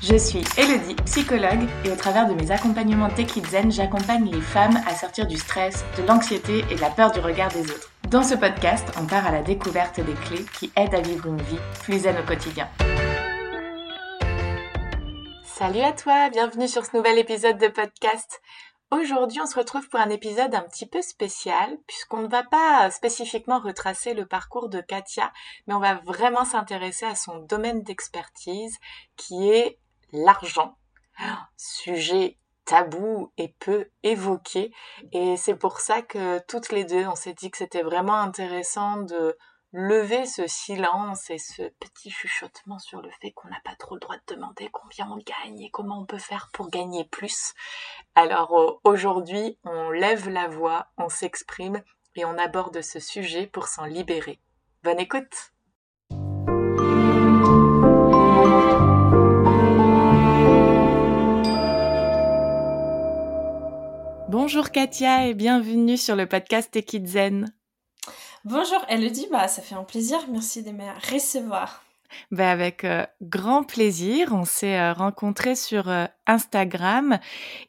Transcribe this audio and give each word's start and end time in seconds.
Je 0.00 0.16
suis 0.16 0.44
Elodie, 0.56 0.94
psychologue, 1.06 1.68
et 1.84 1.90
au 1.90 1.96
travers 1.96 2.28
de 2.28 2.34
mes 2.34 2.52
accompagnements 2.52 3.08
Tech 3.08 3.32
Zen, 3.50 3.72
j'accompagne 3.72 4.30
les 4.30 4.40
femmes 4.40 4.80
à 4.86 4.94
sortir 4.94 5.26
du 5.26 5.36
stress, 5.36 5.84
de 5.96 6.04
l'anxiété 6.04 6.64
et 6.70 6.76
de 6.76 6.80
la 6.80 6.90
peur 6.90 7.10
du 7.10 7.18
regard 7.18 7.50
des 7.50 7.62
autres. 7.62 7.90
Dans 8.08 8.22
ce 8.22 8.36
podcast, 8.36 8.86
on 8.96 9.06
part 9.06 9.26
à 9.26 9.32
la 9.32 9.42
découverte 9.42 9.98
des 9.98 10.14
clés 10.14 10.46
qui 10.56 10.70
aident 10.76 10.94
à 10.94 11.00
vivre 11.00 11.26
une 11.26 11.42
vie 11.42 11.58
plus 11.82 11.98
zen 11.98 12.16
au 12.16 12.24
quotidien. 12.24 12.68
Salut 15.44 15.80
à 15.80 15.92
toi, 15.92 16.30
bienvenue 16.30 16.68
sur 16.68 16.86
ce 16.86 16.96
nouvel 16.96 17.18
épisode 17.18 17.58
de 17.58 17.66
podcast. 17.66 18.40
Aujourd'hui, 18.92 19.40
on 19.42 19.46
se 19.46 19.58
retrouve 19.58 19.88
pour 19.88 19.98
un 19.98 20.10
épisode 20.10 20.54
un 20.54 20.62
petit 20.62 20.86
peu 20.86 21.02
spécial, 21.02 21.76
puisqu'on 21.88 22.22
ne 22.22 22.28
va 22.28 22.44
pas 22.44 22.88
spécifiquement 22.92 23.58
retracer 23.58 24.14
le 24.14 24.26
parcours 24.26 24.68
de 24.68 24.80
Katia, 24.80 25.32
mais 25.66 25.74
on 25.74 25.80
va 25.80 25.96
vraiment 26.06 26.44
s'intéresser 26.44 27.04
à 27.04 27.16
son 27.16 27.40
domaine 27.40 27.82
d'expertise, 27.82 28.76
qui 29.16 29.50
est 29.50 29.80
l'argent. 30.12 30.76
Sujet 31.56 32.38
tabou 32.64 33.32
et 33.38 33.48
peu 33.58 33.88
évoqué. 34.02 34.72
Et 35.12 35.36
c'est 35.36 35.56
pour 35.56 35.80
ça 35.80 36.02
que 36.02 36.38
toutes 36.46 36.70
les 36.70 36.84
deux, 36.84 37.06
on 37.06 37.14
s'est 37.14 37.34
dit 37.34 37.50
que 37.50 37.56
c'était 37.56 37.82
vraiment 37.82 38.20
intéressant 38.20 38.98
de 38.98 39.36
lever 39.72 40.24
ce 40.26 40.46
silence 40.46 41.28
et 41.30 41.38
ce 41.38 41.62
petit 41.80 42.10
chuchotement 42.10 42.78
sur 42.78 43.02
le 43.02 43.10
fait 43.20 43.32
qu'on 43.32 43.48
n'a 43.48 43.60
pas 43.64 43.74
trop 43.74 43.94
le 43.94 44.00
droit 44.00 44.16
de 44.16 44.34
demander 44.34 44.68
combien 44.72 45.10
on 45.10 45.18
gagne 45.18 45.60
et 45.60 45.70
comment 45.70 46.00
on 46.00 46.06
peut 46.06 46.18
faire 46.18 46.48
pour 46.52 46.70
gagner 46.70 47.04
plus. 47.04 47.54
Alors 48.14 48.58
euh, 48.58 48.80
aujourd'hui, 48.84 49.58
on 49.64 49.90
lève 49.90 50.28
la 50.28 50.48
voix, 50.48 50.88
on 50.96 51.08
s'exprime 51.08 51.82
et 52.16 52.24
on 52.24 52.38
aborde 52.38 52.80
ce 52.80 52.98
sujet 52.98 53.46
pour 53.46 53.66
s'en 53.68 53.84
libérer. 53.84 54.40
Bonne 54.82 55.00
écoute 55.00 55.52
Bonjour 64.28 64.68
Katia 64.72 65.26
et 65.26 65.32
bienvenue 65.32 65.96
sur 65.96 66.14
le 66.14 66.26
podcast 66.26 66.78
Zen. 67.06 67.50
Bonjour 68.44 68.84
Elodie, 68.90 69.26
bah, 69.32 69.48
ça 69.48 69.62
fait 69.62 69.74
un 69.74 69.84
plaisir, 69.84 70.18
merci 70.30 70.62
de 70.62 70.70
me 70.70 70.84
recevoir. 71.10 71.82
Bah 72.30 72.50
avec 72.50 72.84
euh, 72.84 73.06
grand 73.22 73.64
plaisir, 73.64 74.34
on 74.34 74.44
s'est 74.44 74.78
euh, 74.78 74.92
rencontrés 74.92 75.56
sur 75.56 75.88
euh, 75.88 76.04
Instagram 76.26 77.18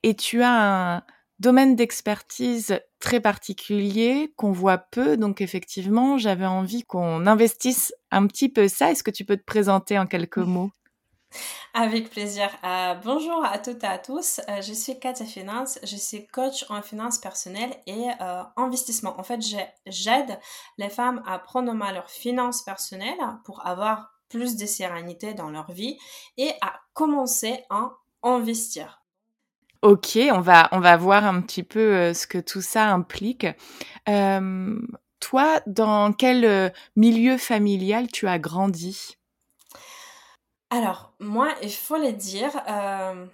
et 0.04 0.16
tu 0.16 0.42
as 0.42 0.98
un 0.98 1.04
domaine 1.40 1.78
d'expertise 1.78 2.82
très 3.00 3.22
particulier 3.22 4.34
qu'on 4.36 4.52
voit 4.52 4.80
peu, 4.80 5.16
donc 5.16 5.40
effectivement 5.40 6.18
j'avais 6.18 6.46
envie 6.46 6.84
qu'on 6.84 7.26
investisse 7.26 7.94
un 8.12 8.28
petit 8.28 8.50
peu 8.50 8.68
ça. 8.68 8.92
Est-ce 8.92 9.04
que 9.04 9.12
tu 9.12 9.24
peux 9.24 9.38
te 9.38 9.46
présenter 9.46 9.98
en 9.98 10.08
quelques 10.08 10.38
mots? 10.40 10.72
Avec 11.74 12.10
plaisir. 12.10 12.50
Euh, 12.64 12.96
bonjour 13.04 13.44
à 13.46 13.58
toutes 13.60 13.84
et 13.84 13.88
à 13.88 13.98
tous. 13.98 14.42
Euh, 14.50 14.62
je 14.62 14.74
suis 14.74 15.00
Katia 15.00 15.26
Finance. 15.26 15.80
Je 15.84 15.96
suis 15.96 16.28
coach 16.28 16.66
en 16.70 16.82
finance 16.82 17.18
personnelle 17.18 17.74
et 17.86 18.08
euh, 18.22 18.44
investissement. 18.58 19.20
En 19.20 19.24
fait, 19.24 19.40
j'aide 19.86 20.40
les 20.78 20.90
femmes 20.90 21.22
à 21.26 21.40
prendre 21.40 21.72
en 21.72 21.76
main 21.76 21.92
leurs 21.92 22.10
finances 22.10 22.64
personnelles 22.64 23.20
pour 23.46 23.66
avoir 23.66 24.12
plus 24.30 24.58
de 24.58 24.66
sérénité 24.66 25.34
dans 25.34 25.50
leur 25.50 25.72
vie 25.72 25.98
et 26.38 26.52
à 26.62 26.74
commencer 26.94 27.64
à 27.70 27.92
investir. 28.24 29.02
Ok, 29.82 30.20
on 30.32 30.42
va, 30.42 30.68
on 30.74 30.80
va 30.80 30.98
voir 30.98 31.26
un 31.26 31.42
petit 31.42 31.64
peu 31.64 32.14
ce 32.14 32.28
que 32.28 32.38
tout 32.38 32.62
ça 32.62 32.92
implique. 32.92 33.48
toi, 34.06 35.62
dans 35.66 36.14
quel 36.14 36.74
milieu 36.98 37.38
familial 37.38 38.12
tu 38.12 38.28
as 38.28 38.40
grandi? 38.40 39.19
Alors, 40.70 41.14
moi, 41.20 41.50
il 41.64 41.74
faut 41.74 41.98
le 41.98 42.14
dire, 42.14 42.52
euh, 42.70 43.26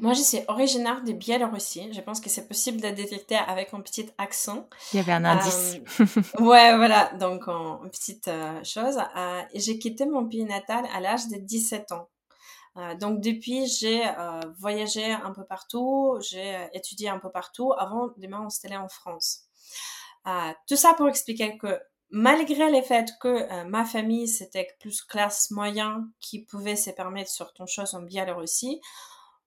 moi, 0.00 0.14
je 0.14 0.22
suis 0.22 0.40
originaire 0.48 1.02
de 1.04 1.12
Biélorussie. 1.12 1.92
Je 1.92 2.00
pense 2.00 2.20
que 2.20 2.30
c'est 2.30 2.48
possible 2.48 2.80
de 2.80 2.88
détecter 2.88 3.36
avec 3.36 3.74
un 3.74 3.80
petit 3.80 4.08
accent. 4.16 4.66
Il 4.92 4.96
y 4.96 5.00
avait 5.00 5.12
un 5.12 5.24
indice. 5.26 5.76
Euh, 6.00 6.04
ouais, 6.40 6.74
voilà, 6.76 7.12
donc 7.20 7.46
une 7.48 7.90
petite 7.90 8.28
euh, 8.28 8.64
chose. 8.64 8.96
j'ai 9.54 9.78
quitté 9.78 10.06
mon 10.06 10.26
pays 10.26 10.44
natal 10.44 10.86
à 10.94 11.00
l'âge 11.00 11.28
de 11.28 11.36
17 11.36 11.92
ans. 11.92 12.08
donc 12.98 13.20
depuis, 13.20 13.66
j'ai 13.66 14.02
voyagé 14.58 15.12
un 15.12 15.32
peu 15.32 15.44
partout, 15.44 16.18
j'ai 16.20 16.66
étudié 16.72 17.10
un 17.10 17.18
peu 17.18 17.30
partout 17.30 17.74
avant 17.74 18.08
de 18.16 18.26
m'installer 18.26 18.76
en 18.76 18.88
France. 18.88 19.44
tout 20.66 20.76
ça 20.76 20.94
pour 20.94 21.08
expliquer 21.08 21.58
que 21.58 21.78
malgré 22.14 22.70
le 22.70 22.80
fait 22.80 23.10
que 23.20 23.28
euh, 23.28 23.64
ma 23.64 23.84
famille 23.84 24.28
c'était 24.28 24.68
plus 24.78 25.02
classe 25.02 25.50
moyen 25.50 26.08
qui 26.20 26.44
pouvait 26.44 26.76
se 26.76 26.90
permettre 26.90 27.28
certaines 27.28 27.66
choses 27.66 27.94
en 27.94 28.02
Biélorussie, 28.02 28.80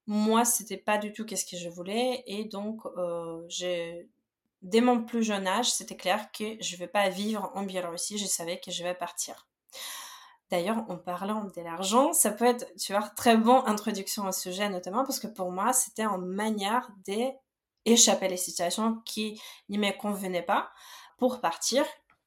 moi 0.06 0.44
c'était 0.44 0.76
pas 0.76 0.98
du 0.98 1.14
tout 1.14 1.24
qu'est-ce 1.24 1.46
que 1.46 1.56
je 1.56 1.70
voulais. 1.70 2.22
Et 2.26 2.44
donc 2.44 2.82
euh, 2.98 4.02
dès 4.60 4.82
mon 4.82 5.02
plus 5.02 5.22
jeune 5.22 5.46
âge 5.46 5.70
c'était 5.72 5.96
clair 5.96 6.30
que 6.30 6.44
je 6.60 6.76
vais 6.76 6.88
pas 6.88 7.08
vivre 7.08 7.50
en 7.54 7.62
Biélorussie, 7.62 8.18
je 8.18 8.26
savais 8.26 8.60
que 8.60 8.70
je 8.70 8.82
vais 8.84 8.94
partir. 8.94 9.46
D'ailleurs, 10.50 10.84
en 10.88 10.96
parlant 10.96 11.44
de 11.44 11.60
l'argent, 11.60 12.14
ça 12.14 12.30
peut 12.30 12.46
être, 12.46 12.64
tu 12.76 12.92
vois, 12.92 13.06
très 13.16 13.36
bon 13.36 13.62
introduction 13.66 14.26
au 14.26 14.32
sujet, 14.32 14.70
notamment 14.70 15.04
parce 15.04 15.20
que 15.20 15.26
pour 15.26 15.52
moi, 15.52 15.74
c'était 15.74 16.06
en 16.06 16.16
manière 16.16 16.88
d'échapper 17.04 18.26
à 18.26 18.28
les 18.30 18.38
situations 18.38 19.02
qui 19.04 19.38
ne 19.68 19.76
me 19.76 19.90
convenaient 19.92 20.42
pas 20.42 20.70
pour 21.18 21.42
partir 21.42 21.84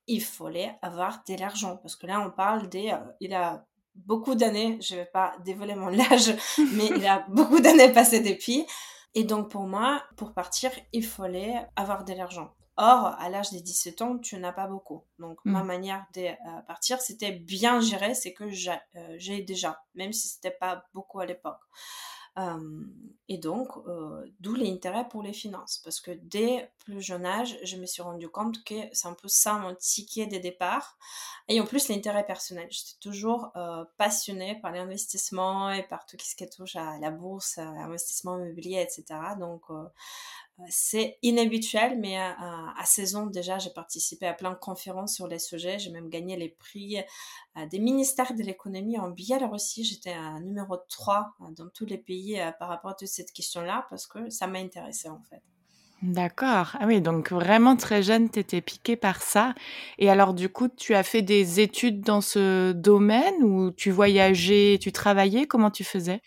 il 0.07 0.23
fallait 0.23 0.75
avoir 0.81 1.23
de 1.27 1.35
l'argent. 1.35 1.77
Parce 1.77 1.95
que 1.95 2.07
là, 2.07 2.21
on 2.21 2.31
parle 2.31 2.69
des... 2.69 2.91
Euh, 2.91 2.97
il 3.19 3.33
a 3.33 3.65
beaucoup 3.95 4.35
d'années, 4.35 4.79
je 4.81 4.95
vais 4.95 5.05
pas 5.05 5.35
dévoiler 5.43 5.75
mon 5.75 5.97
âge, 6.11 6.33
mais 6.73 6.87
il 6.87 7.05
a 7.05 7.25
beaucoup 7.29 7.59
d'années 7.59 7.91
passées 7.91 8.21
depuis. 8.21 8.65
Et 9.13 9.23
donc 9.23 9.49
pour 9.49 9.63
moi, 9.63 10.01
pour 10.15 10.33
partir, 10.33 10.71
il 10.93 11.05
fallait 11.05 11.55
avoir 11.75 12.05
de 12.05 12.13
l'argent. 12.13 12.53
Or, 12.77 13.15
à 13.19 13.29
l'âge 13.29 13.51
de 13.51 13.59
17 13.59 14.01
ans, 14.01 14.17
tu 14.17 14.37
n'as 14.37 14.53
pas 14.53 14.67
beaucoup. 14.67 15.03
Donc 15.19 15.37
ma 15.43 15.63
mmh. 15.63 15.67
manière 15.67 16.05
de 16.15 16.21
euh, 16.21 16.61
partir, 16.67 17.01
c'était 17.01 17.33
bien 17.33 17.81
gérer, 17.81 18.15
c'est 18.15 18.33
que 18.33 18.45
euh, 18.45 19.15
j'ai 19.17 19.41
déjà, 19.41 19.83
même 19.93 20.13
si 20.13 20.29
c'était 20.29 20.51
pas 20.51 20.85
beaucoup 20.93 21.19
à 21.19 21.25
l'époque 21.25 21.59
et 23.27 23.37
donc, 23.37 23.69
d'où 24.39 24.55
l'intérêt 24.55 25.07
pour 25.07 25.21
les 25.23 25.33
finances. 25.33 25.79
Parce 25.83 25.99
que 25.99 26.11
dès 26.11 26.71
plus 26.79 27.01
jeune 27.01 27.25
âge, 27.25 27.57
je 27.63 27.77
me 27.77 27.85
suis 27.85 28.01
rendu 28.01 28.29
compte 28.29 28.63
que 28.63 28.75
c'est 28.93 29.07
un 29.07 29.13
peu 29.13 29.27
ça 29.27 29.53
mon 29.55 29.75
ticket 29.75 30.27
de 30.27 30.37
départ. 30.37 30.97
Et 31.47 31.59
en 31.59 31.65
plus, 31.65 31.89
l'intérêt 31.89 32.25
personnel. 32.25 32.67
J'étais 32.69 32.99
toujours 32.99 33.51
passionnée 33.97 34.59
par 34.61 34.71
l'investissement 34.71 35.71
et 35.71 35.83
par 35.83 36.05
tout 36.05 36.17
ce 36.19 36.35
qui 36.35 36.49
touche 36.49 36.75
à 36.75 36.97
la 36.99 37.11
bourse, 37.11 37.57
à 37.57 37.65
l'investissement 37.65 38.37
immobilier, 38.37 38.81
etc. 38.81 39.19
Donc, 39.39 39.63
c'est 40.69 41.17
inhabituel, 41.21 41.99
mais 41.99 42.17
à, 42.17 42.35
à, 42.77 42.85
16 42.85 43.15
ans 43.15 43.25
déjà, 43.25 43.57
j'ai 43.59 43.69
participé 43.69 44.27
à 44.27 44.33
plein 44.33 44.51
de 44.51 44.57
conférences 44.57 45.15
sur 45.15 45.27
les 45.27 45.39
sujets. 45.39 45.79
J'ai 45.79 45.91
même 45.91 46.09
gagné 46.09 46.35
les 46.37 46.49
prix 46.49 46.97
euh, 47.57 47.65
des 47.67 47.79
ministères 47.79 48.33
de 48.33 48.43
l'économie 48.43 48.97
en 48.97 49.09
Biélorussie. 49.09 49.83
J'étais 49.83 50.13
à 50.13 50.39
numéro 50.39 50.77
3 50.89 51.33
euh, 51.41 51.45
dans 51.55 51.67
tous 51.69 51.85
les 51.85 51.97
pays 51.97 52.39
euh, 52.39 52.51
par 52.59 52.69
rapport 52.69 52.91
à 52.91 53.05
cette 53.05 53.31
question-là 53.31 53.85
parce 53.89 54.07
que 54.07 54.29
ça 54.29 54.47
m'a 54.47 54.59
intéressé 54.59 55.09
en 55.09 55.21
fait. 55.29 55.41
D'accord. 56.01 56.75
Ah 56.79 56.87
oui, 56.87 56.99
donc 56.99 57.31
vraiment 57.31 57.75
très 57.75 58.01
jeune, 58.01 58.29
tu 58.29 58.39
étais 58.39 58.61
piquée 58.61 58.95
par 58.95 59.21
ça. 59.21 59.53
Et 59.99 60.09
alors 60.09 60.33
du 60.33 60.49
coup, 60.49 60.67
tu 60.67 60.95
as 60.95 61.03
fait 61.03 61.21
des 61.21 61.59
études 61.59 62.01
dans 62.01 62.21
ce 62.21 62.71
domaine 62.71 63.43
ou 63.43 63.69
tu 63.71 63.91
voyageais, 63.91 64.79
tu 64.81 64.91
travaillais? 64.91 65.45
Comment 65.45 65.69
tu 65.69 65.83
faisais? 65.83 66.21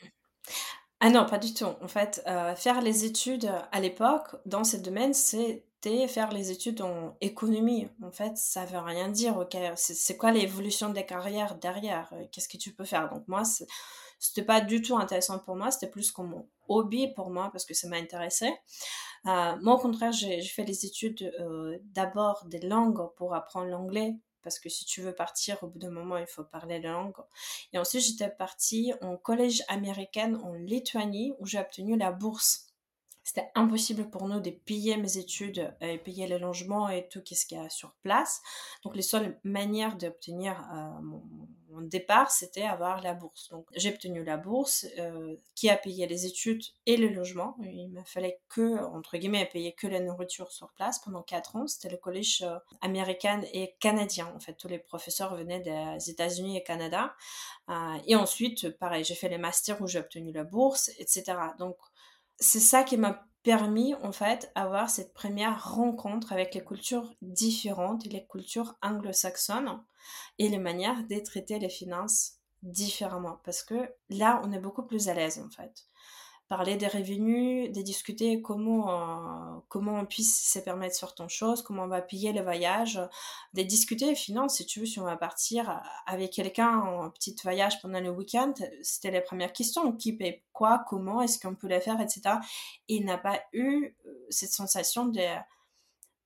Ah 1.07 1.11
non, 1.11 1.27
pas 1.27 1.37
du 1.37 1.53
tout. 1.53 1.67
En 1.67 1.87
fait, 1.87 2.23
euh, 2.27 2.55
faire 2.55 2.81
les 2.81 3.05
études 3.05 3.53
à 3.73 3.79
l'époque 3.79 4.37
dans 4.47 4.65
ce 4.65 4.79
domaine, 4.79 5.13
c'était 5.13 6.09
faire 6.09 6.33
les 6.33 6.51
études 6.51 6.81
en 6.81 7.15
économie. 7.21 7.89
En 8.03 8.11
fait, 8.11 8.39
ça 8.39 8.65
veut 8.65 8.79
rien 8.79 9.11
dire. 9.11 9.47
C'est 9.77 10.17
quoi 10.17 10.33
l'évolution 10.33 10.89
des 10.89 11.05
carrières 11.05 11.57
derrière? 11.57 12.09
Euh, 12.15 12.25
Qu'est-ce 12.33 12.49
que 12.49 12.57
tu 12.57 12.73
peux 12.73 12.87
faire? 12.87 13.11
Donc 13.11 13.29
moi, 13.29 13.43
c'était 14.19 14.45
pas 14.47 14.63
du 14.63 14.81
tout 14.81 14.97
intéressant 14.97 15.39
pour 15.41 15.57
moi. 15.57 15.71
C'était 15.71 15.91
plus 15.91 16.11
comme 16.11 16.33
un 16.33 16.47
hobby 16.69 17.09
pour 17.09 17.29
moi 17.29 17.51
parce 17.53 17.67
que 17.67 17.75
ça 17.75 17.87
m'a 17.87 17.97
intéressé. 17.97 18.47
Euh, 19.27 19.57
moi, 19.61 19.75
au 19.75 19.79
contraire, 19.79 20.13
j'ai 20.13 20.41
fait 20.41 20.65
les 20.65 20.87
études 20.87 21.31
d'abord 21.93 22.47
des 22.47 22.61
langues 22.61 23.11
pour 23.19 23.35
apprendre 23.35 23.67
l'anglais 23.67 24.17
parce 24.45 24.61
que 24.61 24.69
si 24.69 24.85
tu 24.85 25.01
veux 25.01 25.15
partir, 25.15 25.63
au 25.63 25.67
bout 25.67 25.79
d'un 25.79 25.91
moment, 25.91 26.19
il 26.19 26.27
faut 26.27 26.45
parler 26.45 26.79
la 26.81 26.93
langue. 26.93 27.17
Et 27.73 27.79
ensuite, 27.79 28.03
j'étais 28.03 28.31
partie 28.31 28.93
en 29.01 29.17
collège 29.17 29.65
américain 29.69 30.35
en 30.45 30.53
Lituanie 30.53 31.33
où 31.39 31.47
j'ai 31.47 31.59
obtenu 31.59 31.97
la 31.97 32.13
bourse 32.13 32.67
c'était 33.25 33.51
impossible 33.55 34.11
pour 34.11 34.29
nous 34.29 34.39
de 34.39 34.51
payer 34.51 34.99
mes 34.99 35.17
études 35.17 35.75
et 35.81 35.97
payer 35.97 36.27
le 36.27 36.37
logement 36.37 36.91
et 36.91 37.09
tout 37.09 37.23
ce 37.25 37.47
qu'il 37.47 37.57
y 37.57 37.61
a 37.61 37.71
sur 37.71 37.95
place. 38.03 38.43
Donc 38.83 38.95
les 38.95 39.03
seules 39.03 39.41
manières 39.45 39.97
d'obtenir 39.97 40.63
euh, 40.75 41.01
mon, 41.01 41.81
départ, 41.81 42.31
c'était 42.31 42.63
avoir 42.63 43.01
la 43.01 43.15
bourse. 43.15 43.49
Donc 43.49 43.67
j'ai 43.75 43.93
obtenu 43.93 44.23
la 44.23 44.37
bourse 44.37 44.87
euh, 44.99 45.35
qui 45.57 45.69
a 45.71 45.77
payé 45.77 46.07
les 46.07 46.27
études 46.27 46.63
et 46.87 46.97
le 46.97 47.09
logement. 47.09 47.57
Il 47.63 47.89
me 47.89 48.05
fallait 48.05 48.39
que, 48.49 48.79
entre 48.85 49.17
guillemets, 49.17 49.47
payer 49.47 49.73
que 49.73 49.87
la 49.89 50.01
nourriture 50.01 50.53
sur 50.53 50.71
place 50.73 51.01
pendant 51.01 51.23
quatre 51.23 51.57
ans. 51.57 51.67
C'était 51.67 51.89
le 51.89 51.97
collège 51.97 52.43
euh, 52.43 52.59
américain 52.81 53.41
et 53.53 53.75
canadien. 53.81 54.33
En 54.37 54.39
fait, 54.39 54.53
tous 54.53 54.69
les 54.69 54.79
professeurs 54.79 55.35
venaient 55.35 55.61
des 55.61 56.11
États-Unis 56.11 56.59
et 56.59 56.63
Canada. 56.63 57.15
et 58.07 58.15
ensuite, 58.15 58.69
pareil, 58.79 59.03
j'ai 59.03 59.15
fait 59.15 59.29
les 59.29 59.39
masters 59.39 59.81
où 59.81 59.89
j'ai 59.89 59.99
obtenu 59.99 60.31
la 60.31 60.45
bourse, 60.45 60.91
etc. 60.99 61.35
Donc 61.59 61.77
c'est 62.39 62.61
ça 62.61 62.83
qui 62.83 62.97
m'a 62.97 63.27
permis 63.43 63.95
en 63.97 64.13
fait 64.13 64.51
avoir 64.55 64.89
cette 64.89 65.13
première 65.13 65.75
rencontre 65.75 66.33
avec 66.33 66.55
les 66.55 66.65
cultures 66.65 67.15
différentes, 67.21 68.07
les 68.07 68.27
cultures 68.27 68.75
anglo-saxonnes 68.83 69.83
et 70.39 70.49
les 70.49 70.59
manières 70.59 71.07
de 71.07 71.19
traiter 71.19 71.59
les 71.59 71.69
finances 71.69 72.39
différemment. 72.63 73.39
Parce 73.45 73.63
que 73.63 73.89
là 74.09 74.41
on 74.45 74.53
est 74.53 74.59
beaucoup 74.59 74.85
plus 74.85 75.09
à 75.09 75.15
l'aise 75.15 75.39
en 75.39 75.51
fait 75.51 75.87
parler 76.49 76.77
des 76.77 76.87
revenus, 76.87 77.73
de 77.73 77.81
discuter 77.81 78.43
comment, 78.43 78.91
euh, 78.91 79.61
comment 79.69 79.95
on 79.95 80.07
puisse 80.07 80.53
se 80.53 80.59
permettre 80.59 80.95
certaines 80.95 81.31
choses, 81.31 81.63
comment 81.63 81.85
on 81.85 81.89
va 81.89 82.03
payer 82.03 82.33
le 82.33 82.43
voyage, 82.43 83.01
de 83.55 83.63
discuter 83.63 84.15
finances, 84.15 84.57
si 84.57 84.67
tu 84.67 84.81
veux, 84.81 84.87
si 84.87 85.01
on 85.01 85.05
va 85.05 85.17
partir 85.17 85.83
avec 86.07 86.33
quelqu'un 86.33 86.79
en 86.81 87.11
petit 87.11 87.35
voyage 87.43 87.81
pendant 87.81 88.01
le 88.01 88.11
week-end, 88.11 88.53
c'était 88.83 89.11
les 89.11 89.23
premières 89.23 89.53
questions, 89.53 89.93
qui 89.93 90.13
paye 90.13 90.43
quoi, 90.53 90.85
comment, 90.89 91.23
est-ce 91.23 91.39
qu'on 91.39 91.55
peut 91.55 91.69
le 91.69 91.81
faire, 91.81 92.01
etc. 92.01 92.37
Et 92.89 92.97
il 92.97 93.05
n'a 93.05 93.19
pas 93.19 93.41
eu 93.53 93.97
euh, 94.07 94.27
cette 94.29 94.53
sensation 94.53 95.07
de 95.07 95.21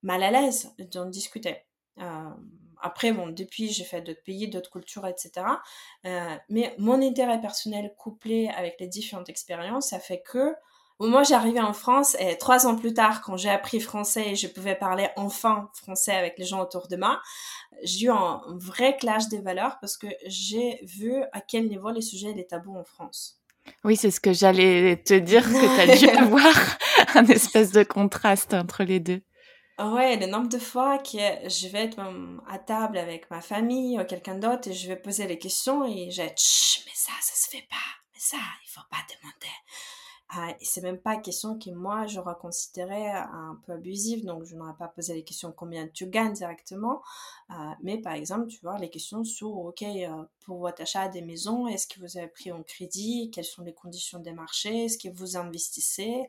mal 0.03 0.23
à 0.23 0.31
l'aise 0.31 0.75
d'en 0.93 1.06
discuter. 1.06 1.56
Euh, 1.99 2.31
après, 2.81 3.13
bon, 3.13 3.29
depuis, 3.29 3.69
j'ai 3.73 3.85
fait 3.85 4.01
d'autres 4.01 4.23
pays, 4.23 4.49
d'autres 4.49 4.71
cultures, 4.71 5.07
etc. 5.07 5.47
Euh, 6.07 6.37
mais 6.49 6.75
mon 6.79 7.03
intérêt 7.03 7.41
personnel 7.41 7.95
couplé 7.97 8.49
avec 8.57 8.77
les 8.81 8.87
différentes 8.87 9.29
expériences, 9.29 9.89
ça 9.89 9.99
fait 9.99 10.23
que 10.23 10.55
moi, 11.01 11.23
j'arrivais 11.23 11.61
en 11.61 11.73
France 11.73 12.17
et 12.19 12.37
trois 12.39 12.67
ans 12.67 12.75
plus 12.75 12.93
tard, 12.93 13.23
quand 13.23 13.37
j'ai 13.37 13.51
appris 13.51 13.79
français 13.79 14.31
et 14.31 14.35
je 14.35 14.49
pouvais 14.49 14.75
parler 14.75 15.09
enfin 15.17 15.71
français 15.73 16.13
avec 16.13 16.37
les 16.39 16.45
gens 16.45 16.61
autour 16.61 16.89
de 16.89 16.97
moi, 16.97 17.21
j'ai 17.85 18.07
eu 18.07 18.11
un 18.11 18.43
vrai 18.57 18.97
clash 18.97 19.29
des 19.29 19.39
valeurs 19.39 19.79
parce 19.81 19.97
que 19.97 20.09
j'ai 20.27 20.81
vu 20.83 21.23
à 21.33 21.41
quel 21.41 21.69
niveau 21.69 21.91
les 21.91 22.03
sujets 22.03 22.31
et 22.31 22.35
les 22.35 22.47
tabous 22.47 22.77
en 22.77 22.83
France. 22.83 23.41
Oui, 23.85 23.97
c'est 23.97 24.11
ce 24.11 24.19
que 24.19 24.33
j'allais 24.33 24.97
te 24.97 25.15
dire, 25.15 25.45
que 25.45 25.77
tu 25.77 25.91
as 25.93 25.97
dû 25.97 26.09
avoir 26.19 26.55
un 27.15 27.27
espèce 27.27 27.71
de 27.71 27.85
contraste 27.85 28.55
entre 28.55 28.83
les 28.83 28.99
deux. 28.99 29.23
Ouais, 29.79 30.17
le 30.17 30.27
nombre 30.27 30.49
de 30.49 30.59
fois 30.59 30.99
que 30.99 31.19
je 31.49 31.69
vais 31.69 31.85
être 31.85 32.01
à 32.49 32.59
table 32.59 32.99
avec 32.99 33.31
ma 33.31 33.41
famille 33.41 33.99
ou 33.99 34.05
quelqu'un 34.05 34.35
d'autre 34.35 34.69
et 34.69 34.73
je 34.73 34.89
vais 34.89 34.97
poser 34.97 35.29
les 35.29 35.39
questions 35.39 35.85
et 35.85 36.11
j'ai 36.11 36.25
mais 36.25 36.93
ça, 36.95 37.13
ça 37.21 37.35
se 37.35 37.49
fait 37.49 37.67
pas, 37.71 37.77
mais 38.13 38.19
ça, 38.19 38.39
il 38.65 38.71
faut 38.71 38.87
pas 38.91 39.05
demander. 39.09 39.55
Et 40.61 40.65
c'est 40.65 40.83
même 40.83 40.99
pas 40.99 41.17
question 41.17 41.59
que 41.59 41.71
moi 41.71 42.07
j'aurais 42.07 42.37
considéré 42.39 43.11
un 43.11 43.59
peu 43.65 43.73
abusive, 43.73 44.27
donc 44.27 44.45
je 44.45 44.57
n'aurais 44.57 44.77
pas 44.77 44.89
posé 44.89 45.15
les 45.15 45.25
questions 45.25 45.53
combien 45.53 45.89
tu 45.89 46.07
gagnes 46.07 46.35
directement, 46.35 47.03
euh, 47.51 47.55
mais 47.83 47.97
par 47.97 48.13
exemple, 48.13 48.49
tu 48.49 48.61
vois, 48.61 48.77
les 48.77 48.91
questions 48.91 49.25
sur, 49.25 49.57
ok, 49.57 49.83
euh, 49.83 50.25
pour 50.45 50.59
votre 50.59 50.83
achat 50.83 51.09
des 51.09 51.23
maisons, 51.23 51.67
est-ce 51.67 51.87
que 51.87 51.99
vous 52.01 52.19
avez 52.19 52.29
pris 52.29 52.53
en 52.53 52.63
crédit, 52.63 53.31
quelles 53.31 53.47
sont 53.47 53.63
les 53.63 53.73
conditions 53.73 54.19
des 54.19 54.33
marchés, 54.33 54.85
est-ce 54.85 54.99
que 54.99 55.09
vous 55.09 55.39
investissez, 55.39 56.27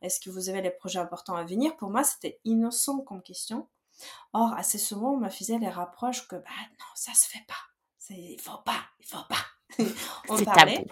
est-ce 0.00 0.20
que 0.20 0.30
vous 0.30 0.48
avez 0.48 0.62
des 0.62 0.70
projets 0.70 1.00
importants 1.00 1.34
à 1.34 1.42
venir, 1.42 1.76
pour 1.76 1.90
moi 1.90 2.04
c'était 2.04 2.38
innocent 2.44 3.00
comme 3.00 3.20
question. 3.20 3.66
Or, 4.32 4.54
assez 4.54 4.78
souvent, 4.78 5.14
on 5.14 5.18
me 5.18 5.28
faisait 5.28 5.58
les 5.58 5.68
rapproches 5.68 6.28
que, 6.28 6.36
bah 6.36 6.50
non, 6.78 6.86
ça 6.94 7.12
se 7.14 7.26
fait 7.26 7.44
pas, 7.48 8.10
il 8.10 8.40
faut 8.40 8.58
pas, 8.64 8.84
il 9.00 9.06
faut 9.06 9.24
pas. 9.28 9.84
on 10.28 10.44
parlait. 10.44 10.86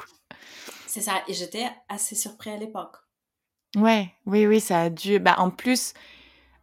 C'est 0.99 1.05
ça. 1.05 1.23
Et 1.29 1.33
j'étais 1.33 1.69
assez 1.89 2.17
surpris 2.17 2.50
à 2.50 2.56
l'époque. 2.56 2.97
Ouais, 3.77 4.12
oui, 4.27 4.49
oui, 4.49 4.59
ça 4.59 4.83
a 4.83 4.91
dû. 4.91 5.21
Bah, 5.21 5.37
en 5.39 5.50
plus, 5.50 5.95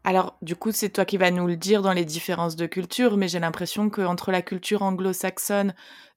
alors 0.04 0.38
du 0.42 0.58
coup, 0.58 0.74
c'est 0.74 0.90
toi 0.90 1.06
qui 1.06 1.16
vas 1.16 1.32
nous 1.32 1.48
le 1.48 1.56
dire 1.56 1.82
dans 1.82 1.94
les 1.94 2.04
différences 2.04 2.58
de 2.58 2.66
culture, 2.66 3.16
mais 3.16 3.30
j'ai 3.30 3.40
l'impression 3.40 3.90
qu'entre 3.90 4.32
la 4.32 4.42
culture 4.42 4.82
anglo-saxonne, 4.82 5.74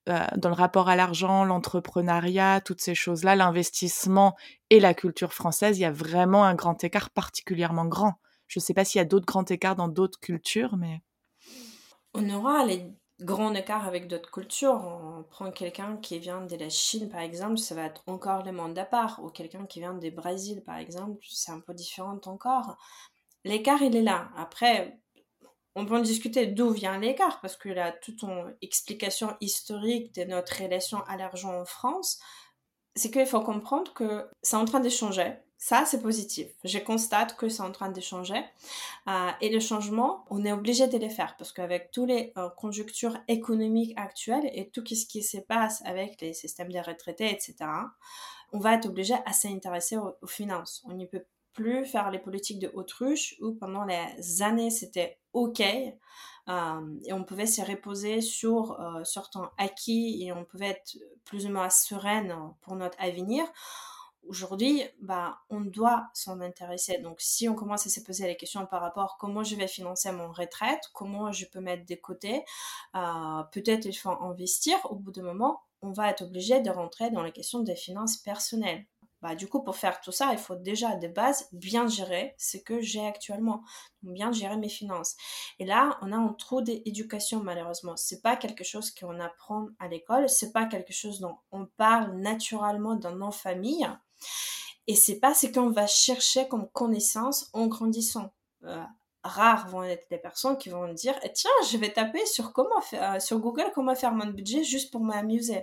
euh, 0.09 0.19
dans 0.37 0.49
le 0.49 0.57
rapport 0.57 0.89
à 0.89 0.97
l'argent, 0.97 1.45
l'entrepreneuriat, 1.45 2.61
toutes 2.61 2.81
ces 2.81 2.97
choses-là, 2.97 3.37
l'investissement 3.37 4.35
et 4.71 4.81
la 4.81 4.95
culture 4.95 5.33
française, 5.33 5.79
il 5.79 5.83
y 5.83 5.85
a 5.85 5.93
vraiment 5.93 6.45
un 6.45 6.57
grand 6.57 6.83
écart 6.83 7.11
particulièrement 7.11 7.87
grand. 7.87 8.15
Je 8.49 8.59
ne 8.59 8.65
sais 8.65 8.75
pas 8.75 8.85
s'il 8.85 8.99
y 8.99 9.03
a 9.03 9.05
d'autres 9.05 9.27
grands 9.27 9.45
écarts 9.45 9.77
dans 9.77 9.89
d'autres 9.89 10.19
cultures, 10.19 10.77
mais. 10.77 11.03
On 12.15 12.29
aura 12.31 12.65
les 12.65 12.85
grand 13.21 13.55
écart 13.55 13.87
avec 13.87 14.07
d'autres 14.07 14.31
cultures. 14.31 14.75
On 14.75 15.25
prend 15.25 15.51
quelqu'un 15.51 15.97
qui 15.97 16.19
vient 16.19 16.43
de 16.43 16.57
la 16.57 16.69
Chine, 16.69 17.09
par 17.09 17.21
exemple, 17.21 17.59
ça 17.59 17.75
va 17.75 17.85
être 17.85 18.03
encore 18.07 18.45
le 18.45 18.53
monde 18.53 18.79
à 18.79 18.85
part. 18.85 19.21
Ou 19.23 19.31
quelqu'un 19.31 19.67
qui 19.67 19.81
vient 19.81 19.95
du 19.95 20.11
Brésil, 20.11 20.63
par 20.65 20.77
exemple, 20.77 21.25
c'est 21.29 21.53
un 21.53 21.61
peu 21.61 21.75
différent 21.75 22.21
encore. 22.27 22.77
L'écart, 23.45 23.83
il 23.83 23.97
est 23.97 24.03
là. 24.03 24.31
Après, 24.37 25.01
on 25.75 25.87
peut 25.87 25.97
en 25.97 26.01
discuter 26.01 26.47
d'où 26.47 26.71
vient 26.71 26.99
l'écart, 26.99 27.41
parce 27.41 27.57
que 27.57 27.69
là, 27.69 27.93
toute 27.93 28.23
une 28.23 28.57
explication 28.63 29.37
historique 29.41 30.15
de 30.15 30.25
notre 30.25 30.63
relation 30.63 31.03
à 31.07 31.17
l'argent 31.17 31.61
en 31.61 31.65
France, 31.65 32.19
c'est 32.97 33.11
qu'il 33.11 33.27
faut 33.27 33.41
comprendre 33.41 33.93
que 33.95 34.29
c'est 34.43 34.57
en 34.57 34.65
train 34.65 34.81
de 34.81 34.89
changer 34.89 35.35
ça, 35.61 35.85
c'est 35.85 36.01
positif. 36.01 36.47
Je 36.63 36.79
constate 36.79 37.37
que 37.37 37.49
c'est 37.49 37.63
en 37.63 37.73
train 37.73 37.91
de 37.91 38.01
changer. 38.01 38.41
Euh, 39.09 39.31
et 39.41 39.51
le 39.51 39.59
changement, 39.59 40.25
on 40.31 40.45
est 40.45 40.53
obligé 40.53 40.87
de 40.87 40.97
les 40.97 41.11
faire 41.11 41.37
parce 41.37 41.51
qu'avec 41.51 41.91
toutes 41.91 42.09
les 42.09 42.33
euh, 42.39 42.49
conjonctures 42.51 43.19
économiques 43.27 43.93
actuelles 43.97 44.49
et 44.55 44.71
tout 44.71 44.85
ce 44.87 45.05
qui 45.05 45.21
se 45.21 45.39
passe 45.39 45.83
avec 45.85 46.21
les 46.21 46.33
systèmes 46.33 46.71
de 46.71 46.79
retraités, 46.79 47.29
etc., 47.29 47.57
on 48.53 48.61
va 48.61 48.75
être 48.75 48.87
obligé 48.87 49.15
à 49.27 49.33
s'intéresser 49.33 49.97
aux, 49.97 50.27
finances. 50.29 50.85
On 50.87 50.95
ne 50.95 51.05
peut 51.07 51.25
plus 51.55 51.85
faire 51.85 52.13
les 52.13 52.21
politiques 52.21 52.61
de 52.61 52.71
autruche 52.75 53.35
où 53.41 53.53
pendant 53.53 53.85
les 53.85 54.43
années 54.43 54.71
c'était 54.71 55.19
OK 55.33 55.61
euh, 55.61 56.99
et 57.05 57.13
on 57.13 57.25
pouvait 57.25 57.47
se 57.47 57.63
reposer 57.63 58.21
sur 58.21 58.79
certains 59.05 59.51
acquis 59.59 60.23
et 60.23 60.33
on 60.33 60.45
pouvait 60.45 60.69
être 60.69 60.97
plus 61.25 61.47
ou 61.47 61.51
moins 61.51 61.69
sereine 61.69 62.33
pour 62.63 62.77
notre 62.77 62.97
avenir 63.01 63.45
aujourd'hui, 64.29 64.83
bah, 65.01 65.41
on 65.51 65.61
doit 65.61 66.09
s'en 66.15 66.41
intéresser. 66.41 66.99
Donc, 66.99 67.21
si 67.21 67.49
on 67.49 67.55
commence 67.55 67.87
à 67.87 67.91
se 67.91 68.01
poser 68.01 68.27
la 68.27 68.35
question 68.35 68.67
par 68.67 68.81
rapport 68.81 69.05
à 69.05 69.17
comment 69.19 69.43
je 69.43 69.57
vais 69.57 69.69
financer 69.69 70.13
mon 70.13 70.31
retraite, 70.31 70.81
comment 70.95 71.33
je 71.33 71.47
peux 71.47 71.61
mettre 71.61 71.85
des 71.87 71.99
côtés, 71.99 72.45
euh, 72.95 73.43
peut-être 73.53 73.87
il 73.87 73.95
faut 73.95 74.11
investir, 74.11 74.79
au 74.91 74.97
bout 74.97 75.13
d'un 75.13 75.23
moment, 75.23 75.63
on 75.83 75.93
va 75.93 76.11
être 76.11 76.23
obligé 76.23 76.61
de 76.61 76.71
rentrer 76.71 77.11
dans 77.11 77.23
la 77.23 77.31
question 77.31 77.61
des 77.61 77.77
finances 77.77 78.17
personnelles. 78.17 78.85
Bah, 79.21 79.35
du 79.35 79.49
coup, 79.49 79.63
pour 79.65 79.77
faire 79.77 80.01
tout 80.01 80.13
ça, 80.13 80.33
il 80.33 80.39
faut 80.39 80.55
déjà 80.55 80.95
de 80.95 81.09
base 81.09 81.49
bien 81.53 81.89
gérer 81.89 82.35
ce 82.39 82.57
que 82.57 82.81
j'ai 82.81 83.05
actuellement, 83.05 83.65
bien 84.03 84.31
gérer 84.31 84.57
mes 84.57 84.69
finances. 84.69 85.17
Et 85.59 85.65
là, 85.65 85.99
on 86.03 86.13
a 86.13 86.17
un 86.17 86.33
trou 86.35 86.63
d'éducation 86.63 87.43
malheureusement. 87.43 87.97
C'est 87.97 88.23
pas 88.23 88.37
quelque 88.37 88.63
chose 88.63 88.93
qu'on 88.93 89.19
apprend 89.19 89.69
à 89.81 89.89
l'école, 89.89 90.29
c'est 90.29 90.53
pas 90.53 90.67
quelque 90.67 90.93
chose 90.93 91.19
dont 91.19 91.37
on 91.51 91.67
parle 91.67 92.13
naturellement 92.17 92.95
dans 92.95 93.15
nos 93.15 93.33
familles. 93.33 93.89
Et 94.87 94.95
c'est 94.95 95.21
pas 95.21 95.35
ce 95.35 95.47
qu'on 95.47 95.71
va 95.71 95.87
chercher 95.87 96.49
comme 96.49 96.69
connaissance 96.71 97.51
en 97.53 97.67
grandissant. 97.67 98.33
Euh, 98.65 98.83
rares 99.23 99.69
vont 99.69 99.83
être 99.83 100.07
les 100.11 100.19
personnes 100.19 100.57
qui 100.59 100.69
vont 100.69 100.93
dire 100.93 101.15
eh, 101.23 101.33
tiens 101.33 101.51
je 101.71 101.77
vais 101.77 101.93
taper 101.93 102.25
sur 102.27 102.53
comment 102.53 102.81
faire, 102.81 103.15
euh, 103.15 103.21
sur 103.21 103.39
Google 103.39 103.71
comment 103.75 103.95
faire 103.95 104.13
mon 104.13 104.27
budget 104.27 104.65
juste 104.65 104.91
pour 104.91 105.03
m'amuser. 105.03 105.59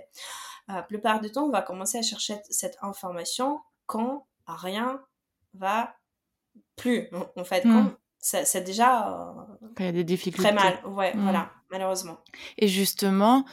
Euh, 0.70 0.74
la 0.74 0.82
plupart 0.82 1.20
du 1.20 1.30
temps 1.30 1.44
on 1.44 1.50
va 1.50 1.62
commencer 1.62 1.98
à 1.98 2.02
chercher 2.02 2.38
cette 2.50 2.76
information 2.82 3.60
quand 3.86 4.26
rien 4.46 5.02
va 5.54 5.94
plus 6.76 7.08
en 7.36 7.44
fait 7.44 7.64
hmm. 7.64 7.94
c'est 8.18 8.62
déjà 8.62 9.34
il 9.78 9.84
y 9.84 9.88
a 9.88 9.92
des 9.92 10.04
difficultés 10.04 10.48
très 10.48 10.54
mal 10.54 10.84
ouais 10.86 11.14
hmm. 11.14 11.22
voilà 11.22 11.50
malheureusement 11.70 12.18
et 12.58 12.68
justement 12.68 13.44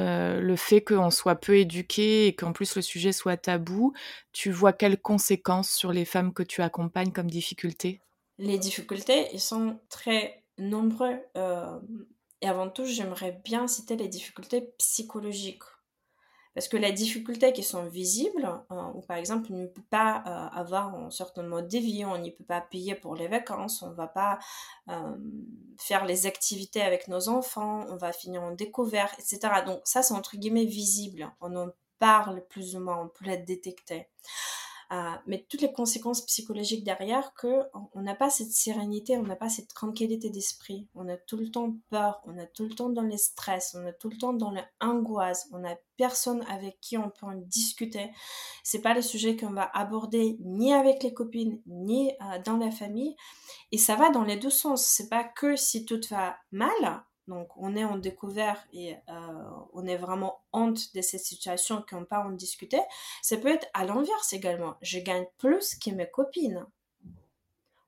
euh, 0.00 0.40
le 0.40 0.56
fait 0.56 0.82
qu'on 0.82 1.10
soit 1.10 1.36
peu 1.36 1.56
éduqué 1.56 2.26
et 2.26 2.34
qu'en 2.34 2.52
plus 2.52 2.76
le 2.76 2.82
sujet 2.82 3.12
soit 3.12 3.36
tabou, 3.36 3.92
tu 4.32 4.50
vois 4.50 4.72
quelles 4.72 5.00
conséquences 5.00 5.70
sur 5.70 5.92
les 5.92 6.04
femmes 6.04 6.32
que 6.32 6.42
tu 6.42 6.62
accompagnes 6.62 7.12
comme 7.12 7.30
difficultés? 7.30 8.00
Les 8.38 8.58
difficultés, 8.58 9.28
ils 9.32 9.40
sont 9.40 9.78
très 9.88 10.44
nombreux. 10.58 11.18
Euh, 11.36 11.78
et 12.40 12.48
avant 12.48 12.68
tout, 12.68 12.84
j'aimerais 12.84 13.40
bien 13.44 13.66
citer 13.68 13.96
les 13.96 14.08
difficultés 14.08 14.72
psychologiques. 14.78 15.62
Parce 16.54 16.68
que 16.68 16.76
les 16.76 16.92
difficultés 16.92 17.52
qui 17.52 17.62
sont 17.62 17.86
visibles, 17.86 18.46
euh, 18.70 18.82
ou 18.94 19.00
par 19.00 19.16
exemple, 19.16 19.48
on 19.52 19.58
ne 19.58 19.66
peut 19.66 19.84
pas 19.88 20.22
euh, 20.26 20.58
avoir 20.58 20.94
un 20.94 21.10
certain 21.10 21.42
mode 21.42 21.68
de 21.68 21.78
vie, 21.78 22.04
on 22.04 22.18
ne 22.18 22.30
peut 22.30 22.44
pas 22.44 22.60
payer 22.60 22.94
pour 22.94 23.14
les 23.14 23.26
vacances, 23.28 23.82
on 23.82 23.90
ne 23.90 23.94
va 23.94 24.06
pas 24.06 24.38
euh, 24.88 25.16
faire 25.78 26.04
les 26.04 26.26
activités 26.26 26.82
avec 26.82 27.08
nos 27.08 27.28
enfants, 27.28 27.86
on 27.88 27.96
va 27.96 28.12
finir 28.12 28.42
en 28.42 28.52
découvert, 28.52 29.12
etc. 29.18 29.62
Donc 29.64 29.80
ça, 29.84 30.02
c'est 30.02 30.14
entre 30.14 30.36
guillemets 30.36 30.66
visible. 30.66 31.32
On 31.40 31.56
en 31.56 31.70
parle 31.98 32.44
plus 32.48 32.76
ou 32.76 32.80
moins, 32.80 33.00
on 33.00 33.08
peut 33.08 33.24
les 33.24 33.38
détecter. 33.38 34.08
Mais 35.26 35.46
toutes 35.48 35.62
les 35.62 35.72
conséquences 35.72 36.20
psychologiques 36.26 36.84
derrière 36.84 37.32
que 37.34 37.62
on 37.94 38.02
n'a 38.02 38.14
pas 38.14 38.28
cette 38.28 38.50
sérénité, 38.50 39.16
on 39.16 39.22
n'a 39.22 39.36
pas 39.36 39.48
cette 39.48 39.72
tranquillité 39.72 40.28
d'esprit, 40.28 40.86
on 40.94 41.08
a 41.08 41.16
tout 41.16 41.38
le 41.38 41.50
temps 41.50 41.74
peur, 41.88 42.20
on 42.26 42.36
a 42.38 42.46
tout 42.46 42.64
le 42.64 42.74
temps 42.74 42.90
dans 42.90 43.02
le 43.02 43.16
stress, 43.16 43.74
on 43.78 43.86
a 43.86 43.92
tout 43.92 44.10
le 44.10 44.18
temps 44.18 44.34
dans 44.34 44.52
l'angoisse, 44.80 45.48
on 45.52 45.64
a 45.64 45.76
personne 45.96 46.44
avec 46.48 46.78
qui 46.80 46.98
on 46.98 47.08
peut 47.08 47.26
en 47.26 47.36
discuter. 47.36 48.10
C'est 48.64 48.82
pas 48.82 48.92
le 48.92 49.02
sujet 49.02 49.36
qu'on 49.36 49.52
va 49.52 49.70
aborder 49.72 50.36
ni 50.40 50.74
avec 50.74 51.02
les 51.02 51.14
copines 51.14 51.62
ni 51.66 52.12
dans 52.44 52.58
la 52.58 52.70
famille 52.70 53.16
et 53.70 53.78
ça 53.78 53.96
va 53.96 54.10
dans 54.10 54.24
les 54.24 54.36
deux 54.36 54.50
sens. 54.50 54.84
C'est 54.84 55.08
pas 55.08 55.24
que 55.24 55.56
si 55.56 55.86
tout 55.86 56.00
va 56.10 56.36
mal 56.50 57.04
donc, 57.28 57.48
on 57.56 57.76
est 57.76 57.84
en 57.84 57.98
découvert 57.98 58.62
et 58.72 58.96
euh, 59.08 59.50
on 59.72 59.86
est 59.86 59.96
vraiment 59.96 60.42
honte 60.52 60.94
de 60.94 61.00
cette 61.02 61.20
situation 61.20 61.84
qu'on 61.88 62.04
pas 62.04 62.18
en 62.18 62.30
discuter. 62.30 62.80
Ça 63.22 63.36
peut 63.36 63.48
être 63.48 63.68
à 63.74 63.84
l'inverse 63.84 64.32
également. 64.32 64.74
Je 64.82 64.98
gagne 64.98 65.26
plus 65.38 65.76
que 65.76 65.90
mes 65.90 66.10
copines. 66.10 66.66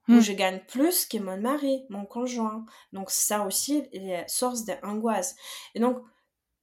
Ou 0.09 0.12
hmm. 0.12 0.21
je 0.21 0.33
gagne 0.33 0.61
plus 0.69 1.07
que 1.07 1.19
mon 1.19 1.41
mari, 1.41 1.85
mon 1.88 2.05
conjoint. 2.05 2.64
Donc, 2.93 3.11
ça 3.11 3.45
aussi 3.45 3.88
est 3.93 4.29
source 4.29 4.64
d'angoisse. 4.64 5.35
Et 5.75 5.81
donc, 5.81 5.99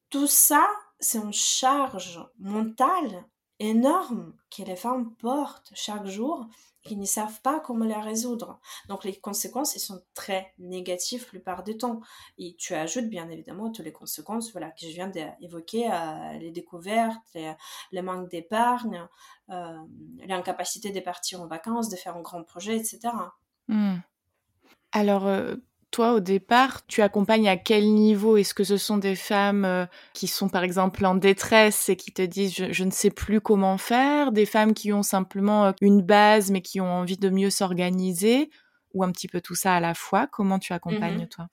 tout 0.09 0.27
ça, 0.27 0.65
c'est 0.99 1.17
une 1.17 1.33
charge 1.33 2.19
mentale 2.39 3.25
énorme 3.59 4.33
que 4.55 4.63
les 4.63 4.75
femmes 4.75 5.13
portent 5.15 5.71
chaque 5.75 6.05
jour 6.05 6.47
qui 6.83 6.97
ne 6.97 7.05
savent 7.05 7.41
pas 7.41 7.59
comment 7.59 7.85
la 7.85 8.01
résoudre. 8.01 8.59
Donc 8.87 9.03
les 9.03 9.15
conséquences, 9.15 9.75
elles 9.75 9.81
sont 9.81 10.01
très 10.13 10.53
négatives 10.59 11.21
la 11.23 11.29
plupart 11.29 11.63
du 11.63 11.77
temps. 11.77 12.01
Et 12.37 12.55
tu 12.57 12.73
ajoutes 12.73 13.09
bien 13.09 13.29
évidemment 13.29 13.71
toutes 13.71 13.85
les 13.85 13.91
conséquences 13.91 14.51
voilà, 14.51 14.71
que 14.71 14.81
je 14.81 14.87
viens 14.87 15.07
d'évoquer, 15.07 15.91
euh, 15.91 16.33
les 16.39 16.51
découvertes, 16.51 17.37
le 17.91 18.01
manque 18.01 18.29
d'épargne, 18.29 19.07
euh, 19.49 19.77
l'incapacité 20.25 20.91
de 20.91 20.99
partir 20.99 21.41
en 21.41 21.47
vacances, 21.47 21.89
de 21.89 21.95
faire 21.95 22.15
un 22.15 22.21
grand 22.21 22.43
projet, 22.43 22.77
etc. 22.77 22.99
Hmm. 23.67 23.97
Alors, 24.91 25.27
euh, 25.27 25.55
toi, 25.91 26.13
au 26.13 26.19
départ, 26.19 26.85
tu 26.87 27.01
accompagnes 27.01 27.49
à 27.49 27.57
quel 27.57 27.93
niveau? 27.93 28.37
Est-ce 28.37 28.53
que 28.53 28.63
ce 28.63 28.77
sont 28.77 28.97
des 28.97 29.15
femmes 29.15 29.65
euh, 29.65 29.85
qui 30.13 30.27
sont, 30.27 30.49
par 30.49 30.63
exemple, 30.63 31.05
en 31.05 31.15
détresse 31.15 31.89
et 31.89 31.95
qui 31.95 32.11
te 32.11 32.21
disent 32.21 32.53
je, 32.71 32.83
ne 32.83 32.91
sais 32.91 33.11
plus 33.11 33.41
comment 33.41 33.77
faire? 33.77 34.31
Des 34.31 34.45
femmes 34.45 34.73
qui 34.73 34.93
ont 34.93 35.03
simplement 35.03 35.65
euh, 35.65 35.71
une 35.81 36.01
base 36.01 36.49
mais 36.49 36.61
qui 36.61 36.81
ont 36.81 36.91
envie 36.91 37.17
de 37.17 37.29
mieux 37.29 37.49
s'organiser? 37.49 38.49
Ou 38.93 39.03
un 39.03 39.11
petit 39.11 39.27
peu 39.27 39.41
tout 39.41 39.55
ça 39.55 39.75
à 39.75 39.79
la 39.79 39.93
fois? 39.93 40.27
Comment 40.27 40.59
tu 40.59 40.73
accompagnes, 40.73 41.23
mmh 41.23 41.27
toi? 41.27 41.47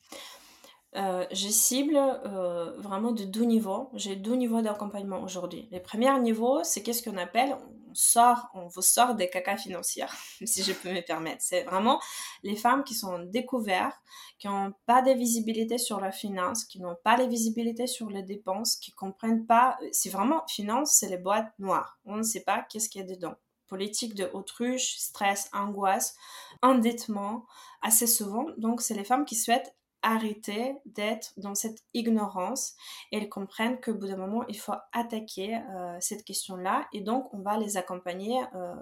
Euh, 0.97 1.25
je 1.31 1.49
cible 1.49 1.97
euh, 1.97 2.73
vraiment 2.79 3.13
de 3.13 3.25
deux 3.25 3.45
niveaux. 3.45 3.91
J'ai 3.95 4.17
deux 4.17 4.35
niveaux 4.35 4.63
d'accompagnement 4.63 5.23
aujourd'hui. 5.23 5.69
Le 5.71 5.81
premier 5.81 6.19
niveau, 6.21 6.61
c'est 6.65 6.83
qu'est-ce 6.83 7.03
qu'on 7.03 7.19
appelle, 7.19 7.57
on 7.89 7.95
sort, 7.95 8.49
on 8.55 8.67
vous 8.67 8.83
sort 8.83 9.15
des 9.15 9.31
caca 9.31 9.57
financiers, 9.57 10.07
si 10.45 10.63
je 10.63 10.73
peux 10.73 10.93
me 10.93 11.01
permettre. 11.01 11.43
C'est 11.43 11.65
vraiment 11.65 12.01
les 12.43 12.57
femmes 12.57 12.85
qui 12.85 12.95
sont 12.95 13.19
découvertes, 13.21 13.99
qui 14.39 14.49
n'ont 14.49 14.73
pas 14.87 15.03
de 15.03 15.13
visibilité 15.13 15.79
sur 15.79 16.01
la 16.01 16.13
finance, 16.13 16.65
qui 16.65 16.81
n'ont 16.81 16.97
pas 17.03 17.17
de 17.17 17.29
visibilité 17.29 17.87
sur 17.87 18.09
les 18.11 18.23
dépenses, 18.23 18.77
qui 18.77 18.93
comprennent 18.93 19.47
pas. 19.47 19.79
C'est 19.93 20.11
vraiment 20.11 20.45
finance, 20.49 20.97
c'est 20.99 21.09
les 21.09 21.19
boîtes 21.19 21.53
noires. 21.59 21.99
On 22.05 22.17
ne 22.17 22.23
sait 22.23 22.43
pas 22.43 22.63
qu'est-ce 22.69 22.89
qu'il 22.89 23.01
y 23.01 23.05
a 23.05 23.07
dedans 23.07 23.37
politique 23.69 24.15
de 24.15 24.31
autruche, 24.33 24.97
stress, 24.97 25.49
angoisse, 25.53 26.17
endettement, 26.63 27.45
assez 27.83 28.07
souvent. 28.07 28.47
Donc, 28.57 28.81
c'est 28.81 28.95
les 28.95 29.05
femmes 29.05 29.27
qui 29.27 29.37
souhaitent 29.37 29.77
arrêter 30.03 30.77
d'être 30.87 31.33
dans 31.39 31.55
cette 31.55 31.83
ignorance 31.95 32.75
et 33.11 33.19
elles 33.19 33.29
comprennent 33.29 33.81
qu'au 33.81 33.95
bout 33.95 34.07
d'un 34.07 34.17
moment, 34.17 34.45
il 34.49 34.59
faut 34.59 34.75
attaquer 34.93 35.57
euh, 35.57 35.97
cette 36.01 36.25
question-là 36.25 36.87
et 36.93 37.01
donc 37.01 37.33
on 37.35 37.41
va 37.41 37.59
les 37.59 37.77
accompagner 37.77 38.41
euh, 38.55 38.75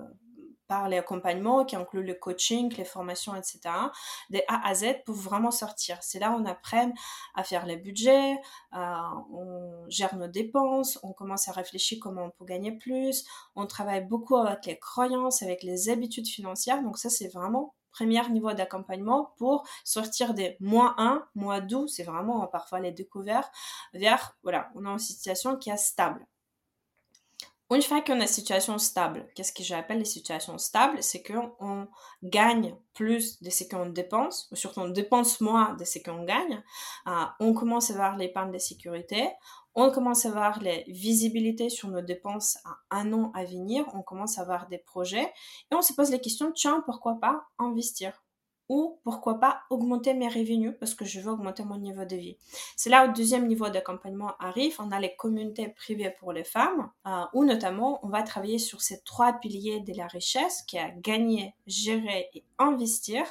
par 0.67 0.89
l'accompagnement 0.89 1.65
qui 1.65 1.77
inclut 1.77 2.03
le 2.03 2.15
coaching, 2.15 2.75
les 2.77 2.85
formations, 2.85 3.35
etc., 3.37 3.61
de 4.31 4.41
A 4.49 4.69
à 4.69 4.75
Z 4.75 5.03
pour 5.05 5.15
vraiment 5.15 5.51
sortir. 5.51 5.99
C'est 6.03 6.19
là 6.19 6.33
où 6.33 6.35
on 6.35 6.45
apprend 6.45 6.93
à 7.35 7.45
faire 7.45 7.67
les 7.67 7.77
budgets, 7.77 8.37
euh, 8.75 8.79
on 9.33 9.85
gère 9.89 10.17
nos 10.17 10.27
dépenses, 10.27 10.99
on 11.03 11.13
commence 11.13 11.49
à 11.49 11.53
réfléchir 11.53 11.99
comment 12.01 12.25
on 12.25 12.31
peut 12.31 12.45
gagner 12.45 12.73
plus, 12.73 13.25
on 13.55 13.67
travaille 13.67 14.05
beaucoup 14.05 14.37
avec 14.37 14.67
les 14.67 14.79
croyances, 14.79 15.43
avec 15.43 15.63
les 15.63 15.89
habitudes 15.89 16.27
financières. 16.27 16.83
Donc 16.83 16.99
ça, 16.99 17.11
c'est 17.11 17.29
vraiment 17.29 17.76
premier 17.97 18.29
niveau 18.29 18.53
d'accompagnement 18.53 19.33
pour 19.39 19.67
sortir 19.85 20.35
des 20.35 20.57
moins 20.61 20.95
1, 20.99 21.27
moins 21.35 21.61
2, 21.61 21.87
c'est 21.87 22.05
vraiment 22.05 22.47
parfois 22.47 22.81
les 22.81 22.93
découvertes, 22.93 23.51
vers, 23.95 24.37
voilà, 24.43 24.71
on 24.75 24.85
a 24.87 24.91
une 24.91 24.99
situation 24.99 25.57
qui 25.57 25.71
est 25.71 25.77
stable. 25.77 26.27
Une 27.75 27.83
fois 27.83 28.01
qu'on 28.01 28.21
a 28.21 28.23
une 28.23 28.29
situation 28.29 28.79
stable, 28.79 29.27
qu'est-ce 29.35 29.53
que 29.53 29.65
j'appelle 29.65 29.99
les 29.99 30.05
situations 30.05 30.57
stables? 30.57 31.03
C'est 31.03 31.21
qu'on 31.23 31.89
gagne 32.23 32.77
plus 32.95 33.43
de 33.43 33.51
ce 33.51 33.65
qu'on 33.65 33.87
dépense, 33.87 34.49
ou 34.53 34.57
surtout 34.57 34.81
on 34.81 34.89
dépense 34.89 35.41
moins 35.41 35.75
de 35.75 35.85
ce 35.85 35.99
qu'on 35.99 36.23
gagne. 36.23 36.63
Euh, 37.09 37.25
on 37.41 37.55
commence 37.55 37.91
à 37.91 37.95
voir 37.95 38.17
l'épargne 38.17 38.53
de 38.53 38.59
sécurité, 38.59 39.29
on 39.77 39.91
commence 39.91 40.25
à 40.25 40.31
voir 40.31 40.61
les 40.61 40.85
visibilités 40.89 41.69
sur 41.69 41.89
nos 41.89 42.01
dépenses 42.01 42.59
à 42.65 42.99
un 42.99 43.13
an 43.13 43.31
à 43.35 43.45
venir, 43.45 43.85
on 43.95 44.03
commence 44.03 44.39
à 44.39 44.41
avoir 44.41 44.69
des 44.69 44.79
projets 44.79 45.33
et 45.71 45.75
on 45.75 45.83
se 45.83 45.93
pose 45.93 46.11
la 46.11 46.19
question, 46.19 46.51
tiens, 46.51 46.83
pourquoi 46.87 47.21
pas 47.21 47.45
investir 47.59 48.25
ou 48.69 48.99
pourquoi 49.05 49.39
pas 49.39 49.61
augmenter 49.71 50.15
mes 50.15 50.29
revenus 50.29 50.75
parce 50.81 50.95
que 50.95 51.05
je 51.05 51.21
veux 51.21 51.31
augmenter 51.31 51.63
mon 51.65 51.79
niveau 51.79 52.05
de 52.05 52.17
vie. 52.17 52.37
C'est 52.77 52.91
là 52.91 53.05
où 53.05 53.09
le 53.09 53.13
deuxième 53.13 53.47
niveau 53.47 53.69
d'accompagnement 53.69 54.33
arrive. 54.41 54.77
On 54.81 54.91
a 54.91 54.99
les 54.99 55.15
communautés 55.15 55.69
privées 55.69 56.13
pour 56.19 56.33
les 56.33 56.43
femmes 56.43 56.91
euh, 57.07 57.23
où 57.33 57.45
notamment 57.45 58.01
on 58.05 58.09
va 58.09 58.23
travailler 58.23 58.59
sur 58.59 58.83
ces 58.83 59.03
trois 59.03 59.35
piliers 59.35 59.81
de 59.81 59.93
la 59.97 60.07
richesse 60.09 60.63
qui 60.63 60.79
est 60.79 60.95
gagner, 60.99 61.55
gérer 61.67 62.29
et 62.35 62.45
investir 62.59 63.25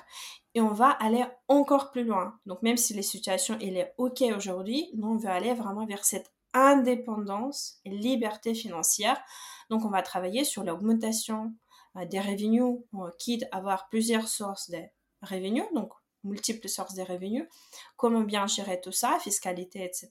et 0.53 0.61
on 0.61 0.71
va 0.71 0.89
aller 0.89 1.25
encore 1.49 1.91
plus 1.91 2.05
loin. 2.05 2.39
Donc 2.45 2.61
même 2.61 2.77
si 2.77 2.93
les 2.93 3.01
situations 3.01 3.57
elle 3.61 3.77
est 3.77 3.93
ok 3.97 4.23
aujourd'hui, 4.35 4.89
nous 4.95 5.09
on 5.09 5.17
veut 5.17 5.29
aller 5.29 5.53
vraiment 5.53 5.85
vers 5.85 6.05
cette 6.05 6.31
indépendance 6.55 7.79
et 7.85 7.89
liberté 7.89 8.53
financière. 8.55 9.21
Donc, 9.69 9.85
on 9.85 9.89
va 9.89 10.01
travailler 10.01 10.43
sur 10.43 10.63
l'augmentation 10.63 11.53
euh, 11.97 12.05
des 12.05 12.19
revenus, 12.19 12.79
quitte 13.19 13.45
à 13.51 13.57
avoir 13.57 13.87
plusieurs 13.89 14.27
sources 14.27 14.69
de 14.69 14.81
revenus, 15.21 15.65
donc 15.73 15.91
multiples 16.25 16.67
sources 16.67 16.95
de 16.95 17.03
revenus, 17.03 17.47
comment 17.95 18.21
bien 18.21 18.47
gérer 18.47 18.81
tout 18.81 18.91
ça, 18.91 19.17
fiscalité, 19.19 19.83
etc. 19.83 20.09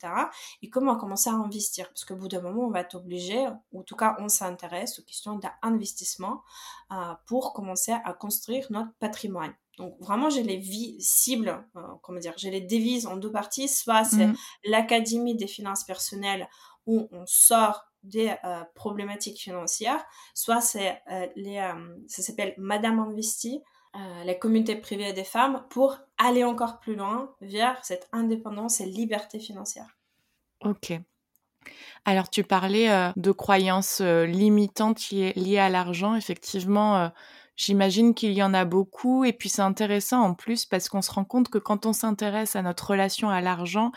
Et 0.62 0.70
comment 0.70 0.96
commencer 0.96 1.28
à 1.28 1.34
investir. 1.34 1.88
Parce 1.88 2.04
qu'au 2.04 2.16
bout 2.16 2.28
d'un 2.28 2.40
moment, 2.40 2.62
on 2.62 2.70
va 2.70 2.80
être 2.80 2.94
obligé, 2.94 3.46
ou 3.72 3.80
en 3.80 3.82
tout 3.82 3.96
cas, 3.96 4.16
on 4.20 4.28
s'intéresse 4.28 4.98
aux 4.98 5.02
questions 5.02 5.38
d'investissement 5.38 6.42
euh, 6.92 7.14
pour 7.26 7.52
commencer 7.52 7.92
à 8.04 8.12
construire 8.12 8.66
notre 8.70 8.92
patrimoine. 8.98 9.54
Donc 9.78 9.96
vraiment, 10.00 10.30
j'ai 10.30 10.42
les 10.42 10.62
cibles, 11.00 11.64
euh, 11.76 11.80
comment 12.02 12.20
dire, 12.20 12.34
j'ai 12.36 12.50
les 12.50 12.60
devises 12.60 13.06
en 13.06 13.16
deux 13.16 13.30
parties. 13.30 13.68
Soit 13.68 14.04
c'est 14.04 14.26
mmh 14.26 14.34
l'académie 14.66 15.36
des 15.36 15.46
finances 15.46 15.84
personnelles 15.84 16.48
où 16.86 17.08
on 17.12 17.24
sort 17.26 17.84
des 18.02 18.34
euh, 18.44 18.62
problématiques 18.74 19.38
financières, 19.38 20.04
soit 20.34 20.60
c'est 20.60 21.00
euh, 21.10 21.26
les, 21.36 21.56
ça 22.08 22.22
s'appelle 22.22 22.54
Madame 22.58 22.98
Investi, 22.98 23.62
la 24.24 24.34
communauté 24.34 24.74
privée 24.74 25.12
des 25.12 25.22
femmes, 25.24 25.64
pour 25.70 25.98
aller 26.18 26.42
encore 26.42 26.80
plus 26.80 26.96
loin 26.96 27.32
vers 27.40 27.82
cette 27.84 28.08
indépendance 28.10 28.80
et 28.80 28.86
liberté 28.86 29.38
financière. 29.38 29.96
Ok. 30.64 30.94
Alors 32.04 32.28
tu 32.28 32.42
parlais 32.42 33.12
de 33.14 33.30
croyances 33.30 34.00
limitantes 34.00 35.10
liées 35.10 35.58
à 35.58 35.68
l'argent. 35.68 36.16
Effectivement, 36.16 37.12
J'imagine 37.56 38.14
qu'il 38.14 38.32
y 38.32 38.42
en 38.42 38.52
a 38.52 38.64
beaucoup 38.64 39.24
et 39.24 39.32
puis 39.32 39.48
c'est 39.48 39.62
intéressant 39.62 40.22
en 40.22 40.34
plus 40.34 40.64
parce 40.66 40.88
qu'on 40.88 41.02
se 41.02 41.12
rend 41.12 41.24
compte 41.24 41.48
que 41.48 41.58
quand 41.58 41.86
on 41.86 41.92
s'intéresse 41.92 42.56
à 42.56 42.62
notre 42.62 42.90
relation 42.90 43.30
à 43.30 43.40
l'argent, 43.40 43.92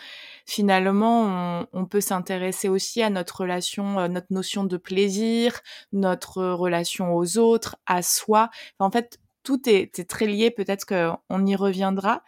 finalement, 0.46 1.66
on, 1.74 1.86
peut 1.86 2.02
s'intéresser 2.02 2.70
aussi 2.70 3.02
à 3.02 3.10
notre 3.10 3.42
relation, 3.42 4.00
euh, 4.00 4.08
notre 4.08 4.32
notion 4.32 4.64
de 4.64 4.78
plaisir, 4.78 5.62
notre 5.92 6.44
relation 6.44 7.16
aux 7.16 7.38
autres, 7.40 7.78
à 7.88 8.04
soi. 8.04 8.50
en 8.80 8.92
fait, 8.92 9.20
tout 9.42 9.68
est, 9.68 9.98
est 9.98 10.10
très 10.10 10.28
lié. 10.28 10.52
Peut-être 10.52 10.86
qu'on 10.86 11.46
y 11.46 11.56
reviendra. 11.56 12.24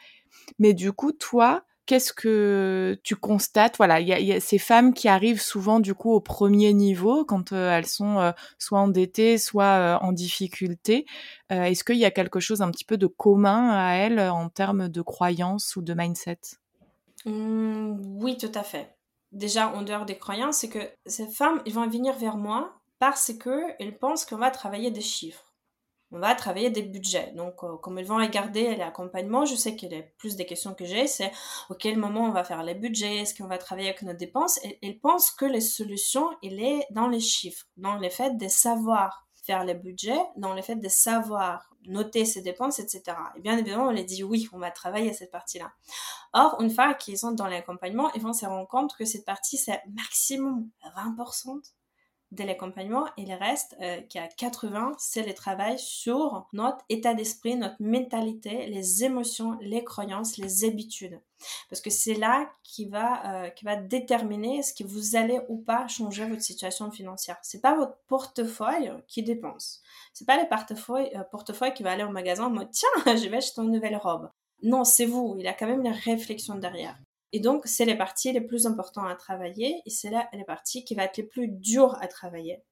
Mais 0.57 0.73
du 0.73 0.93
coup, 0.93 1.11
toi, 1.11 1.63
qu'est-ce 1.89 2.13
que 2.13 2.99
tu 3.03 3.15
constates? 3.15 3.77
Voilà, 3.77 3.99
il 3.99 4.07
y 4.07 4.31
a, 4.31 4.39
ces 4.39 4.59
femmes 4.59 4.93
qui 4.93 5.07
arrivent 5.07 5.41
souvent 5.41 5.79
du 5.79 5.95
coup 5.95 6.11
au 6.11 6.21
premier 6.21 6.71
niveau 6.71 7.25
quand 7.25 7.51
euh, 7.51 7.75
elles 7.75 7.87
sont 7.87 8.19
euh, 8.19 8.31
soit 8.59 8.77
endettées, 8.77 9.39
soit 9.39 9.63
euh, 9.63 9.97
en 10.01 10.11
difficulté. 10.11 11.07
Est-ce 11.49 11.83
qu'il 11.83 11.97
y 11.97 12.05
a 12.05 12.11
quelque 12.11 12.39
chose 12.39 12.61
un 12.61 12.69
petit 12.69 12.85
peu 12.85 12.95
de 12.95 13.07
commun 13.07 13.71
à 13.71 13.95
elles 13.95 14.19
en 14.19 14.49
termes 14.49 14.87
de 14.87 15.01
croyances 15.01 15.75
ou 15.75 15.81
de 15.81 15.95
mindset? 15.95 16.37
Mmh, 17.25 18.21
Oui, 18.21 18.37
tout 18.37 18.51
à 18.53 18.61
fait. 18.61 18.95
Déjà, 19.31 19.69
en 19.69 19.81
dehors 19.81 20.05
des 20.05 20.19
croyances, 20.19 20.57
c'est 20.57 20.69
que 20.69 20.91
ces 21.07 21.25
femmes, 21.25 21.63
vont 21.65 21.89
venir 21.89 22.13
vers 22.13 22.37
moi 22.37 22.75
parce 22.99 23.31
qu'elles 23.33 23.97
pensent 23.97 24.25
qu'on 24.25 24.37
va 24.37 24.51
travailler 24.51 24.91
des 24.91 25.01
chiffres 25.01 25.48
on 26.11 26.19
va 26.19 26.33
travailler 26.35 26.69
des 26.69 26.81
budgets. 26.81 27.31
Donc, 27.35 27.63
euh, 27.63 27.77
comme 27.77 27.99
ils 27.99 28.05
vont 28.05 28.17
regarder 28.17 28.75
l'accompagnement, 28.75 29.45
je 29.45 29.55
sais 29.55 29.75
que 29.75 29.85
les 29.85 30.03
plus 30.17 30.35
des 30.35 30.45
questions 30.45 30.73
que 30.73 30.85
j'ai, 30.85 31.07
c'est 31.07 31.31
à 31.69 31.75
quel 31.77 31.97
moment 31.97 32.25
on 32.25 32.31
va 32.31 32.43
faire 32.43 32.63
les 32.63 32.75
budgets, 32.75 33.17
est-ce 33.17 33.35
qu'on 33.35 33.47
va 33.47 33.57
travailler 33.57 33.89
avec 33.89 34.01
nos 34.01 34.13
dépenses? 34.13 34.59
Et 34.63 34.79
ils 34.81 34.99
pensent 34.99 35.31
que 35.31 35.45
les 35.45 35.61
solutions, 35.61 36.29
il 36.41 36.61
est 36.63 36.87
dans 36.91 37.07
les 37.07 37.19
chiffres, 37.19 37.65
dans 37.77 37.95
le 37.95 38.09
fait 38.09 38.37
de 38.37 38.47
savoir 38.47 39.27
faire 39.43 39.63
les 39.63 39.75
budgets, 39.75 40.21
dans 40.35 40.53
le 40.53 40.61
fait 40.61 40.75
de 40.75 40.89
savoir 40.89 41.69
noter 41.87 42.25
ses 42.25 42.41
dépenses, 42.41 42.79
etc. 42.79 43.17
Et 43.35 43.41
bien 43.41 43.57
évidemment, 43.57 43.87
on 43.87 43.91
les 43.91 44.03
dit 44.03 44.23
oui, 44.23 44.47
on 44.53 44.59
va 44.59 44.69
travailler 44.69 45.13
cette 45.13 45.31
partie-là. 45.31 45.71
Or, 46.33 46.61
une 46.61 46.69
fois 46.69 46.93
qu'ils 46.93 47.17
sont 47.17 47.31
dans 47.31 47.47
l'accompagnement, 47.47 48.11
ils 48.13 48.21
vont 48.21 48.33
se 48.33 48.45
rendre 48.45 48.67
compte 48.67 48.95
que 48.95 49.05
cette 49.05 49.25
partie, 49.25 49.57
c'est 49.57 49.81
maximum 49.93 50.69
20% 50.95 51.61
de 52.31 52.43
l'accompagnement 52.43 53.05
et 53.17 53.25
le 53.25 53.35
reste, 53.35 53.75
euh, 53.81 54.01
qui 54.01 54.19
a 54.19 54.27
80, 54.27 54.93
c'est 54.97 55.25
le 55.25 55.33
travail 55.33 55.79
sur 55.79 56.47
notre 56.53 56.83
état 56.89 57.13
d'esprit, 57.13 57.55
notre 57.55 57.75
mentalité, 57.79 58.67
les 58.67 59.03
émotions, 59.03 59.57
les 59.61 59.83
croyances, 59.83 60.37
les 60.37 60.65
habitudes. 60.65 61.19
Parce 61.69 61.81
que 61.81 61.89
c'est 61.89 62.13
là 62.13 62.51
qui 62.63 62.85
va, 62.85 63.45
euh, 63.45 63.49
qui 63.49 63.65
va 63.65 63.77
déterminer 63.77 64.61
ce 64.61 64.73
que 64.73 64.83
vous 64.83 65.15
allez 65.15 65.39
ou 65.47 65.57
pas 65.57 65.87
changer 65.87 66.25
votre 66.25 66.41
situation 66.41 66.91
financière. 66.91 67.37
C'est 67.41 67.61
pas 67.61 67.75
votre 67.75 67.97
portefeuille 68.07 68.93
qui 69.07 69.23
dépense. 69.23 69.81
C'est 70.13 70.27
pas 70.27 70.41
le 70.41 70.47
portefeuille, 70.47 71.09
euh, 71.15 71.23
portefeuille 71.23 71.73
qui 71.73 71.83
va 71.83 71.91
aller 71.91 72.03
au 72.03 72.09
magasin 72.09 72.45
en 72.45 72.65
tiens, 72.65 72.89
je 73.05 73.27
vais 73.27 73.37
acheter 73.37 73.61
une 73.61 73.71
nouvelle 73.71 73.97
robe. 73.97 74.29
Non, 74.61 74.83
c'est 74.83 75.05
vous. 75.05 75.35
Il 75.39 75.45
y 75.45 75.47
a 75.47 75.53
quand 75.53 75.67
même 75.67 75.85
une 75.85 75.93
réflexion 75.93 76.55
derrière. 76.55 76.99
Et 77.31 77.39
donc, 77.39 77.65
c'est 77.65 77.85
les 77.85 77.95
parties 77.95 78.31
les 78.31 78.41
plus 78.41 78.65
importantes 78.65 79.09
à 79.09 79.15
travailler 79.15 79.81
et 79.85 79.89
c'est 79.89 80.09
là 80.09 80.27
les 80.33 80.43
parties 80.43 80.83
qui 80.83 80.95
vont 80.95 81.03
être 81.03 81.17
les 81.17 81.23
plus 81.23 81.47
dures 81.47 81.95
à 82.01 82.07
travailler. 82.07 82.63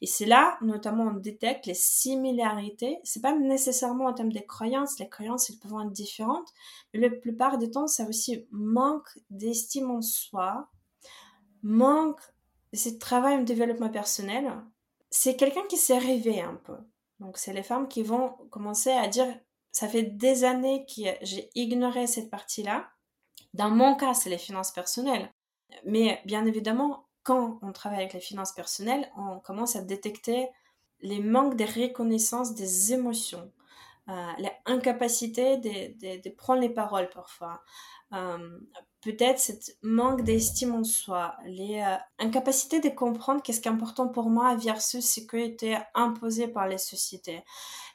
Et 0.00 0.06
c'est 0.06 0.26
là, 0.26 0.58
notamment, 0.62 1.04
on 1.04 1.14
détecte 1.14 1.66
les 1.66 1.74
similarités. 1.74 2.98
C'est 3.04 3.20
pas 3.20 3.36
nécessairement 3.36 4.06
en 4.06 4.14
termes 4.14 4.32
de 4.32 4.40
croyances. 4.40 4.98
Les 4.98 5.08
croyances, 5.08 5.50
elles 5.50 5.58
peuvent 5.58 5.80
être 5.84 5.92
différentes. 5.92 6.48
Mais 6.92 7.00
la 7.00 7.10
plupart 7.10 7.58
du 7.58 7.70
temps, 7.70 7.86
c'est 7.86 8.06
aussi 8.06 8.46
manque 8.50 9.18
d'estime 9.28 9.90
en 9.90 10.02
soi, 10.02 10.68
manque 11.62 12.20
de 12.72 12.98
travail 12.98 13.36
en 13.36 13.42
développement 13.42 13.90
personnel. 13.90 14.50
C'est 15.10 15.36
quelqu'un 15.36 15.66
qui 15.68 15.76
s'est 15.76 15.98
rêvé 15.98 16.40
un 16.40 16.54
peu. 16.54 16.76
Donc, 17.18 17.36
c'est 17.36 17.52
les 17.52 17.62
femmes 17.62 17.88
qui 17.88 18.02
vont 18.02 18.30
commencer 18.50 18.90
à 18.90 19.08
dire, 19.08 19.28
ça 19.72 19.88
fait 19.88 20.02
des 20.02 20.44
années 20.44 20.86
que 20.86 21.02
j'ai 21.22 21.50
ignoré 21.54 22.06
cette 22.06 22.30
partie-là 22.30 22.88
dans 23.54 23.70
mon 23.70 23.94
cas, 23.96 24.14
c'est 24.14 24.30
les 24.30 24.38
finances 24.38 24.72
personnelles. 24.72 25.32
Mais 25.84 26.20
bien 26.24 26.46
évidemment, 26.46 27.06
quand 27.22 27.58
on 27.62 27.72
travaille 27.72 28.00
avec 28.00 28.12
les 28.12 28.20
finances 28.20 28.52
personnelles, 28.52 29.10
on 29.16 29.40
commence 29.40 29.76
à 29.76 29.82
détecter 29.82 30.48
les 31.00 31.20
manques 31.20 31.56
de 31.56 31.64
reconnaissance 31.64 32.54
des 32.54 32.92
émotions, 32.92 33.52
euh, 34.08 34.32
l'incapacité 34.66 35.56
de, 35.58 36.20
de, 36.22 36.30
prendre 36.30 36.60
les 36.60 36.68
paroles 36.70 37.08
parfois, 37.10 37.62
euh, 38.12 38.58
peut-être 39.00 39.38
cette 39.38 39.78
manque 39.82 40.22
d'estime 40.22 40.74
en 40.74 40.84
soi, 40.84 41.36
les 41.44 41.80
euh, 41.80 41.96
incapacités 42.18 42.80
de 42.80 42.90
comprendre 42.90 43.42
qu'est-ce 43.42 43.60
qui 43.60 43.68
est 43.68 43.72
important 43.72 44.08
pour 44.08 44.28
moi 44.28 44.54
versus 44.56 45.08
ce 45.08 45.20
qui 45.20 45.36
a 45.36 45.40
été 45.40 45.78
imposé 45.94 46.48
par 46.48 46.68
les 46.68 46.78
sociétés, 46.78 47.42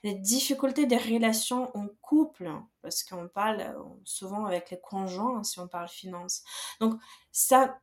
les 0.04 0.16
difficultés 0.16 0.86
des 0.86 0.98
relations 0.98 1.76
en 1.78 1.88
couple, 2.02 2.52
parce 2.82 3.04
qu'on 3.04 3.28
parle 3.28 3.62
euh, 3.62 3.74
souvent 4.04 4.46
avec 4.46 4.72
les 4.72 4.80
conjoints 4.80 5.44
si 5.44 5.60
on 5.60 5.68
parle 5.68 5.90
finance. 5.90 6.44
Donc 6.80 7.00
ça, 7.32 7.80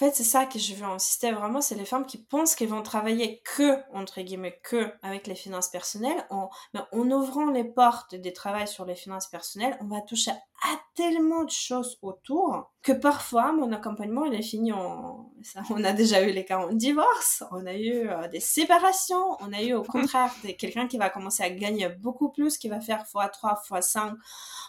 fait, 0.00 0.14
c'est 0.14 0.24
ça 0.24 0.46
que 0.46 0.58
je 0.58 0.74
veux 0.74 0.86
insister 0.86 1.30
vraiment, 1.30 1.60
c'est 1.60 1.74
les 1.74 1.84
femmes 1.84 2.06
qui 2.06 2.18
pensent 2.18 2.54
qu'elles 2.54 2.68
vont 2.68 2.82
travailler 2.82 3.42
que, 3.56 3.78
entre 3.92 4.22
guillemets, 4.22 4.58
que 4.62 4.90
avec 5.02 5.26
les 5.26 5.34
finances 5.34 5.68
personnelles. 5.68 6.26
En, 6.30 6.48
mais 6.72 6.80
en 6.92 7.10
ouvrant 7.10 7.50
les 7.50 7.64
portes 7.64 8.14
des 8.14 8.32
travails 8.32 8.68
sur 8.68 8.86
les 8.86 8.94
finances 8.94 9.26
personnelles, 9.26 9.76
on 9.80 9.86
va 9.86 10.00
toucher 10.00 10.32
à 10.62 10.78
tellement 10.94 11.44
de 11.44 11.50
choses 11.50 11.98
autour 12.02 12.70
que 12.82 12.92
parfois 12.92 13.52
mon 13.52 13.72
accompagnement 13.72 14.24
il 14.24 14.34
est 14.34 14.42
fini 14.42 14.72
en 14.72 15.30
on 15.70 15.84
a 15.84 15.92
déjà 15.92 16.22
eu 16.22 16.32
les 16.32 16.44
cas 16.44 16.58
en 16.58 16.72
divorce 16.72 17.42
on 17.50 17.66
a 17.66 17.74
eu 17.74 18.08
euh, 18.08 18.28
des 18.28 18.40
séparations 18.40 19.36
on 19.40 19.52
a 19.52 19.62
eu 19.62 19.74
au 19.74 19.82
contraire 19.82 20.30
quelqu'un 20.58 20.86
qui 20.86 20.98
va 20.98 21.08
commencer 21.08 21.42
à 21.42 21.50
gagner 21.50 21.88
beaucoup 21.88 22.30
plus 22.30 22.58
qui 22.58 22.68
va 22.68 22.80
faire 22.80 23.04
x3 23.04 23.56
x5 23.70 24.14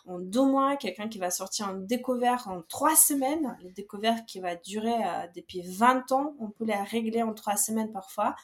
en 0.08 0.20
deux 0.20 0.46
mois 0.46 0.78
quelqu'un 0.78 1.10
qui 1.10 1.20
va 1.20 1.30
sortir 1.30 1.70
en 1.70 1.74
découvert 1.74 2.48
en 2.48 2.62
trois 2.62 2.96
semaines 2.96 3.58
les 3.62 3.72
découvertes 3.72 4.26
qui 4.26 4.40
va 4.40 4.56
durer 4.56 4.94
euh, 4.94 5.21
depuis 5.36 5.62
20 5.62 6.12
ans 6.12 6.36
on 6.40 6.50
peut 6.50 6.66
les 6.66 6.76
régler 6.76 7.24
en 7.24 7.34
trois 7.34 7.58
semaines 7.58 7.92
parfois 7.92 8.36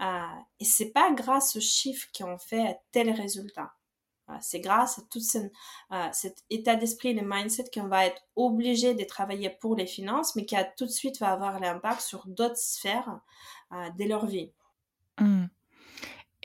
euh, 0.00 0.20
et 0.60 0.64
c'est 0.64 0.90
pas 0.90 1.12
grâce 1.12 1.56
aux 1.56 1.60
chiffres 1.60 2.08
qui 2.12 2.24
ont 2.24 2.38
fait 2.38 2.78
tel 2.92 3.10
résultat 3.10 3.72
c'est 4.40 4.60
grâce 4.60 4.98
à 4.98 5.02
tout 5.02 5.20
cet 5.20 6.44
état 6.50 6.74
d'esprit, 6.74 7.14
le 7.14 7.22
mindset 7.24 7.70
qu'on 7.72 7.86
va 7.86 8.06
être 8.06 8.22
obligé 8.34 8.94
de 8.94 9.04
travailler 9.04 9.50
pour 9.50 9.76
les 9.76 9.86
finances, 9.86 10.34
mais 10.34 10.44
qui 10.44 10.56
a 10.56 10.64
tout 10.64 10.86
de 10.86 10.90
suite 10.90 11.20
va 11.20 11.32
avoir 11.32 11.60
l'impact 11.60 12.00
sur 12.00 12.26
d'autres 12.26 12.56
sphères 12.56 13.20
euh, 13.72 13.90
de 13.90 14.04
leur 14.04 14.26
vie. 14.26 14.50
Mmh. 15.20 15.46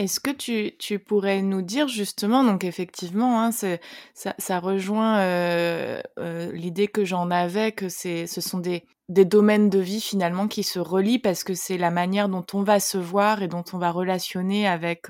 Est-ce 0.02 0.20
que 0.20 0.32
tu, 0.32 0.98
pourrais 0.98 1.44
nous 1.44 1.62
dire 1.62 1.88
justement, 1.88 2.44
donc 2.44 2.64
effectivement, 2.64 3.40
hein, 3.44 3.52
ça, 3.52 4.60
rejoint 4.60 5.20
euh, 5.20 6.02
euh, 6.18 6.52
l'idée 6.54 6.88
que 6.88 7.06
j'en 7.06 7.30
avais, 7.30 7.72
que 7.72 7.88
ce 7.88 8.26
sont 8.26 8.58
des, 8.58 8.84
domaines 9.10 9.70
de 9.70 9.78
vie 9.78 10.02
finalement 10.02 10.48
qui 10.48 10.64
se 10.64 10.80
relient 10.80 11.20
parce 11.20 11.44
que 11.44 11.54
c'est 11.54 11.78
la 11.78 11.92
manière 11.92 12.30
dont 12.30 12.46
on 12.54 12.64
va 12.64 12.80
se 12.80 12.98
voir 12.98 13.44
et 13.44 13.48
dont 13.48 13.64
on 13.74 13.78
va 13.78 13.92
relationner 13.92 14.68
avec 14.68 15.10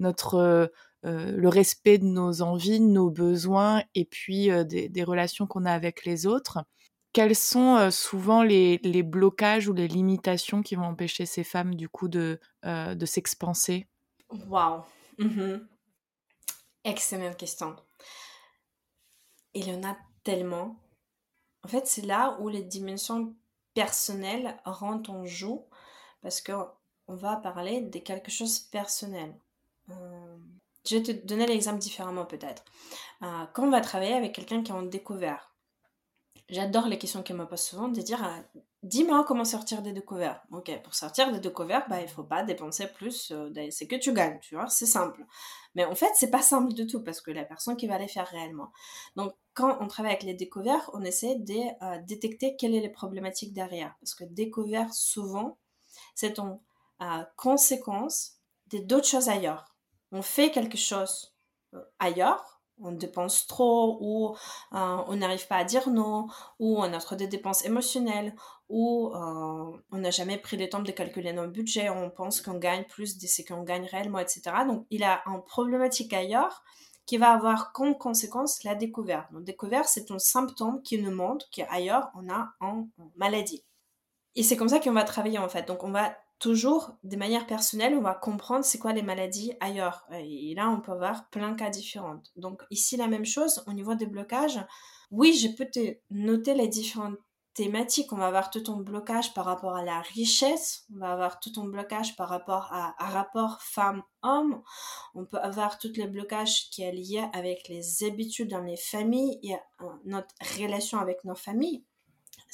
notre 0.00 0.34
euh, 1.06 1.32
le 1.34 1.48
respect 1.48 1.96
de 1.96 2.04
nos 2.04 2.42
envies, 2.42 2.80
nos 2.80 3.08
besoins 3.08 3.84
et 3.94 4.04
puis 4.04 4.50
des, 4.66 5.04
relations 5.04 5.46
qu'on 5.46 5.64
a 5.64 5.72
avec 5.72 6.04
les 6.04 6.26
autres. 6.26 6.58
Quels 7.14 7.36
sont 7.36 7.90
souvent 7.90 8.42
les, 8.42 9.02
blocages 9.02 9.66
ou 9.66 9.72
les 9.72 9.88
limitations 9.88 10.60
qui 10.60 10.74
vont 10.74 10.84
empêcher 10.84 11.24
ces 11.24 11.42
femmes 11.42 11.74
du 11.74 11.88
coup 11.88 12.08
de, 12.08 12.38
de 12.64 13.06
s'expanser? 13.06 13.86
Waouh 14.30 14.82
mmh 15.18 15.58
Excellente 16.84 17.36
question. 17.36 17.76
Il 19.54 19.68
y 19.68 19.74
en 19.74 19.82
a 19.82 19.96
tellement. 20.22 20.76
En 21.64 21.68
fait, 21.68 21.86
c'est 21.86 22.02
là 22.02 22.36
où 22.40 22.48
les 22.48 22.62
dimensions 22.62 23.34
personnelles 23.74 24.56
rentrent 24.64 25.10
en 25.10 25.26
jeu 25.26 25.56
parce 26.22 26.40
qu'on 26.40 26.68
va 27.08 27.36
parler 27.36 27.80
de 27.80 27.98
quelque 27.98 28.30
chose 28.30 28.64
de 28.64 28.70
personnel. 28.70 29.34
Je 29.88 30.96
vais 30.96 31.02
te 31.02 31.26
donner 31.26 31.46
l'exemple 31.46 31.78
différemment 31.78 32.24
peut-être. 32.24 32.64
Euh, 33.22 33.46
quand 33.52 33.64
on 33.64 33.70
va 33.70 33.80
travailler 33.80 34.14
avec 34.14 34.34
quelqu'un 34.34 34.62
qui 34.62 34.70
est 34.70 34.74
en 34.74 34.82
découvert, 34.82 35.54
j'adore 36.48 36.86
les 36.86 36.98
questions 36.98 37.22
qu'elle 37.22 37.36
me 37.36 37.46
pose 37.46 37.60
souvent 37.60 37.88
de 37.88 38.00
dire 38.00 38.24
euh, 38.24 38.60
dis-moi 38.86 39.24
comment 39.24 39.44
sortir 39.44 39.82
des 39.82 39.92
découvertes. 39.92 40.42
Ok, 40.50 40.70
pour 40.82 40.94
sortir 40.94 41.32
des 41.32 41.40
découvertes, 41.40 41.88
bah, 41.88 42.00
il 42.00 42.08
faut 42.08 42.24
pas 42.24 42.42
dépenser 42.42 42.86
plus, 42.86 43.30
euh, 43.32 43.50
c'est 43.70 43.86
que 43.86 43.96
tu 43.96 44.12
gagnes, 44.12 44.38
tu 44.40 44.54
vois, 44.54 44.68
c'est 44.68 44.86
simple. 44.86 45.24
Mais 45.74 45.84
en 45.84 45.94
fait, 45.94 46.10
c'est 46.14 46.30
pas 46.30 46.42
simple 46.42 46.72
du 46.72 46.86
tout 46.86 47.02
parce 47.02 47.20
que 47.20 47.30
la 47.30 47.44
personne 47.44 47.76
qui 47.76 47.86
va 47.86 47.98
les 47.98 48.08
faire 48.08 48.26
réellement. 48.26 48.72
Donc, 49.16 49.34
quand 49.54 49.78
on 49.80 49.86
travaille 49.86 50.12
avec 50.12 50.24
les 50.24 50.34
découvertes, 50.34 50.90
on 50.94 51.02
essaie 51.02 51.36
de 51.36 52.04
détecter 52.06 52.56
quelles 52.56 52.74
sont 52.74 52.80
les 52.80 52.88
problématiques 52.88 53.52
derrière. 53.52 53.94
Parce 54.00 54.14
que 54.14 54.24
découvert, 54.24 54.92
souvent, 54.92 55.58
c'est 56.14 56.38
en 56.38 56.60
conséquence 57.36 58.38
d'autres 58.72 59.06
choses 59.06 59.28
ailleurs 59.28 59.76
on 60.12 60.22
fait 60.22 60.50
quelque 60.50 60.78
chose 60.78 61.34
euh, 61.74 61.82
ailleurs, 61.98 62.55
on 62.80 62.92
dépense 62.92 63.46
trop 63.46 63.98
ou 64.00 64.36
euh, 64.74 64.96
on 65.06 65.16
n'arrive 65.16 65.46
pas 65.46 65.56
à 65.56 65.64
dire 65.64 65.88
non 65.88 66.28
ou 66.58 66.78
on 66.78 66.92
a 66.92 66.98
trop 66.98 67.16
de 67.16 67.26
dépenses 67.26 67.64
émotionnelles 67.64 68.34
ou 68.68 69.12
euh, 69.14 69.78
on 69.90 69.98
n'a 69.98 70.10
jamais 70.10 70.38
pris 70.38 70.56
le 70.56 70.68
temps 70.68 70.82
de 70.82 70.90
calculer 70.90 71.32
nos 71.32 71.48
budgets, 71.48 71.88
on 71.88 72.10
pense 72.10 72.40
qu'on 72.40 72.58
gagne 72.58 72.84
plus 72.84 73.18
de 73.18 73.26
ce 73.26 73.42
qu'on 73.42 73.62
gagne 73.62 73.86
réellement, 73.86 74.18
etc. 74.18 74.42
Donc 74.66 74.86
il 74.90 75.04
a 75.04 75.22
une 75.26 75.42
problématique 75.42 76.12
ailleurs 76.12 76.62
qui 77.06 77.18
va 77.18 77.30
avoir 77.30 77.72
comme 77.72 77.96
conséquence 77.96 78.64
la 78.64 78.74
découverte. 78.74 79.32
Donc 79.32 79.44
découverte, 79.44 79.86
c'est 79.88 80.10
un 80.10 80.18
symptôme 80.18 80.82
qui 80.82 81.00
nous 81.00 81.14
montre 81.14 81.46
qu'ailleurs 81.50 82.10
on 82.14 82.28
a 82.28 82.48
une 82.60 82.88
maladie. 83.14 83.64
Et 84.34 84.42
c'est 84.42 84.56
comme 84.56 84.68
ça 84.68 84.80
qu'on 84.80 84.92
va 84.92 85.04
travailler 85.04 85.38
en 85.38 85.48
fait. 85.48 85.66
Donc 85.66 85.82
on 85.84 85.90
va 85.90 86.16
toujours 86.38 86.96
de 87.02 87.16
manière 87.16 87.46
personnelle, 87.46 87.94
on 87.94 88.02
va 88.02 88.14
comprendre 88.14 88.64
c'est 88.64 88.78
quoi 88.78 88.92
les 88.92 89.02
maladies 89.02 89.52
ailleurs. 89.60 90.06
Et 90.12 90.54
là, 90.54 90.70
on 90.70 90.80
peut 90.80 90.92
avoir 90.92 91.28
plein 91.30 91.52
de 91.52 91.56
cas 91.56 91.70
différents. 91.70 92.22
Donc 92.36 92.62
ici, 92.70 92.96
la 92.96 93.08
même 93.08 93.24
chose 93.24 93.64
au 93.66 93.72
niveau 93.72 93.94
des 93.94 94.06
blocages. 94.06 94.60
Oui, 95.10 95.32
je 95.34 95.48
peux 95.48 95.66
te 95.66 95.96
noter 96.10 96.54
les 96.54 96.68
différentes 96.68 97.16
thématiques. 97.54 98.12
On 98.12 98.16
va 98.16 98.26
avoir 98.26 98.50
tout 98.50 98.62
un 98.68 98.76
blocage 98.76 99.32
par 99.32 99.46
rapport 99.46 99.76
à 99.76 99.82
la 99.82 100.00
richesse. 100.02 100.84
On 100.94 100.98
va 100.98 101.12
avoir 101.12 101.40
tout 101.40 101.52
un 101.56 101.64
blocage 101.64 102.14
par 102.16 102.28
rapport 102.28 102.70
à 102.72 102.94
rapport 102.98 103.62
femme-homme. 103.62 104.62
On 105.14 105.24
peut 105.24 105.38
avoir 105.38 105.78
tous 105.78 105.92
les 105.94 106.06
blocages 106.06 106.68
qui 106.70 106.82
est 106.82 106.92
lié 106.92 107.24
avec 107.32 107.68
les 107.68 108.04
habitudes 108.04 108.50
dans 108.50 108.62
les 108.62 108.76
familles 108.76 109.40
et 109.42 109.56
notre 110.04 110.34
relation 110.60 110.98
avec 110.98 111.24
nos 111.24 111.34
familles 111.34 111.84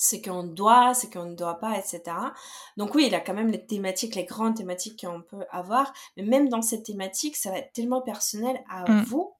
ce 0.02 0.16
qu'on 0.16 0.42
doit, 0.42 0.94
ce 0.94 1.06
qu'on 1.06 1.26
ne 1.26 1.36
doit 1.36 1.60
pas, 1.60 1.78
etc. 1.78 2.02
Donc 2.76 2.94
oui, 2.96 3.06
il 3.06 3.14
a 3.14 3.20
quand 3.20 3.34
même 3.34 3.50
les 3.50 3.64
thématiques, 3.64 4.16
les 4.16 4.24
grandes 4.24 4.56
thématiques 4.56 5.04
qu'on 5.04 5.22
peut 5.22 5.46
avoir, 5.50 5.92
mais 6.16 6.24
même 6.24 6.48
dans 6.48 6.60
cette 6.60 6.84
thématique, 6.84 7.36
ça 7.36 7.50
va 7.50 7.58
être 7.58 7.72
tellement 7.72 8.02
personnel 8.02 8.60
à 8.68 8.90
mm. 8.90 9.02
vous, 9.04 9.32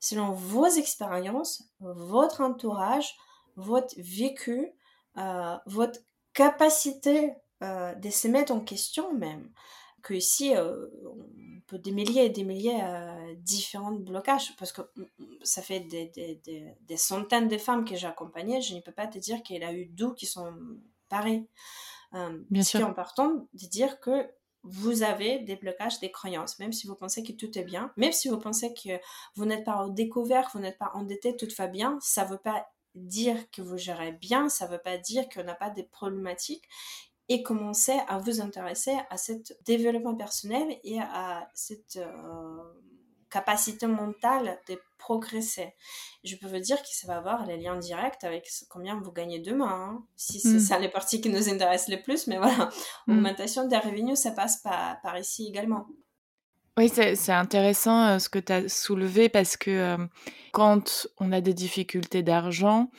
selon 0.00 0.32
vos 0.32 0.66
expériences, 0.66 1.70
votre 1.78 2.40
entourage, 2.40 3.14
votre 3.54 3.94
vécu, 3.96 4.72
euh, 5.18 5.56
votre 5.66 6.00
capacité 6.32 7.34
euh, 7.62 7.94
de 7.94 8.10
se 8.10 8.26
mettre 8.26 8.52
en 8.52 8.60
question 8.60 9.14
même 9.14 9.48
que 10.06 10.14
ici, 10.14 10.54
euh, 10.54 10.86
on 11.04 11.60
peut 11.66 11.80
milliers 11.90 12.32
et 12.32 12.44
milliers 12.44 12.80
euh, 12.80 13.34
différents 13.38 13.92
blocages 13.92 14.54
parce 14.56 14.70
que 14.70 14.82
ça 15.42 15.62
fait 15.62 15.80
des, 15.80 16.06
des, 16.14 16.40
des, 16.80 16.96
centaines 16.96 17.48
de 17.48 17.58
femmes 17.58 17.84
que 17.84 17.96
j'ai 17.96 18.06
accompagnées. 18.06 18.60
Je 18.62 18.76
ne 18.76 18.80
peux 18.80 18.92
pas 18.92 19.08
te 19.08 19.18
dire 19.18 19.42
qu'il 19.42 19.64
a 19.64 19.72
eu 19.72 19.86
d'où 19.86 20.14
qui 20.14 20.26
sont 20.26 20.54
pareils. 21.08 21.48
Euh, 22.14 22.38
Bien 22.50 22.62
sûr. 22.62 22.78
C'est 22.78 22.86
important 22.86 23.48
de 23.52 23.66
dire 23.66 23.98
que 23.98 24.30
vous 24.62 25.02
avez 25.02 25.40
des 25.40 25.56
blocages, 25.56 25.98
des 25.98 26.12
croyances, 26.12 26.60
même 26.60 26.72
si 26.72 26.86
vous 26.86 26.94
pensez 26.94 27.24
que 27.24 27.32
tout 27.32 27.58
est 27.58 27.64
bien, 27.64 27.92
même 27.96 28.12
si 28.12 28.28
vous 28.28 28.38
pensez 28.38 28.74
que 28.74 29.00
vous 29.34 29.44
n'êtes 29.44 29.64
pas 29.64 29.84
au 29.84 29.90
découvert, 29.90 30.48
vous 30.54 30.60
n'êtes 30.60 30.78
pas 30.78 30.92
endetté, 30.94 31.36
tout 31.36 31.48
va 31.58 31.66
bien, 31.66 31.98
ça 32.00 32.24
ne 32.24 32.30
veut 32.30 32.38
pas 32.38 32.66
dire 32.94 33.50
que 33.50 33.62
vous 33.62 33.76
gérez 33.76 34.12
bien, 34.12 34.48
ça 34.48 34.66
ne 34.66 34.72
veut 34.72 34.80
pas 34.82 34.98
dire 34.98 35.28
qu'on 35.28 35.44
n'a 35.44 35.54
pas 35.54 35.70
des 35.70 35.84
problématiques 35.84 36.64
et 37.28 37.42
commencer 37.42 37.98
à 38.08 38.18
vous 38.18 38.40
intéresser 38.40 38.96
à 39.10 39.16
ce 39.16 39.32
développement 39.64 40.14
personnel 40.14 40.78
et 40.84 41.00
à 41.00 41.48
cette 41.54 41.96
euh, 41.96 42.62
capacité 43.30 43.86
mentale 43.86 44.58
de 44.68 44.80
progresser. 44.98 45.74
Je 46.24 46.36
peux 46.36 46.46
vous 46.46 46.60
dire 46.60 46.80
que 46.82 46.88
ça 46.90 47.06
va 47.08 47.16
avoir 47.18 47.44
les 47.46 47.56
liens 47.56 47.76
directs 47.76 48.24
avec 48.24 48.48
combien 48.68 49.00
vous 49.00 49.12
gagnez 49.12 49.40
demain. 49.40 49.68
Hein. 49.68 50.04
Si 50.16 50.40
c'est 50.40 50.54
mm. 50.54 50.60
ça 50.60 50.78
les 50.78 50.88
parties 50.88 51.20
qui 51.20 51.28
nous 51.28 51.48
intéressent 51.48 51.88
le 51.88 52.02
plus, 52.02 52.26
mais 52.28 52.38
voilà, 52.38 52.70
mm. 53.06 53.12
augmentation 53.12 53.66
des 53.66 53.76
revenus, 53.76 54.18
ça 54.18 54.30
passe 54.30 54.58
par, 54.58 55.00
par 55.02 55.18
ici 55.18 55.46
également. 55.48 55.86
Oui, 56.78 56.90
c'est 56.90 57.32
intéressant 57.32 58.06
euh, 58.06 58.18
ce 58.18 58.28
que 58.28 58.38
tu 58.38 58.52
as 58.52 58.68
soulevé 58.68 59.30
parce 59.30 59.56
que 59.56 59.70
euh, 59.70 60.06
quand 60.52 61.06
on 61.18 61.32
a 61.32 61.40
des 61.40 61.54
difficultés 61.54 62.22
d'argent, 62.22 62.90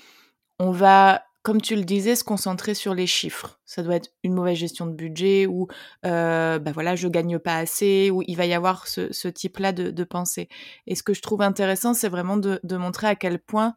on 0.58 0.72
va 0.72 1.27
comme 1.48 1.62
tu 1.62 1.78
le 1.78 1.86
disais, 1.86 2.18
se 2.18 2.26
concentrer 2.26 2.74
sur 2.74 2.94
les 2.94 3.08
chiffres. 3.08 3.58
Ça 3.66 3.82
doit 3.82 3.96
être 3.96 4.10
une 4.22 4.34
mauvaise 4.34 4.58
gestion 4.58 4.86
de 4.86 4.92
budget 4.92 5.46
ou 5.48 5.70
euh, 6.06 6.60
bah 6.60 6.74
voilà, 6.74 6.98
je 6.98 7.08
gagne 7.08 7.40
pas 7.40 7.56
assez 7.56 8.12
ou 8.12 8.22
il 8.28 8.36
va 8.36 8.46
y 8.46 8.54
avoir 8.54 8.86
ce, 8.86 9.30
type-là 9.30 9.72
de, 9.72 10.04
pensée. 10.04 10.50
Et 10.88 10.96
ce 10.96 11.04
que 11.04 11.14
je 11.14 11.22
trouve 11.22 11.42
intéressant, 11.42 11.94
c'est 11.94 12.10
vraiment 12.10 12.36
de, 12.36 12.60
montrer 12.76 13.08
à 13.08 13.16
quel 13.16 13.40
point 13.40 13.76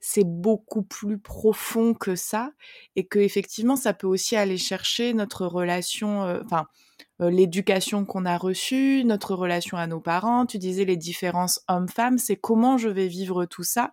c'est 0.00 0.26
beaucoup 0.26 0.82
plus 0.82 1.16
profond 1.16 1.94
que 1.94 2.16
ça 2.16 2.50
et 2.96 3.06
que 3.06 3.20
effectivement, 3.20 3.76
ça 3.76 3.92
peut 3.94 4.08
aussi 4.08 4.34
aller 4.34 4.58
chercher 4.58 5.14
notre 5.14 5.46
relation, 5.46 6.24
euh, 6.24 6.40
enfin 6.44 6.66
euh, 7.20 7.30
l'éducation 7.30 8.04
qu'on 8.04 8.26
a 8.26 8.36
reçue, 8.36 9.04
notre 9.04 9.36
relation 9.36 9.76
à 9.76 9.86
nos 9.86 10.00
parents. 10.00 10.44
Tu 10.44 10.58
disais 10.58 10.84
les 10.84 10.96
différences 10.96 11.60
hommes-femmes, 11.68 12.18
c'est 12.18 12.34
comment 12.34 12.78
je 12.78 12.88
vais 12.88 13.06
vivre 13.06 13.44
tout 13.44 13.62
ça. 13.62 13.92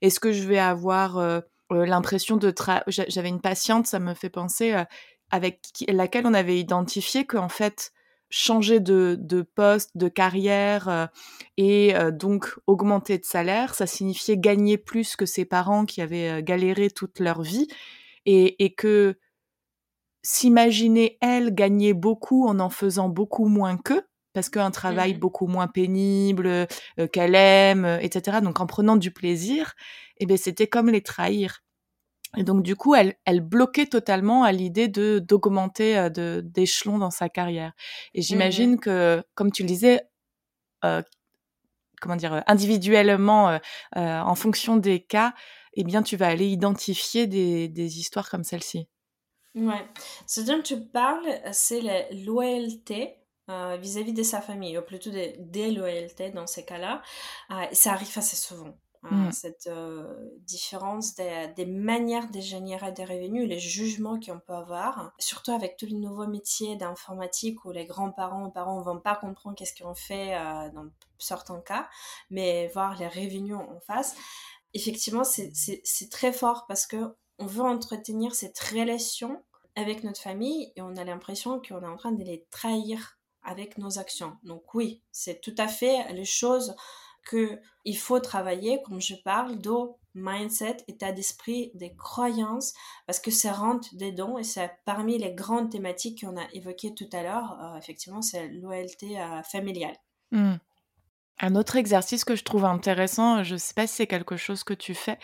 Est-ce 0.00 0.18
que 0.18 0.32
je 0.32 0.42
vais 0.48 0.58
avoir 0.58 1.18
euh, 1.18 1.40
l'impression 1.70 2.36
de... 2.36 2.52
J'avais 2.86 3.28
une 3.28 3.40
patiente, 3.40 3.86
ça 3.86 3.98
me 3.98 4.14
fait 4.14 4.30
penser, 4.30 4.74
euh, 4.74 4.84
avec 5.30 5.60
laquelle 5.88 6.26
on 6.26 6.34
avait 6.34 6.58
identifié 6.58 7.26
qu'en 7.26 7.48
fait, 7.48 7.92
changer 8.30 8.80
de, 8.80 9.42
poste, 9.54 9.90
de 9.94 10.08
carrière 10.08 10.88
euh, 10.88 11.06
et 11.56 11.94
donc 12.12 12.54
augmenter 12.66 13.18
de 13.18 13.24
salaire, 13.24 13.74
ça 13.74 13.86
signifiait 13.86 14.38
gagner 14.38 14.78
plus 14.78 15.16
que 15.16 15.26
ses 15.26 15.44
parents 15.44 15.86
qui 15.86 16.02
avaient 16.02 16.42
galéré 16.42 16.90
toute 16.90 17.20
leur 17.20 17.42
vie 17.42 17.68
et, 18.26 18.64
et 18.64 18.74
que 18.74 19.18
s'imaginer 20.22 21.18
elle 21.20 21.54
gagner 21.54 21.92
beaucoup 21.92 22.46
en 22.46 22.58
en 22.58 22.70
faisant 22.70 23.08
beaucoup 23.08 23.46
moins 23.46 23.76
qu'eux, 23.76 24.02
parce 24.34 24.50
qu'un 24.50 24.70
travail 24.70 25.14
mmh 25.14 25.18
beaucoup 25.18 25.46
moins 25.46 25.68
pénible, 25.68 26.66
qu'elle 27.12 27.34
aime, 27.34 27.86
etc. 28.00 28.38
Donc 28.42 28.60
en 28.60 28.66
prenant 28.66 28.96
du 28.96 29.10
plaisir, 29.10 29.74
eh 30.18 30.26
ben 30.26 30.36
c'était 30.36 30.66
comme 30.66 30.90
les 30.90 31.00
trahir. 31.00 31.64
Et 32.36 32.42
donc 32.42 32.62
du 32.62 32.76
coup, 32.76 32.94
elle, 32.94 33.14
elle 33.24 33.40
bloquait 33.40 33.86
totalement 33.86 34.44
à 34.44 34.52
l'idée 34.52 34.88
de 34.88 35.18
d'augmenter 35.18 35.96
euh, 35.96 36.08
de 36.08 36.42
d'échelon 36.44 36.98
dans 36.98 37.10
sa 37.10 37.28
carrière. 37.28 37.72
Et 38.14 38.20
mmh 38.20 38.22
j'imagine 38.22 38.80
que, 38.80 39.22
comme 39.34 39.52
tu 39.52 39.62
le 39.62 39.68
disais, 39.68 40.02
euh, 40.84 41.02
comment 42.00 42.16
dire, 42.16 42.42
individuellement, 42.46 43.50
euh, 43.50 43.58
en 43.94 44.34
fonction 44.34 44.76
des 44.76 45.00
cas, 45.00 45.34
eh 45.74 45.84
bien, 45.84 46.02
tu 46.02 46.16
vas 46.16 46.28
aller 46.28 46.46
identifier 46.46 47.26
des, 47.26 47.68
des 47.68 47.98
histoires 47.98 48.28
comme 48.28 48.44
celle-ci. 48.44 48.88
Ouais. 49.54 49.86
Ce 50.26 50.40
dont 50.40 50.60
tu 50.62 50.80
parles, 50.80 51.40
c'est 51.52 51.80
la 51.80 52.10
loyauté 52.12 53.16
vis-à-vis 53.48 54.12
de 54.12 54.22
sa 54.22 54.40
famille, 54.40 54.78
ou 54.78 54.82
plutôt 54.82 55.10
des 55.10 55.36
déloyautés 55.38 56.30
dans 56.30 56.46
ces 56.46 56.64
cas-là. 56.64 57.02
ça 57.72 57.92
arrive 57.92 58.16
assez 58.16 58.36
souvent. 58.36 58.74
Hein, 59.06 59.28
mmh. 59.28 59.32
cette 59.32 59.68
différence 60.46 61.14
des, 61.14 61.66
manières 61.66 62.30
de 62.30 62.40
générer 62.40 62.90
des 62.92 63.04
revenus, 63.04 63.46
les 63.46 63.58
jugements 63.58 64.18
qu'on 64.18 64.40
peut 64.40 64.54
avoir, 64.54 65.12
surtout 65.18 65.50
avec 65.50 65.76
tous 65.76 65.84
les 65.84 65.96
nouveaux 65.96 66.26
métiers 66.26 66.76
d'informatique 66.76 67.66
où 67.66 67.70
les 67.70 67.84
grands-parents 67.84 68.46
ou 68.46 68.50
parents 68.50 68.78
ne 68.78 68.84
vont 68.84 69.00
pas 69.00 69.14
comprendre 69.14 69.56
qu'est-ce 69.56 69.82
qu'on 69.82 69.94
fait 69.94 70.34
dans 70.72 70.86
certains 71.18 71.60
cas, 71.60 71.86
mais 72.30 72.68
voir 72.68 72.98
les 72.98 73.08
revenus 73.08 73.56
en 73.56 73.78
face, 73.86 74.16
effectivement, 74.74 75.24
c'est 75.24 76.10
très 76.10 76.32
fort 76.32 76.66
parce 76.66 76.86
que 76.86 77.14
on 77.38 77.46
veut 77.46 77.62
entretenir 77.62 78.34
cette 78.34 78.58
relation 78.58 79.42
avec 79.76 80.04
notre 80.04 80.20
famille 80.20 80.72
et 80.76 80.82
on 80.82 80.96
a 80.96 81.04
l'impression 81.04 81.60
qu'on 81.60 81.82
est 81.82 81.86
en 81.86 81.96
train 81.96 82.12
de 82.12 82.22
les 82.22 82.46
trahir 82.50 83.18
avec 83.44 83.78
nos 83.78 83.98
actions. 83.98 84.36
Donc 84.42 84.74
oui, 84.74 85.02
c'est 85.12 85.40
tout 85.40 85.54
à 85.58 85.68
fait 85.68 86.12
les 86.12 86.24
choses 86.24 86.74
que 87.24 87.58
il 87.84 87.96
faut 87.96 88.20
travailler, 88.20 88.82
comme 88.82 89.00
je 89.00 89.14
parle, 89.14 89.58
de 89.58 89.70
mindset, 90.14 90.78
état 90.88 91.12
d'esprit, 91.12 91.70
des 91.74 91.94
croyances, 91.96 92.72
parce 93.06 93.18
que 93.18 93.30
ça 93.30 93.52
rentre 93.52 93.88
dedans 93.96 94.38
et 94.38 94.44
c'est 94.44 94.70
parmi 94.84 95.18
les 95.18 95.34
grandes 95.34 95.70
thématiques 95.70 96.24
qu'on 96.24 96.36
a 96.36 96.46
évoquées 96.52 96.94
tout 96.94 97.08
à 97.12 97.22
l'heure. 97.22 97.58
Euh, 97.60 97.78
effectivement, 97.78 98.22
c'est 98.22 98.48
l'OLT 98.48 99.02
euh, 99.02 99.42
familiale. 99.42 99.96
Hmm. 100.30 100.56
Un 101.40 101.56
autre 101.56 101.74
exercice 101.76 102.24
que 102.24 102.36
je 102.36 102.44
trouve 102.44 102.64
intéressant, 102.64 103.42
je 103.42 103.54
ne 103.54 103.58
sais 103.58 103.74
pas 103.74 103.88
si 103.88 103.96
c'est 103.96 104.06
quelque 104.06 104.36
chose 104.36 104.62
que 104.62 104.72
tu 104.72 104.94
fais, 104.94 105.18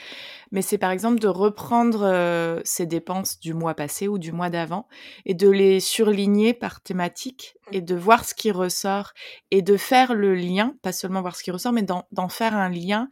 mais 0.50 0.60
c'est 0.60 0.76
par 0.76 0.90
exemple 0.90 1.20
de 1.20 1.28
reprendre 1.28 2.02
euh, 2.02 2.60
ces 2.64 2.84
dépenses 2.84 3.38
du 3.38 3.54
mois 3.54 3.74
passé 3.74 4.08
ou 4.08 4.18
du 4.18 4.32
mois 4.32 4.50
d'avant 4.50 4.88
et 5.24 5.34
de 5.34 5.48
les 5.48 5.78
surligner 5.78 6.52
par 6.52 6.80
thématique 6.80 7.54
et 7.70 7.80
de 7.80 7.94
voir 7.94 8.24
ce 8.24 8.34
qui 8.34 8.50
ressort 8.50 9.12
et 9.52 9.62
de 9.62 9.76
faire 9.76 10.14
le 10.14 10.34
lien, 10.34 10.74
pas 10.82 10.92
seulement 10.92 11.20
voir 11.20 11.36
ce 11.36 11.44
qui 11.44 11.52
ressort, 11.52 11.72
mais 11.72 11.84
d'en 11.84 12.28
faire 12.28 12.56
un 12.56 12.68
lien 12.68 13.08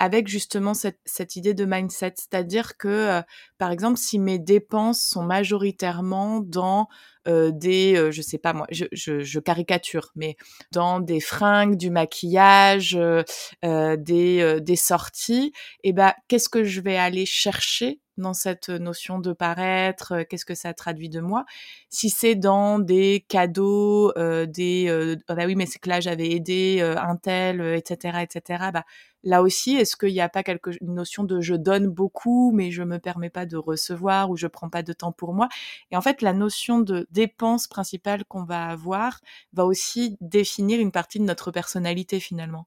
avec 0.00 0.28
justement 0.28 0.72
cette, 0.72 0.98
cette 1.04 1.36
idée 1.36 1.52
de 1.52 1.66
mindset. 1.66 2.14
C'est-à-dire 2.16 2.78
que, 2.78 2.88
euh, 2.88 3.22
par 3.58 3.70
exemple, 3.70 3.98
si 3.98 4.18
mes 4.18 4.38
dépenses 4.38 5.02
sont 5.02 5.22
majoritairement 5.22 6.40
dans 6.40 6.88
euh, 7.28 7.50
des, 7.52 7.96
euh, 7.96 8.10
je 8.10 8.22
sais 8.22 8.38
pas 8.38 8.54
moi, 8.54 8.66
je, 8.70 8.86
je, 8.92 9.20
je, 9.20 9.40
caricature, 9.40 10.10
mais 10.16 10.36
dans 10.72 11.00
des 11.00 11.20
fringues, 11.20 11.76
du 11.76 11.90
maquillage, 11.90 12.96
euh, 12.96 13.22
euh 13.62 13.96
des, 13.96 14.58
des 14.62 14.76
sorties, 14.76 15.52
et 15.84 15.90
eh 15.90 15.92
ben 15.92 16.14
qu'est-ce 16.28 16.48
que 16.48 16.64
je 16.64 16.80
vais 16.80 16.96
aller 16.96 17.26
chercher 17.26 18.00
dans 18.20 18.34
cette 18.34 18.68
notion 18.68 19.18
de 19.18 19.32
paraître, 19.32 20.22
qu'est-ce 20.28 20.44
que 20.44 20.54
ça 20.54 20.74
traduit 20.74 21.08
de 21.08 21.20
moi? 21.20 21.44
Si 21.88 22.10
c'est 22.10 22.34
dans 22.34 22.78
des 22.78 23.24
cadeaux, 23.28 24.12
euh, 24.16 24.46
des 24.46 24.86
euh, 24.88 25.16
ah 25.28 25.34
bah 25.34 25.44
oui 25.46 25.56
mais 25.56 25.66
c'est 25.66 25.78
que 25.78 25.88
là 25.88 26.00
j'avais 26.00 26.30
aidé 26.30 26.80
un 26.80 27.16
tel, 27.16 27.60
etc., 27.60 28.22
etc. 28.22 28.70
Bah 28.72 28.84
là 29.24 29.42
aussi, 29.42 29.76
est-ce 29.76 29.96
qu'il 29.96 30.12
n'y 30.12 30.20
a 30.20 30.28
pas 30.28 30.42
quelque 30.42 30.70
une 30.80 30.94
notion 30.94 31.24
de 31.24 31.40
je 31.40 31.54
donne 31.54 31.88
beaucoup 31.88 32.52
mais 32.52 32.70
je 32.70 32.82
me 32.82 32.98
permets 32.98 33.30
pas 33.30 33.46
de 33.46 33.56
recevoir 33.56 34.30
ou 34.30 34.36
je 34.36 34.46
prends 34.46 34.70
pas 34.70 34.82
de 34.82 34.92
temps 34.92 35.12
pour 35.12 35.34
moi? 35.34 35.48
Et 35.90 35.96
en 35.96 36.00
fait, 36.02 36.22
la 36.22 36.32
notion 36.32 36.80
de 36.80 37.06
dépense 37.10 37.66
principale 37.68 38.24
qu'on 38.24 38.44
va 38.44 38.66
avoir 38.66 39.20
va 39.52 39.64
aussi 39.66 40.16
définir 40.20 40.80
une 40.80 40.92
partie 40.92 41.18
de 41.18 41.24
notre 41.24 41.50
personnalité 41.50 42.20
finalement. 42.20 42.66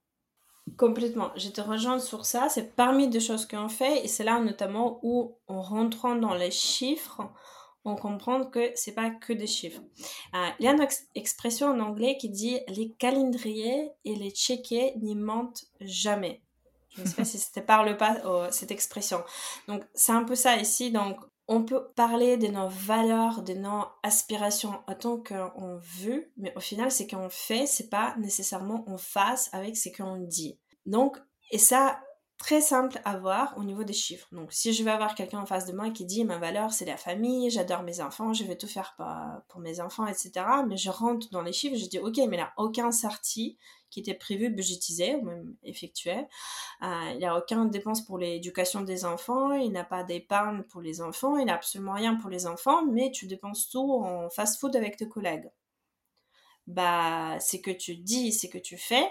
Complètement. 0.76 1.30
Je 1.36 1.50
te 1.50 1.60
rejoins 1.60 1.98
sur 1.98 2.24
ça. 2.24 2.48
C'est 2.48 2.74
parmi 2.74 3.08
des 3.08 3.20
choses 3.20 3.46
qu'on 3.46 3.68
fait 3.68 4.04
et 4.04 4.08
c'est 4.08 4.24
là 4.24 4.40
notamment 4.40 4.98
où, 5.02 5.36
en 5.46 5.60
rentrant 5.60 6.16
dans 6.16 6.34
les 6.34 6.50
chiffres, 6.50 7.22
on 7.84 7.96
comprend 7.96 8.44
que 8.46 8.72
c'est 8.74 8.94
pas 8.94 9.10
que 9.10 9.32
des 9.32 9.46
chiffres. 9.46 9.82
Euh, 10.34 10.48
il 10.58 10.64
y 10.64 10.68
a 10.68 10.72
une 10.72 10.86
expression 11.14 11.68
en 11.68 11.80
anglais 11.80 12.16
qui 12.18 12.30
dit 12.30 12.58
les 12.68 12.92
calendriers 12.92 13.90
et 14.04 14.16
les 14.16 14.30
checkers 14.30 14.96
n'y 15.02 15.14
mentent 15.14 15.64
jamais. 15.80 16.42
Je 16.96 17.02
ne 17.02 17.06
sais 17.06 17.16
pas 17.16 17.24
si 17.24 17.38
c'était 17.38 17.62
par 17.62 17.84
le 17.84 17.96
pas 17.96 18.18
oh, 18.24 18.46
cette 18.50 18.70
expression. 18.70 19.22
Donc 19.68 19.82
c'est 19.94 20.12
un 20.12 20.24
peu 20.24 20.34
ça 20.34 20.56
ici. 20.56 20.92
Donc 20.92 21.18
on 21.46 21.64
peut 21.64 21.88
parler 21.94 22.36
de 22.36 22.48
nos 22.48 22.68
valeurs, 22.68 23.42
de 23.42 23.52
nos 23.54 23.84
aspirations 24.02 24.80
en 24.86 24.94
tant 24.94 25.18
qu'on 25.18 25.78
veut, 26.00 26.30
mais 26.36 26.52
au 26.56 26.60
final, 26.60 26.90
ce 26.90 27.02
qu'on 27.02 27.28
fait, 27.28 27.66
c'est 27.66 27.90
pas 27.90 28.14
nécessairement 28.18 28.84
en 28.88 28.96
face 28.96 29.50
avec 29.52 29.76
ce 29.76 29.90
qu'on 29.90 30.16
dit. 30.16 30.58
Donc, 30.86 31.18
et 31.50 31.58
ça, 31.58 32.00
très 32.38 32.60
simple 32.60 33.00
à 33.04 33.16
voir 33.18 33.54
au 33.56 33.64
niveau 33.64 33.84
des 33.84 33.92
chiffres. 33.92 34.26
Donc, 34.32 34.52
si 34.52 34.72
je 34.72 34.82
vais 34.84 34.90
avoir 34.90 35.14
quelqu'un 35.14 35.40
en 35.40 35.46
face 35.46 35.66
de 35.66 35.72
moi 35.72 35.90
qui 35.90 36.04
dit 36.04 36.24
ma 36.24 36.38
valeur 36.38 36.72
c'est 36.72 36.84
la 36.84 36.96
famille, 36.96 37.50
j'adore 37.50 37.82
mes 37.82 38.00
enfants, 38.00 38.32
je 38.32 38.44
vais 38.44 38.56
tout 38.56 38.66
faire 38.66 38.96
pour 39.48 39.60
mes 39.60 39.80
enfants, 39.80 40.06
etc. 40.06 40.32
Mais 40.68 40.76
je 40.76 40.90
rentre 40.90 41.30
dans 41.30 41.42
les 41.42 41.52
chiffres, 41.52 41.76
je 41.76 41.86
dis 41.88 41.98
ok, 41.98 42.18
mais 42.28 42.36
là, 42.36 42.52
aucun 42.56 42.92
sortie 42.92 43.56
qui 43.90 44.00
était 44.00 44.14
prévu, 44.14 44.50
budgétisé 44.50 45.14
ou 45.14 45.22
même 45.22 45.54
effectué. 45.62 46.16
Euh, 46.82 47.10
il 47.12 47.18
n'y 47.18 47.26
a 47.26 47.38
aucune 47.38 47.70
dépense 47.70 48.04
pour 48.04 48.18
l'éducation 48.18 48.80
des 48.82 49.04
enfants, 49.04 49.52
il 49.52 49.70
n'a 49.70 49.84
pas 49.84 50.02
d'épargne 50.02 50.64
pour 50.64 50.80
les 50.80 51.00
enfants, 51.00 51.36
il 51.38 51.46
n'a 51.46 51.54
absolument 51.54 51.92
rien 51.92 52.16
pour 52.16 52.28
les 52.28 52.46
enfants, 52.46 52.84
mais 52.84 53.12
tu 53.12 53.26
dépenses 53.28 53.68
tout 53.70 54.02
en 54.02 54.28
fast-food 54.30 54.74
avec 54.74 54.96
tes 54.96 55.08
collègues. 55.08 55.48
bah, 56.66 57.38
ce 57.40 57.56
que 57.58 57.70
tu 57.70 57.96
dis, 57.96 58.32
ce 58.32 58.46
que 58.46 58.58
tu 58.58 58.76
fais, 58.78 59.08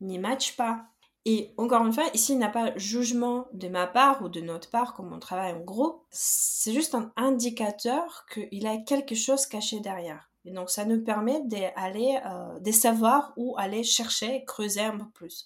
n'y 0.00 0.18
match 0.18 0.56
pas. 0.56 0.86
Et 1.30 1.52
encore 1.58 1.84
une 1.84 1.92
fois, 1.92 2.06
ici, 2.14 2.32
il 2.32 2.38
n'y 2.38 2.44
a 2.44 2.48
pas 2.48 2.72
jugement 2.78 3.48
de 3.52 3.68
ma 3.68 3.86
part 3.86 4.22
ou 4.22 4.30
de 4.30 4.40
notre 4.40 4.70
part, 4.70 4.94
comme 4.94 5.12
on 5.12 5.18
travaille 5.18 5.52
en 5.52 5.60
groupe. 5.60 6.02
C'est 6.08 6.72
juste 6.72 6.94
un 6.94 7.12
indicateur 7.16 8.24
qu'il 8.32 8.66
a 8.66 8.78
quelque 8.78 9.14
chose 9.14 9.44
caché 9.44 9.80
derrière. 9.80 10.30
Et 10.46 10.52
donc, 10.52 10.70
ça 10.70 10.86
nous 10.86 11.04
permet 11.04 11.42
d'aller, 11.44 12.18
euh, 12.24 12.58
de 12.60 12.72
savoir 12.72 13.34
où 13.36 13.54
aller 13.58 13.84
chercher, 13.84 14.42
creuser 14.46 14.80
un 14.80 14.96
peu 14.96 15.10
plus. 15.10 15.44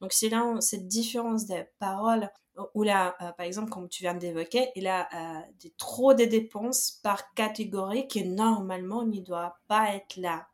Donc, 0.00 0.12
c'est 0.12 0.30
là 0.30 0.42
cette 0.58 0.88
différence 0.88 1.46
des 1.46 1.62
paroles, 1.78 2.28
où 2.74 2.82
là, 2.82 3.14
euh, 3.22 3.30
par 3.30 3.46
exemple, 3.46 3.70
comme 3.70 3.88
tu 3.88 4.02
viens 4.02 4.14
d'évoquer, 4.14 4.72
il 4.74 4.88
a 4.88 5.08
euh, 5.14 5.42
des, 5.60 5.70
trop 5.78 6.12
de 6.12 6.24
dépenses 6.24 6.98
par 7.04 7.32
catégorie 7.34 8.08
qui 8.08 8.24
normalement 8.24 9.04
ne 9.04 9.20
doit 9.20 9.60
pas 9.68 9.94
être 9.94 10.16
là. 10.16 10.48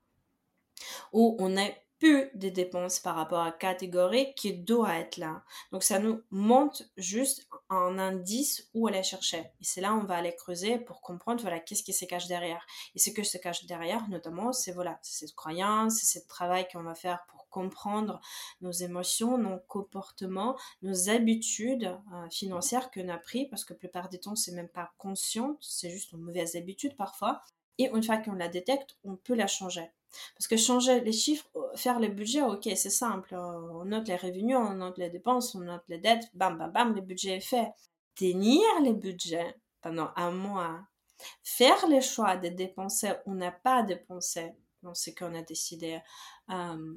Où 1.15 1.35
on 1.41 1.57
est 1.57 1.86
plus 1.99 2.31
de 2.35 2.49
dépenses 2.49 3.01
par 3.01 3.17
rapport 3.17 3.41
à 3.41 3.53
catégorie 3.53 4.35
qui 4.35 4.55
doit 4.55 4.97
être 4.97 5.17
là. 5.17 5.43
Donc 5.73 5.83
ça 5.83 5.99
nous 5.99 6.23
montre 6.31 6.83
juste 6.97 7.49
un 7.71 7.99
indice 7.99 8.69
où 8.75 8.87
aller 8.87 9.03
chercher. 9.03 9.39
Et 9.39 9.65
c'est 9.65 9.81
là 9.81 9.95
on 9.95 10.05
va 10.05 10.17
aller 10.17 10.35
creuser 10.35 10.79
pour 10.79 11.01
comprendre 11.01 11.41
voilà 11.41 11.59
qu'est-ce 11.61 11.83
qui 11.83 11.93
se 11.93 12.05
cache 12.05 12.27
derrière. 12.27 12.65
Et 12.95 12.99
ce 12.99 13.11
que 13.11 13.23
se 13.23 13.39
cache 13.39 13.67
derrière 13.67 14.09
notamment 14.09 14.53
c'est 14.53 14.73
voilà 14.73 14.99
cette 15.03 15.35
croyance, 15.35 15.95
c'est 15.95 16.21
ce 16.21 16.27
travail 16.27 16.67
qu'on 16.71 16.83
va 16.83 16.95
faire 16.95 17.25
pour 17.29 17.49
comprendre 17.49 18.21
nos 18.61 18.73
émotions, 18.73 19.39
nos 19.39 19.59
comportements, 19.61 20.59
nos 20.83 21.09
habitudes 21.09 21.97
euh, 22.13 22.29
financières 22.31 22.91
qu'on 22.91 23.09
a 23.09 23.19
pris 23.19 23.47
parce 23.49 23.65
que 23.65 23.73
la 23.73 23.79
plupart 23.79 24.09
du 24.09 24.19
temps 24.19 24.37
c'est 24.37 24.53
même 24.53 24.69
pas 24.69 24.93
conscient, 24.99 25.57
c'est 25.61 25.91
juste 25.91 26.13
une 26.13 26.21
mauvaise 26.21 26.57
habitude 26.57 26.97
parfois. 26.97 27.41
Et 27.79 27.91
une 27.93 28.03
fois 28.03 28.17
qu'on 28.17 28.33
la 28.33 28.49
détecte, 28.49 28.97
on 29.05 29.17
peut 29.17 29.35
la 29.35 29.47
changer. 29.47 29.91
Parce 30.37 30.49
que 30.49 30.57
changer 30.57 31.01
les 31.01 31.12
chiffres, 31.12 31.49
euh, 31.57 31.77
faire 31.77 32.01
le 32.01 32.09
budget, 32.09 32.42
ok, 32.42 32.69
c'est 32.77 32.90
simple. 32.90 33.35
On 33.35 33.85
note 33.85 34.09
les 34.09 34.16
revenus, 34.16 34.57
on 34.57 34.75
note 34.75 34.99
les 34.99 35.11
dépenses, 35.11 35.55
on 35.55 35.61
note 35.61 35.85
les 35.88 35.99
dettes, 35.99 36.29
bam, 36.35 36.57
bam, 36.59 36.73
bam, 36.73 36.95
le 36.95 37.01
budget 37.01 37.37
est 37.37 37.40
fait. 37.40 37.71
Tenir 38.14 38.62
les 38.83 38.95
budgets 38.95 39.57
pendant 39.83 40.11
un 40.16 40.31
mois, 40.31 40.81
faire 41.42 41.87
le 41.88 42.01
choix 42.01 42.37
de 42.37 42.49
dépenser 42.49 43.12
ou 43.27 43.35
n'a 43.35 43.53
pas 43.53 43.83
dépenser 43.83 44.53
dans 44.83 44.95
ce 44.95 45.11
qu'on 45.11 45.35
a 45.35 45.42
décidé, 45.42 46.01
euh, 46.51 46.95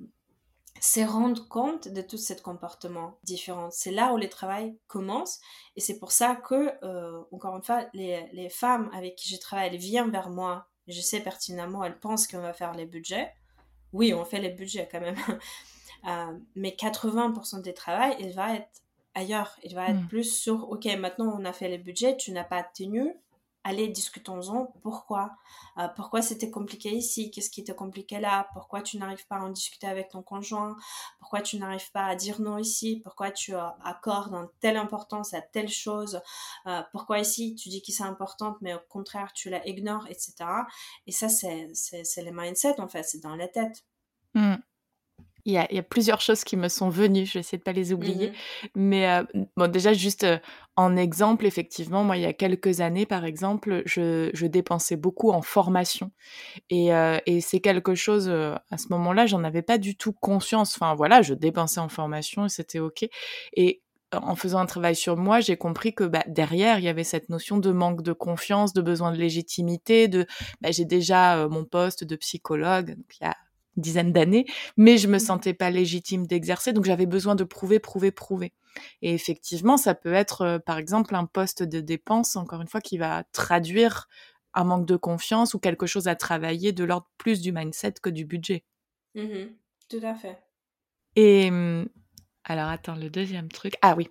c'est 0.80 1.06
rendre 1.06 1.48
compte 1.48 1.88
de 1.90 2.02
tout 2.02 2.18
ce 2.18 2.34
comportement 2.34 3.20
différent. 3.24 3.70
C'est 3.72 3.92
là 3.92 4.14
où 4.14 4.18
le 4.18 4.30
travail 4.30 4.78
commence 4.88 5.40
et 5.76 5.82
c'est 5.82 6.00
pour 6.00 6.12
ça 6.12 6.36
que, 6.36 6.72
euh, 6.84 7.22
encore 7.32 7.56
une 7.58 7.64
fois, 7.64 7.86
les, 7.94 8.30
les 8.32 8.50
femmes 8.50 8.90
avec 8.94 9.16
qui 9.16 9.30
je 9.30 9.40
travaille, 9.40 9.78
viennent 9.78 10.12
vers 10.12 10.30
moi 10.30 10.68
je 10.90 11.02
sais 11.02 11.20
pertinemment, 11.20 11.84
elle 11.84 11.98
pense 11.98 12.28
qu'on 12.28 12.42
va 12.42 12.54
faire 12.54 12.74
les 12.74 12.86
budgets. 12.86 13.32
Oui, 13.94 14.14
on 14.14 14.26
fait 14.26 14.40
les 14.40 14.50
budgets 14.50 14.88
quand 14.92 15.02
même. 15.02 15.18
Euh, 16.08 16.32
mais 16.56 16.70
80% 16.70 17.62
des 17.62 17.74
travail, 17.74 18.16
il 18.22 18.32
va 18.32 18.56
être 18.56 18.70
ailleurs. 19.16 19.60
Il 19.66 19.76
va 19.76 19.90
être 19.90 20.00
hmm. 20.00 20.08
plus 20.08 20.24
sur, 20.24 20.72
OK, 20.72 20.86
maintenant 20.98 21.36
on 21.38 21.44
a 21.44 21.52
fait 21.52 21.68
les 21.68 21.78
budgets, 21.78 22.16
tu 22.16 22.32
n'as 22.32 22.46
pas 22.46 22.64
tenu, 22.64 23.14
allez, 23.64 23.88
discutons-en. 23.88 24.68
Pourquoi? 24.82 25.36
Euh, 25.78 25.88
Pourquoi 25.96 26.22
c'était 26.22 26.50
compliqué 26.50 26.92
ici? 26.92 27.32
Qu'est-ce 27.32 27.50
qui 27.50 27.62
était 27.62 27.76
compliqué 27.76 28.20
là? 28.20 28.50
Pourquoi 28.54 28.82
tu 28.82 28.98
n'arrives 28.98 29.26
pas 29.28 29.38
à 29.38 29.42
en 29.42 29.50
discuter 29.50 29.88
avec 29.88 30.10
ton 30.10 30.22
conjoint? 30.22 30.76
Pourquoi 31.20 31.42
tu 31.42 31.58
n'arrives 31.58 31.92
pas 31.92 32.06
à 32.06 32.16
dire 32.16 32.42
non 32.42 32.58
ici? 32.58 33.02
Pourquoi 33.04 33.32
tu 33.32 33.54
accordes 33.56 34.34
une 34.34 34.50
telle 34.60 34.78
importance 34.78 35.34
à 35.34 35.42
telle 35.42 35.70
chose? 35.70 36.22
Euh, 36.68 36.82
Pourquoi 36.92 37.20
ici 37.20 37.56
tu 37.56 37.70
dis 37.70 37.82
que 37.82 37.92
c'est 37.92 38.04
important, 38.04 38.58
mais 38.62 38.74
au 38.74 38.80
contraire 38.90 39.34
tu 39.34 39.50
la 39.50 39.68
ignores, 39.68 40.08
etc. 40.08 40.34
Et 41.08 41.12
ça, 41.12 41.30
c'est 41.30 41.68
le 42.24 42.32
mindset 42.32 42.80
en 42.80 42.88
fait, 42.88 43.04
c'est 43.04 43.20
dans 43.22 43.36
la 43.36 43.48
tête. 43.48 43.84
Mmh. 44.34 44.56
Il 45.50 45.76
y, 45.76 45.80
a, 45.80 45.84
plusieurs 45.84 46.22
choses 46.22 46.44
qui 46.44 46.58
me 46.58 46.68
sont 46.68 46.90
venues, 46.90 47.26
je 47.26 47.34
vais 47.34 47.40
essayer 47.40 47.58
de 47.58 47.64
pas 47.64 47.72
les 47.72 47.92
oublier. 47.92 48.30
Mmh 48.30 48.34
Mais 48.76 49.10
euh, 49.10 49.24
bon, 49.58 49.70
déjà, 49.70 49.94
juste 49.94 50.24
euh, 50.24 50.38
en 50.76 50.96
exemple, 50.96 51.48
effectivement, 51.48 52.04
moi, 52.04 52.18
il 52.18 52.22
y 52.22 52.26
a 52.26 52.34
quelques 52.34 52.82
années, 52.82 53.08
par 53.08 53.26
exemple, 53.26 53.82
je, 53.86 54.30
je 54.34 54.46
dépensais 54.46 54.96
beaucoup 54.96 55.32
en 55.32 55.42
formation. 55.42 56.12
Et, 56.70 56.94
euh, 56.94 57.18
et 57.26 57.42
c'est 57.42 57.62
quelque 57.62 57.96
chose, 57.96 58.30
à 58.30 58.78
ce 58.78 58.88
moment-là, 58.92 59.26
j'en 59.26 59.44
avais 59.44 59.64
pas 59.64 59.80
du 59.80 59.96
tout 59.96 60.14
conscience. 60.14 60.76
Enfin, 60.76 60.94
voilà, 60.94 61.24
je 61.24 61.34
dépensais 61.34 61.80
en 61.80 61.90
formation 61.90 62.46
et 62.46 62.50
c'était 62.50 62.80
OK. 62.80 63.08
Et 63.54 63.82
en 64.14 64.36
faisant 64.36 64.60
un 64.60 64.68
travail 64.68 64.96
sur 64.96 65.18
moi, 65.18 65.40
j'ai 65.40 65.58
compris 65.58 65.96
que 65.96 66.04
bah, 66.04 66.24
derrière, 66.28 66.78
il 66.78 66.86
y 66.86 66.90
avait 66.90 67.04
cette 67.04 67.30
notion 67.30 67.58
de 67.58 67.72
manque 67.72 68.04
de 68.04 68.14
confiance, 68.14 68.74
de 68.74 68.82
besoin 68.82 69.12
de 69.12 69.18
légitimité, 69.18 70.08
de 70.08 70.28
bah, 70.62 70.70
j'ai 70.72 70.86
déjà 70.86 71.48
mon 71.48 71.66
poste 71.66 72.04
de 72.04 72.16
psychologue, 72.16 72.96
donc 72.96 73.18
il 73.20 73.24
y 73.24 73.28
a 73.28 73.36
dizaine 73.78 74.12
d'années, 74.12 74.46
mais 74.78 74.98
je 74.98 75.08
me 75.08 75.16
mmh. 75.16 75.20
sentais 75.20 75.54
pas 75.54 75.70
légitime 75.70 76.28
d'exercer, 76.28 76.74
donc 76.74 76.86
j'avais 76.86 77.06
besoin 77.06 77.36
de 77.36 77.44
prouver, 77.44 77.80
prouver, 77.80 78.12
prouver. 78.12 78.54
Et 79.02 79.14
effectivement, 79.14 79.78
ça 79.78 79.96
peut 79.96 80.14
être, 80.14 80.42
euh, 80.42 80.60
par 80.60 80.78
exemple, 80.78 81.16
un 81.16 81.26
poste 81.26 81.64
de 81.64 81.80
dépense, 81.80 82.36
encore 82.36 82.62
une 82.62 82.68
fois, 82.68 82.82
qui 82.82 82.98
va 82.98 83.24
traduire 83.32 84.08
un 84.54 84.64
manque 84.64 84.86
de 84.86 84.96
confiance 84.96 85.54
ou 85.54 85.60
quelque 85.60 85.86
chose 85.86 86.08
à 86.08 86.16
travailler 86.16 86.72
de 86.72 86.84
l'ordre 86.84 87.10
plus 87.18 87.42
du 87.42 87.52
mindset 87.52 87.94
que 88.02 88.10
du 88.10 88.26
budget. 88.26 88.64
Mmh 89.16 89.48
Tout 89.90 90.02
à 90.04 90.16
fait. 90.16 90.38
Et 91.16 91.50
mmh, 91.52 91.88
alors, 92.46 92.70
attends, 92.70 92.96
le 92.96 93.10
deuxième 93.10 93.50
truc. 93.50 93.76
Ah 93.82 93.96
oui. 93.96 94.10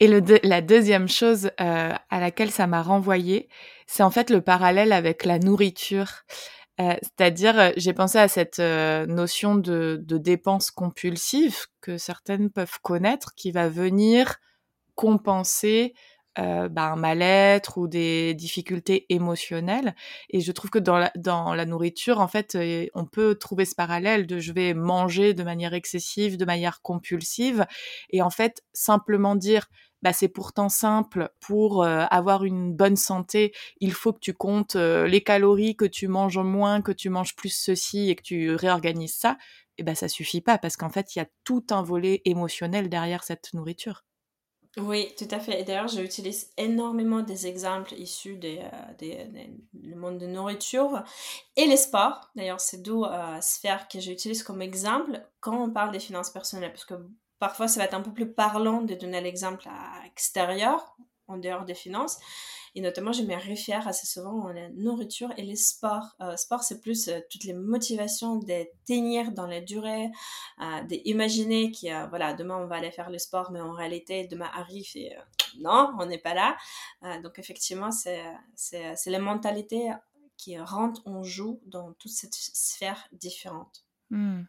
Et 0.00 0.08
le 0.08 0.20
la 0.42 0.62
deuxième 0.62 1.08
chose 1.08 1.50
euh, 1.60 1.92
à 2.10 2.20
laquelle 2.20 2.50
ça 2.50 2.66
m'a 2.66 2.82
renvoyé, 2.82 3.48
c'est 3.86 4.02
en 4.02 4.10
fait 4.10 4.30
le 4.30 4.40
parallèle 4.40 4.92
avec 4.92 5.24
la 5.24 5.38
nourriture. 5.38 6.24
Euh, 6.80 6.94
c'est-à-dire, 7.02 7.58
euh, 7.58 7.70
j'ai 7.76 7.92
pensé 7.92 8.18
à 8.18 8.28
cette 8.28 8.58
euh, 8.58 9.04
notion 9.06 9.54
de, 9.54 10.02
dépense 10.06 10.70
compulsive 10.70 11.66
que 11.80 11.98
certaines 11.98 12.50
peuvent 12.50 12.78
connaître, 12.82 13.34
qui 13.34 13.52
va 13.52 13.68
venir 13.68 14.36
compenser 14.94 15.94
bah, 16.36 16.92
un 16.92 16.96
mal-être 16.96 17.76
ou 17.76 17.86
des 17.86 18.32
difficultés 18.32 19.04
émotionnelles. 19.10 19.94
Et 20.30 20.40
je 20.40 20.52
trouve 20.52 20.70
que 20.70 20.78
dans 20.78 20.96
la, 20.96 21.12
dans 21.14 21.52
la 21.52 21.66
nourriture, 21.66 22.18
en 22.18 22.28
fait, 22.28 22.56
on 22.94 23.04
peut 23.04 23.34
trouver 23.34 23.66
ce 23.66 23.74
parallèle 23.74 24.26
de 24.26 24.38
je 24.38 24.52
vais 24.54 24.72
manger 24.72 25.34
de 25.34 25.42
manière 25.42 25.74
excessive, 25.74 26.38
de 26.38 26.46
manière 26.46 26.80
compulsive, 26.80 27.66
et 28.08 28.22
en 28.22 28.30
fait, 28.30 28.62
simplement 28.72 29.36
dire 29.36 29.66
bah, 30.02 30.12
c'est 30.12 30.28
pourtant 30.28 30.68
simple 30.68 31.30
pour 31.40 31.82
euh, 31.82 32.04
avoir 32.10 32.44
une 32.44 32.74
bonne 32.74 32.96
santé, 32.96 33.52
il 33.80 33.92
faut 33.92 34.12
que 34.12 34.20
tu 34.20 34.34
comptes 34.34 34.76
euh, 34.76 35.06
les 35.06 35.22
calories, 35.22 35.76
que 35.76 35.84
tu 35.84 36.08
manges 36.08 36.38
moins, 36.38 36.82
que 36.82 36.92
tu 36.92 37.10
manges 37.10 37.36
plus 37.36 37.50
ceci 37.50 38.10
et 38.10 38.16
que 38.16 38.22
tu 38.22 38.54
réorganises 38.54 39.14
ça, 39.14 39.36
et 39.78 39.82
ben 39.82 39.94
ça 39.94 40.08
suffit 40.08 40.40
pas 40.40 40.58
parce 40.58 40.76
qu'en 40.76 40.90
fait, 40.90 41.14
il 41.14 41.20
y 41.20 41.22
a 41.22 41.28
tout 41.44 41.64
un 41.70 41.82
volet 41.82 42.22
émotionnel 42.24 42.88
derrière 42.88 43.24
cette 43.24 43.52
nourriture. 43.54 44.04
Oui, 44.76 45.12
tout 45.18 45.26
à 45.32 45.40
fait. 45.40 45.60
Et 45.60 45.64
d'ailleurs, 45.64 45.88
j'utilise 45.88 46.52
énormément 46.56 47.22
des 47.22 47.48
exemples 47.48 47.92
issus 47.94 48.36
des, 48.36 48.60
euh, 49.02 49.46
du 49.72 49.96
monde 49.96 50.18
de 50.18 50.26
nourriture 50.26 51.02
et 51.56 51.66
les 51.66 51.76
sports. 51.76 52.30
D'ailleurs, 52.36 52.60
c'est 52.60 52.80
d'où 52.80 53.04
euh, 53.04 53.40
sphère 53.40 53.88
que 53.88 53.98
j'utilise 53.98 54.44
comme 54.44 54.62
exemple 54.62 55.26
quand 55.40 55.60
on 55.60 55.70
parle 55.70 55.90
des 55.90 55.98
finances 55.98 56.30
personnelles. 56.30 56.70
Parce 56.70 56.84
que 56.84 56.94
Parfois, 57.40 57.66
ça 57.66 57.80
va 57.80 57.86
être 57.86 57.94
un 57.94 58.02
peu 58.02 58.12
plus 58.12 58.32
parlant 58.32 58.82
de 58.82 58.94
donner 58.94 59.20
l'exemple 59.20 59.66
à 59.68 60.06
extérieur, 60.06 60.96
en 61.26 61.38
dehors 61.38 61.64
des 61.64 61.74
finances. 61.74 62.18
Et 62.74 62.80
notamment, 62.80 63.12
je 63.12 63.22
me 63.22 63.34
réfère 63.34 63.88
assez 63.88 64.06
souvent 64.06 64.46
à 64.46 64.52
la 64.52 64.68
nourriture 64.70 65.32
et 65.36 65.42
les 65.42 65.56
sports. 65.56 66.14
Euh, 66.20 66.36
sport, 66.36 66.62
c'est 66.62 66.80
plus 66.80 67.08
euh, 67.08 67.18
toutes 67.30 67.44
les 67.44 67.52
motivations 67.52 68.36
de 68.36 68.66
tenir 68.86 69.32
dans 69.32 69.46
la 69.46 69.60
durée, 69.60 70.10
euh, 70.60 70.82
d'imaginer 70.82 71.72
que 71.72 71.88
euh, 71.88 72.06
voilà, 72.08 72.34
demain 72.34 72.58
on 72.58 72.66
va 72.66 72.76
aller 72.76 72.92
faire 72.92 73.10
le 73.10 73.18
sport, 73.18 73.50
mais 73.50 73.60
en 73.60 73.72
réalité, 73.72 74.26
demain 74.28 74.50
arrive 74.54 74.86
et 74.94 75.16
non, 75.58 75.92
on 75.98 76.06
n'est 76.06 76.18
pas 76.18 76.34
là. 76.34 76.56
donc 77.22 77.40
effectivement, 77.40 77.90
c'est, 77.90 78.22
c'est, 78.54 79.06
la 79.06 79.18
mentalité 79.18 79.90
qui 80.36 80.56
rentre 80.58 81.02
en 81.06 81.24
joue 81.24 81.60
dans 81.66 81.92
toute 81.94 82.12
cette 82.12 82.34
sphère 82.34 83.08
différente. 83.10 83.84
Mmh. 84.10 84.42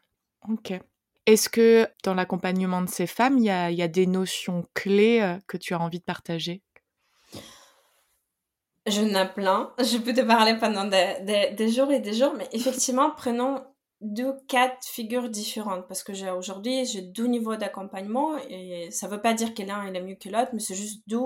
Ok. 0.48 0.80
Est-ce 1.26 1.50
que 1.50 1.88
dans 2.04 2.14
l'accompagnement 2.14 2.82
de 2.82 2.90
ces 2.90 3.08
femmes, 3.08 3.38
il 3.38 3.46
y 3.46 3.50
a, 3.50 3.88
des 3.88 4.08
notions 4.08 4.66
clés 4.74 5.22
euh, 5.22 5.38
que 5.48 5.58
tu 5.58 5.74
as 5.74 5.80
envie 5.80 6.00
de 6.00 6.04
partager? 6.04 6.62
Je 8.88 9.02
n'ai 9.02 9.28
plein. 9.28 9.74
Je 9.80 9.98
peux 9.98 10.14
te 10.14 10.22
parler 10.22 10.58
pendant 10.58 10.86
des, 10.86 11.70
jours 11.70 11.92
et 11.92 12.00
des 12.00 12.14
jours, 12.14 12.34
mais 12.36 12.48
effectivement, 12.52 13.12
prenons 13.12 13.64
deux, 14.02 14.34
quatre 14.48 14.84
figures 14.84 15.30
différentes 15.30 15.88
parce 15.88 16.02
que 16.02 16.12
j'ai 16.12 16.32
aujourd'hui 16.32 16.86
j'ai 16.86 17.04
deux 17.04 17.28
niveaux 17.28 17.56
d'accompagnement 17.56 18.36
et 18.50 18.90
ça 18.90 19.06
ne 19.06 19.12
veut 19.12 19.22
pas 19.22 19.36
dire 19.36 19.54
que 19.54 19.62
l'un 19.62 19.94
est 19.94 20.02
mieux 20.02 20.16
que 20.16 20.28
l'autre, 20.28 20.50
mais 20.54 20.60
c'est 20.60 20.74
juste 20.74 21.04
deux, 21.06 21.20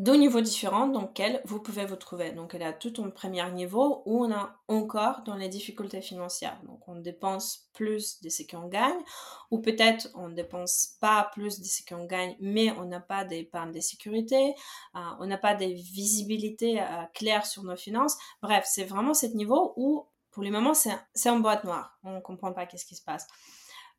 deux 0.00 0.16
niveaux 0.16 0.40
différents 0.40 0.86
dans 0.86 1.02
lesquels 1.02 1.42
vous 1.44 1.60
pouvez 1.60 1.84
vous 1.84 1.96
trouver. 1.96 2.30
Donc, 2.30 2.54
elle 2.54 2.62
a 2.62 2.72
tout 2.72 2.94
un 3.04 3.10
premier 3.10 3.48
niveau 3.50 4.02
où 4.06 4.24
on 4.24 4.32
a 4.32 4.56
encore 4.66 5.20
dans 5.26 5.34
les 5.34 5.50
difficultés 5.50 6.00
financières. 6.00 6.58
Donc, 6.66 6.88
on 6.88 6.96
dépense 6.96 7.68
plus 7.74 8.18
de 8.22 8.30
ce 8.30 8.42
qu'on 8.44 8.66
gagne, 8.66 8.98
ou 9.50 9.58
peut-être 9.58 10.08
on 10.14 10.30
dépense 10.30 10.96
pas 11.02 11.30
plus 11.34 11.60
de 11.60 11.66
ce 11.66 11.82
qu'on 11.86 12.06
gagne, 12.06 12.34
mais 12.40 12.70
on 12.78 12.86
n'a 12.86 13.00
pas 13.00 13.26
d'épargne 13.26 13.72
de 13.72 13.80
sécurité, 13.80 14.54
euh, 14.94 15.00
on 15.18 15.26
n'a 15.26 15.36
pas 15.36 15.54
de 15.54 15.66
visibilité 15.66 16.80
euh, 16.80 16.84
claire 17.12 17.44
sur 17.44 17.62
nos 17.62 17.76
finances. 17.76 18.16
Bref, 18.40 18.64
c'est 18.66 18.84
vraiment 18.84 19.12
ce 19.12 19.26
niveau 19.26 19.74
où 19.76 20.06
pour 20.30 20.42
le 20.42 20.50
moment, 20.50 20.72
c'est 20.72 21.28
en 21.28 21.40
boîte 21.40 21.64
noire. 21.64 21.98
On 22.04 22.14
ne 22.14 22.20
comprend 22.20 22.54
pas 22.54 22.64
qu'est-ce 22.64 22.86
qui 22.86 22.94
se 22.94 23.02
passe. 23.02 23.26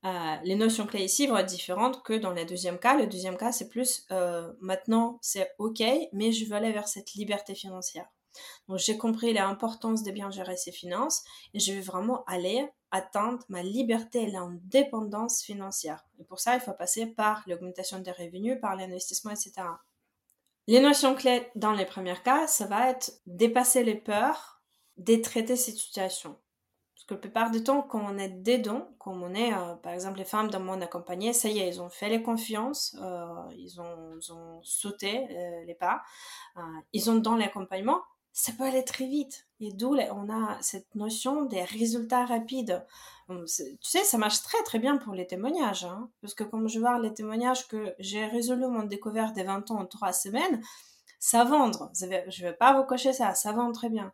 Euh, 0.03 0.35
les 0.43 0.55
notions 0.55 0.87
clés 0.87 1.03
ici 1.03 1.27
vont 1.27 1.37
être 1.37 1.49
différentes 1.49 2.01
que 2.03 2.13
dans 2.13 2.31
le 2.31 2.43
deuxième 2.45 2.79
cas. 2.79 2.97
Le 2.97 3.07
deuxième 3.07 3.37
cas, 3.37 3.51
c'est 3.51 3.69
plus 3.69 4.05
euh, 4.11 4.51
maintenant, 4.59 5.19
c'est 5.21 5.53
OK, 5.59 5.83
mais 6.11 6.31
je 6.31 6.45
veux 6.45 6.53
aller 6.53 6.71
vers 6.71 6.87
cette 6.87 7.13
liberté 7.13 7.53
financière. 7.53 8.07
Donc, 8.67 8.79
j'ai 8.79 8.97
compris 8.97 9.33
l'importance 9.33 10.03
de 10.03 10.11
bien 10.11 10.31
gérer 10.31 10.55
ses 10.55 10.71
finances 10.71 11.23
et 11.53 11.59
je 11.59 11.73
veux 11.73 11.81
vraiment 11.81 12.23
aller 12.25 12.67
atteindre 12.89 13.43
ma 13.49 13.61
liberté 13.61 14.23
et 14.23 14.31
l'indépendance 14.31 15.43
financière. 15.43 16.05
Et 16.19 16.23
pour 16.23 16.39
ça, 16.39 16.55
il 16.55 16.61
faut 16.61 16.73
passer 16.73 17.05
par 17.05 17.43
l'augmentation 17.47 17.99
des 17.99 18.11
revenus, 18.11 18.59
par 18.59 18.75
l'investissement, 18.75 19.31
etc. 19.31 19.53
Les 20.67 20.79
notions 20.79 21.15
clés 21.15 21.49
dans 21.55 21.73
les 21.73 21.85
premiers 21.85 22.21
cas, 22.23 22.47
ça 22.47 22.65
va 22.65 22.89
être 22.89 23.11
dépasser 23.25 23.83
les 23.83 23.95
peurs, 23.95 24.61
détraiter 24.97 25.55
cette 25.55 25.77
situation. 25.77 26.37
La 27.11 27.17
plupart 27.17 27.51
du 27.51 27.61
temps, 27.61 27.81
quand 27.81 28.01
on 28.01 28.17
est 28.17 28.29
dedans, 28.29 28.87
comme 28.97 29.21
on 29.21 29.33
est, 29.33 29.53
euh, 29.53 29.75
par 29.75 29.91
exemple, 29.91 30.17
les 30.17 30.25
femmes 30.25 30.49
dans 30.49 30.61
mon 30.61 30.79
accompagné, 30.79 31.33
ça 31.33 31.49
y 31.49 31.59
est, 31.59 31.67
ils 31.67 31.81
ont 31.81 31.89
fait 31.89 32.07
les 32.07 32.23
confiances, 32.23 32.95
euh, 33.01 33.27
ils, 33.57 33.81
ont, 33.81 34.61
sauté 34.63 35.27
euh, 35.29 35.65
les 35.65 35.75
pas, 35.75 36.03
ils 36.93 37.09
ont 37.11 37.15
dans 37.15 37.35
l'accompagnement, 37.35 38.01
ça 38.31 38.53
peut 38.57 38.63
aller 38.63 38.85
très 38.85 39.07
vite. 39.07 39.45
Et 39.59 39.73
d'où 39.73 39.93
on 39.93 40.29
a 40.29 40.57
cette 40.61 40.95
notion 40.95 41.43
des 41.43 41.63
résultats 41.63 42.25
rapides. 42.25 42.85
tu 43.27 43.45
sais, 43.81 44.05
ça 44.05 44.17
marche 44.17 44.41
très 44.41 44.63
très 44.63 44.79
bien 44.79 44.95
pour 44.95 45.13
les 45.13 45.27
témoignages. 45.27 45.83
Hein, 45.83 46.09
parce 46.21 46.33
que 46.33 46.45
comme 46.45 46.69
je 46.69 46.79
vois 46.79 46.97
les 46.97 47.13
témoignages 47.13 47.67
que 47.67 47.93
j'ai 47.99 48.25
résolu 48.25 48.67
mon 48.67 48.83
découvert 48.83 49.33
des 49.33 49.43
20 49.43 49.69
ans 49.71 49.79
en 49.81 49.85
3 49.85 50.13
semaines, 50.13 50.63
ça 51.19 51.43
vendre. 51.43 51.91
Je 51.93 52.05
ne 52.05 52.47
vais 52.47 52.53
pas 52.53 52.73
vous 52.73 52.85
cocher 52.85 53.11
ça, 53.11 53.35
ça 53.35 53.51
vend 53.51 53.73
très 53.73 53.89
bien. 53.89 54.13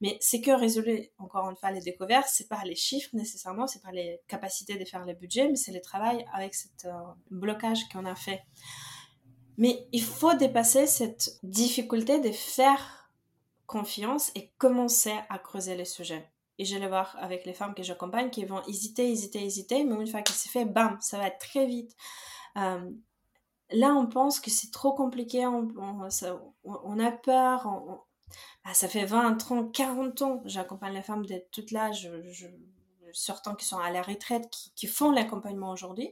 Mais 0.00 0.18
c'est 0.20 0.40
que 0.40 0.50
résoudre, 0.50 0.90
encore 1.18 1.48
une 1.48 1.56
fois, 1.56 1.70
les 1.70 1.80
découvertes, 1.80 2.28
c'est 2.30 2.48
pas 2.48 2.62
les 2.64 2.74
chiffres 2.74 3.10
nécessairement, 3.14 3.66
c'est 3.66 3.82
pas 3.82 3.92
les 3.92 4.20
capacités 4.28 4.76
de 4.76 4.84
faire 4.84 5.04
les 5.04 5.14
budgets, 5.14 5.48
mais 5.48 5.56
c'est 5.56 5.72
le 5.72 5.80
travail 5.80 6.26
avec 6.34 6.54
ce 6.54 6.68
euh, 6.84 6.92
blocage 7.30 7.88
qu'on 7.88 8.04
a 8.04 8.14
fait. 8.14 8.42
Mais 9.56 9.88
il 9.92 10.02
faut 10.02 10.34
dépasser 10.34 10.86
cette 10.86 11.38
difficulté 11.42 12.20
de 12.20 12.30
faire 12.30 13.10
confiance 13.66 14.30
et 14.34 14.52
commencer 14.58 15.14
à 15.30 15.38
creuser 15.38 15.76
les 15.76 15.86
sujets. 15.86 16.30
Et 16.58 16.64
je 16.64 16.76
vais 16.76 16.88
voir 16.88 17.16
avec 17.20 17.44
les 17.44 17.52
femmes 17.52 17.74
que 17.74 17.82
j'accompagne 17.82 18.30
qui 18.30 18.44
vont 18.44 18.62
hésiter, 18.66 19.10
hésiter, 19.10 19.42
hésiter, 19.42 19.84
mais 19.84 19.94
une 19.94 20.06
fois 20.06 20.22
que 20.22 20.32
c'est 20.32 20.48
fait, 20.48 20.64
bam, 20.64 20.96
ça 21.00 21.18
va 21.18 21.28
être 21.28 21.38
très 21.38 21.66
vite. 21.66 21.94
Euh, 22.56 22.90
là, 23.70 23.94
on 23.94 24.06
pense 24.06 24.40
que 24.40 24.50
c'est 24.50 24.70
trop 24.70 24.92
compliqué, 24.94 25.46
on, 25.46 25.68
on, 25.76 26.98
a 26.98 27.12
peur, 27.12 27.66
on, 27.66 28.00
bah, 28.64 28.74
ça 28.74 28.88
fait 28.88 29.04
20, 29.04 29.36
30, 29.36 29.72
40 29.72 30.22
ans, 30.22 30.42
j'accompagne 30.44 30.94
les 30.94 31.02
femmes 31.02 31.26
de 31.26 31.42
tout 31.52 31.64
l'âge, 31.70 32.10
je, 32.30 32.46
sortant 33.12 33.54
qui 33.54 33.64
sont 33.64 33.78
à 33.78 33.90
la 33.90 34.02
retraite, 34.02 34.50
qui, 34.74 34.86
font 34.86 35.10
l'accompagnement 35.10 35.70
aujourd'hui. 35.70 36.10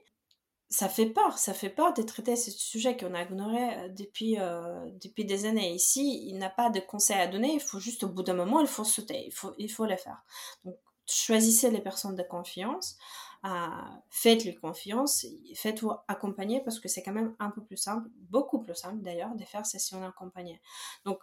Ça 0.70 0.88
fait 0.88 1.06
peur, 1.06 1.38
ça 1.38 1.54
fait 1.54 1.68
peur 1.68 1.92
de 1.92 2.02
traiter 2.02 2.36
ce 2.36 2.50
sujet 2.50 2.96
qu'on 2.96 3.14
a 3.14 3.22
ignoré 3.22 3.74
euh, 3.76 3.88
depuis, 3.88 4.38
euh, 4.38 4.90
depuis 5.02 5.24
des 5.24 5.44
années. 5.44 5.72
Ici, 5.72 6.26
il 6.26 6.38
n'a 6.38 6.50
pas 6.50 6.70
de 6.70 6.80
conseils 6.80 7.20
à 7.20 7.28
donner, 7.28 7.52
il 7.54 7.60
faut 7.60 7.78
juste 7.78 8.02
au 8.02 8.08
bout 8.08 8.22
d'un 8.22 8.34
moment, 8.34 8.60
il 8.60 8.66
faut 8.66 8.84
sauter, 8.84 9.26
il 9.26 9.32
faut, 9.32 9.52
il 9.58 9.70
faut 9.70 9.86
le 9.86 9.96
faire. 9.96 10.22
Donc, 10.64 10.76
choisissez 11.06 11.70
les 11.70 11.80
personnes 11.80 12.16
de 12.16 12.22
confiance, 12.22 12.96
euh, 13.44 13.68
faites-lui 14.08 14.54
confiance, 14.54 15.26
faites-vous 15.54 15.92
accompagner 16.08 16.60
parce 16.62 16.80
que 16.80 16.88
c'est 16.88 17.02
quand 17.02 17.12
même 17.12 17.36
un 17.38 17.50
peu 17.50 17.62
plus 17.62 17.76
simple, 17.76 18.08
beaucoup 18.16 18.58
plus 18.58 18.74
simple 18.74 19.02
d'ailleurs, 19.02 19.34
de 19.34 19.44
faire 19.44 19.66
session 19.66 20.02
accompagnée. 20.02 20.60
Donc, 21.04 21.18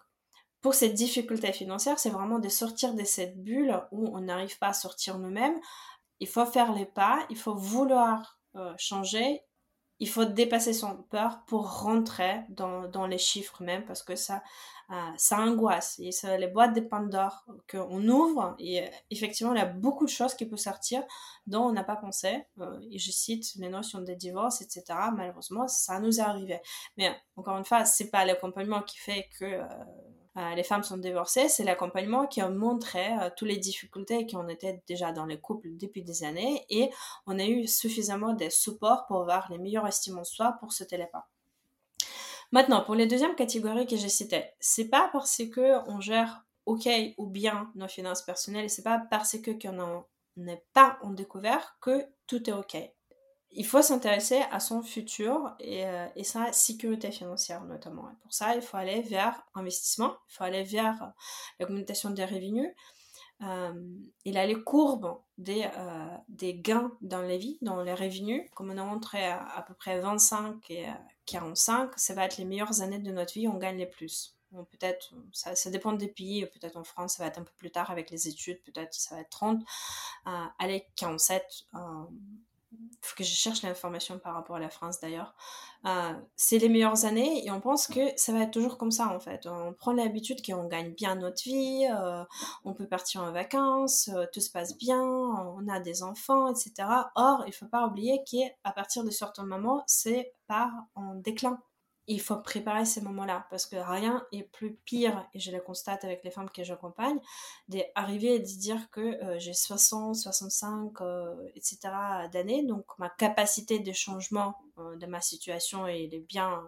pour 0.61 0.75
cette 0.75 0.93
difficulté 0.93 1.51
financière, 1.53 1.97
c'est 1.97 2.11
vraiment 2.11 2.39
de 2.39 2.49
sortir 2.49 2.93
de 2.93 3.03
cette 3.03 3.41
bulle 3.43 3.81
où 3.91 4.15
on 4.15 4.21
n'arrive 4.21 4.57
pas 4.59 4.67
à 4.67 4.73
sortir 4.73 5.17
nous-mêmes. 5.17 5.59
Il 6.19 6.27
faut 6.27 6.45
faire 6.45 6.71
les 6.73 6.85
pas, 6.85 7.25
il 7.31 7.37
faut 7.37 7.55
vouloir 7.55 8.39
euh, 8.55 8.73
changer, 8.77 9.41
il 9.97 10.07
faut 10.07 10.25
dépasser 10.25 10.73
son 10.73 11.01
peur 11.03 11.43
pour 11.47 11.81
rentrer 11.81 12.41
dans, 12.49 13.07
les 13.07 13.17
chiffres 13.17 13.63
même 13.63 13.85
parce 13.85 14.03
que 14.03 14.15
ça, 14.15 14.43
euh, 14.91 15.09
ça 15.17 15.39
angoisse. 15.39 15.99
Et 15.99 16.11
les 16.37 16.47
boîtes 16.47 16.75
de 16.75 16.81
Pandore 16.81 17.43
qu'on 17.69 18.07
ouvre 18.07 18.55
et 18.59 18.83
euh, 18.83 18.87
effectivement, 19.09 19.53
il 19.53 19.57
y 19.57 19.61
a 19.61 19.65
beaucoup 19.65 20.05
de 20.05 20.11
choses 20.11 20.35
qui 20.35 20.45
peuvent 20.45 20.59
sortir 20.59 21.03
dont 21.47 21.63
on 21.63 21.71
n'a 21.71 21.83
pas 21.83 21.95
pensé. 21.95 22.43
je 22.57 23.11
cite 23.11 23.55
les 23.55 23.69
notions 23.69 24.01
de 24.01 24.13
divorce, 24.13 24.61
etc. 24.61 24.83
Malheureusement, 25.15 25.67
ça 25.67 25.99
nous 25.99 26.19
est 26.19 26.23
arrivé. 26.23 26.59
Mais 26.97 27.15
encore 27.35 27.57
une 27.57 27.65
fois, 27.65 27.83
c'est 27.85 28.11
pas 28.11 28.25
l'accompagnement 28.25 28.83
qui 28.83 28.99
fait 28.99 29.27
que 29.39 29.61
les 30.35 30.63
femmes 30.63 30.83
sont 30.83 30.97
divorcées, 30.97 31.49
c'est 31.49 31.63
l'accompagnement 31.63 32.25
qui 32.25 32.39
a 32.39 32.49
montré 32.49 33.17
euh, 33.19 33.29
toutes 33.35 33.49
les 33.49 33.57
difficultés 33.57 34.25
qui 34.25 34.37
ont 34.37 34.47
été 34.47 34.81
déjà 34.87 35.11
dans 35.11 35.25
les 35.25 35.39
couples 35.39 35.75
depuis 35.75 36.03
des 36.03 36.23
années. 36.23 36.65
Et 36.69 36.89
on 37.27 37.37
a 37.37 37.45
eu 37.45 37.67
suffisamment 37.67 38.33
de 38.33 38.47
support 38.49 39.05
pour 39.07 39.21
avoir 39.21 39.51
les 39.51 39.57
meilleures 39.57 39.87
estimes 39.87 40.19
en 40.19 40.23
soi 40.23 40.55
pour 40.59 40.71
se 40.71 40.83
pas. 40.83 41.27
Maintenant, 42.51 42.83
pour 42.83 42.95
les 42.95 43.07
deuxièmes 43.07 43.35
catégories 43.35 43.87
que 43.87 43.95
j'ai 43.95 44.09
citées, 44.09 44.45
c'est 44.59 44.89
pas 44.89 45.09
parce 45.11 45.41
que 45.53 45.89
on 45.89 45.99
gère 45.99 46.45
ok 46.65 46.87
ou 47.17 47.27
bien 47.27 47.71
nos 47.75 47.87
finances 47.87 48.21
personnelles, 48.21 48.69
c'est 48.69 48.83
pas 48.83 49.01
parce 49.09 49.37
que 49.37 49.51
qu'on 49.51 50.05
n'est 50.37 50.63
pas 50.73 50.97
en 51.01 51.11
découvert 51.11 51.77
que 51.81 52.05
tout 52.27 52.49
est 52.49 52.53
ok 52.53 52.77
il 53.53 53.65
faut 53.65 53.81
s'intéresser 53.81 54.41
à 54.51 54.59
son 54.59 54.81
futur 54.81 55.55
euh, 55.61 56.07
et, 56.15 56.23
sa 56.23 56.51
sécurité 56.53 57.11
financière 57.11 57.63
notamment. 57.63 58.09
Et 58.09 58.15
pour 58.21 58.33
ça, 58.33 58.55
il 58.55 58.61
faut 58.61 58.77
aller 58.77 59.01
vers 59.01 59.45
investissement, 59.53 60.15
il 60.29 60.33
faut 60.33 60.43
aller 60.43 60.63
vers 60.63 61.11
l'augmentation 61.59 62.11
des 62.11 62.25
revenus. 62.25 62.69
Euh, 63.41 63.73
il 64.23 64.37
a 64.37 64.45
les 64.45 64.61
courbes 64.61 65.17
des, 65.37 65.67
euh, 65.75 66.17
des 66.29 66.53
gains 66.53 66.91
dans 67.01 67.23
les 67.23 67.37
vies, 67.37 67.57
dans 67.61 67.81
les 67.81 67.93
revenus. 67.93 68.47
Comme 68.53 68.71
on 68.71 68.77
a 68.77 68.83
montré 68.83 69.25
à, 69.25 69.43
à 69.55 69.63
peu 69.63 69.73
près 69.73 69.99
25 69.99 70.69
et 70.69 70.85
45, 71.25 71.91
ça 71.97 72.13
va 72.13 72.25
être 72.25 72.37
les 72.37 72.45
meilleures 72.45 72.81
années 72.81 72.99
de 72.99 73.11
notre 73.11 73.33
vie, 73.33 73.47
on 73.47 73.57
gagne 73.57 73.77
les 73.77 73.85
plus. 73.85 74.37
peut-être, 74.51 75.13
ça, 75.33 75.55
ça, 75.55 75.69
dépend 75.71 75.93
des 75.93 76.07
pays, 76.07 76.45
peut-être 76.45 76.77
en 76.77 76.83
France, 76.83 77.15
ça 77.15 77.23
va 77.23 77.29
être 77.29 77.39
un 77.39 77.43
peu 77.43 77.53
plus 77.57 77.71
tard 77.71 77.89
avec 77.89 78.11
les 78.11 78.27
études, 78.27 78.61
peut-être 78.63 78.93
ça 78.93 79.15
va 79.15 79.21
être 79.21 79.29
30. 79.29 79.63
allez, 80.59 80.85
47, 80.95 81.65
faut 83.01 83.15
que 83.15 83.23
je 83.23 83.33
cherche 83.33 83.63
l'information 83.63 84.19
par 84.19 84.35
rapport 84.35 84.55
à 84.55 84.59
la 84.59 84.69
France 84.69 84.99
d'ailleurs. 84.99 85.33
Euh, 85.85 86.13
c'est 86.35 86.59
les 86.59 86.69
meilleures 86.69 87.05
années 87.05 87.45
et 87.45 87.51
on 87.51 87.59
pense 87.59 87.87
que 87.87 87.99
ça 88.15 88.31
va 88.31 88.41
être 88.41 88.51
toujours 88.51 88.77
comme 88.77 88.91
ça 88.91 89.07
en 89.07 89.19
fait. 89.19 89.47
On 89.47 89.73
prend 89.73 89.93
l'habitude 89.93 90.45
qu'on 90.45 90.67
gagne 90.67 90.93
bien 90.93 91.15
notre 91.15 91.43
vie, 91.43 91.87
euh, 91.91 92.23
on 92.63 92.73
peut 92.73 92.87
partir 92.87 93.23
en 93.23 93.31
vacances, 93.31 94.09
euh, 94.13 94.25
tout 94.31 94.41
se 94.41 94.51
passe 94.51 94.77
bien, 94.77 95.01
on 95.01 95.67
a 95.67 95.79
des 95.79 96.03
enfants, 96.03 96.47
etc. 96.47 96.87
Or, 97.15 97.43
il 97.47 97.53
faut 97.53 97.67
pas 97.67 97.87
oublier 97.87 98.23
qu'à 98.23 98.71
partir 98.71 99.03
de 99.03 99.09
certains 99.09 99.45
moments, 99.45 99.83
c'est 99.87 100.33
pas 100.47 100.71
en 100.95 101.15
déclin 101.15 101.59
il 102.07 102.21
faut 102.21 102.37
préparer 102.37 102.85
ces 102.85 103.01
moments-là 103.01 103.47
parce 103.49 103.65
que 103.65 103.75
rien 103.75 104.25
est 104.31 104.43
plus 104.43 104.75
pire, 104.85 105.27
et 105.33 105.39
je 105.39 105.51
le 105.51 105.61
constate 105.61 106.03
avec 106.03 106.23
les 106.23 106.31
femmes 106.31 106.49
que 106.49 106.63
j'accompagne, 106.63 107.19
d'arriver 107.67 108.35
et 108.35 108.39
de 108.39 108.45
dire 108.45 108.89
que 108.91 109.01
euh, 109.01 109.39
j'ai 109.39 109.53
60, 109.53 110.15
65, 110.15 110.93
etc. 111.55 111.79
d'années, 112.31 112.63
donc 112.63 112.85
ma 112.97 113.09
capacité 113.09 113.79
de 113.79 113.91
changement 113.91 114.55
euh, 114.77 114.95
de 114.97 115.05
ma 115.05 115.21
situation 115.21 115.87
est 115.87 116.07
bien 116.27 116.63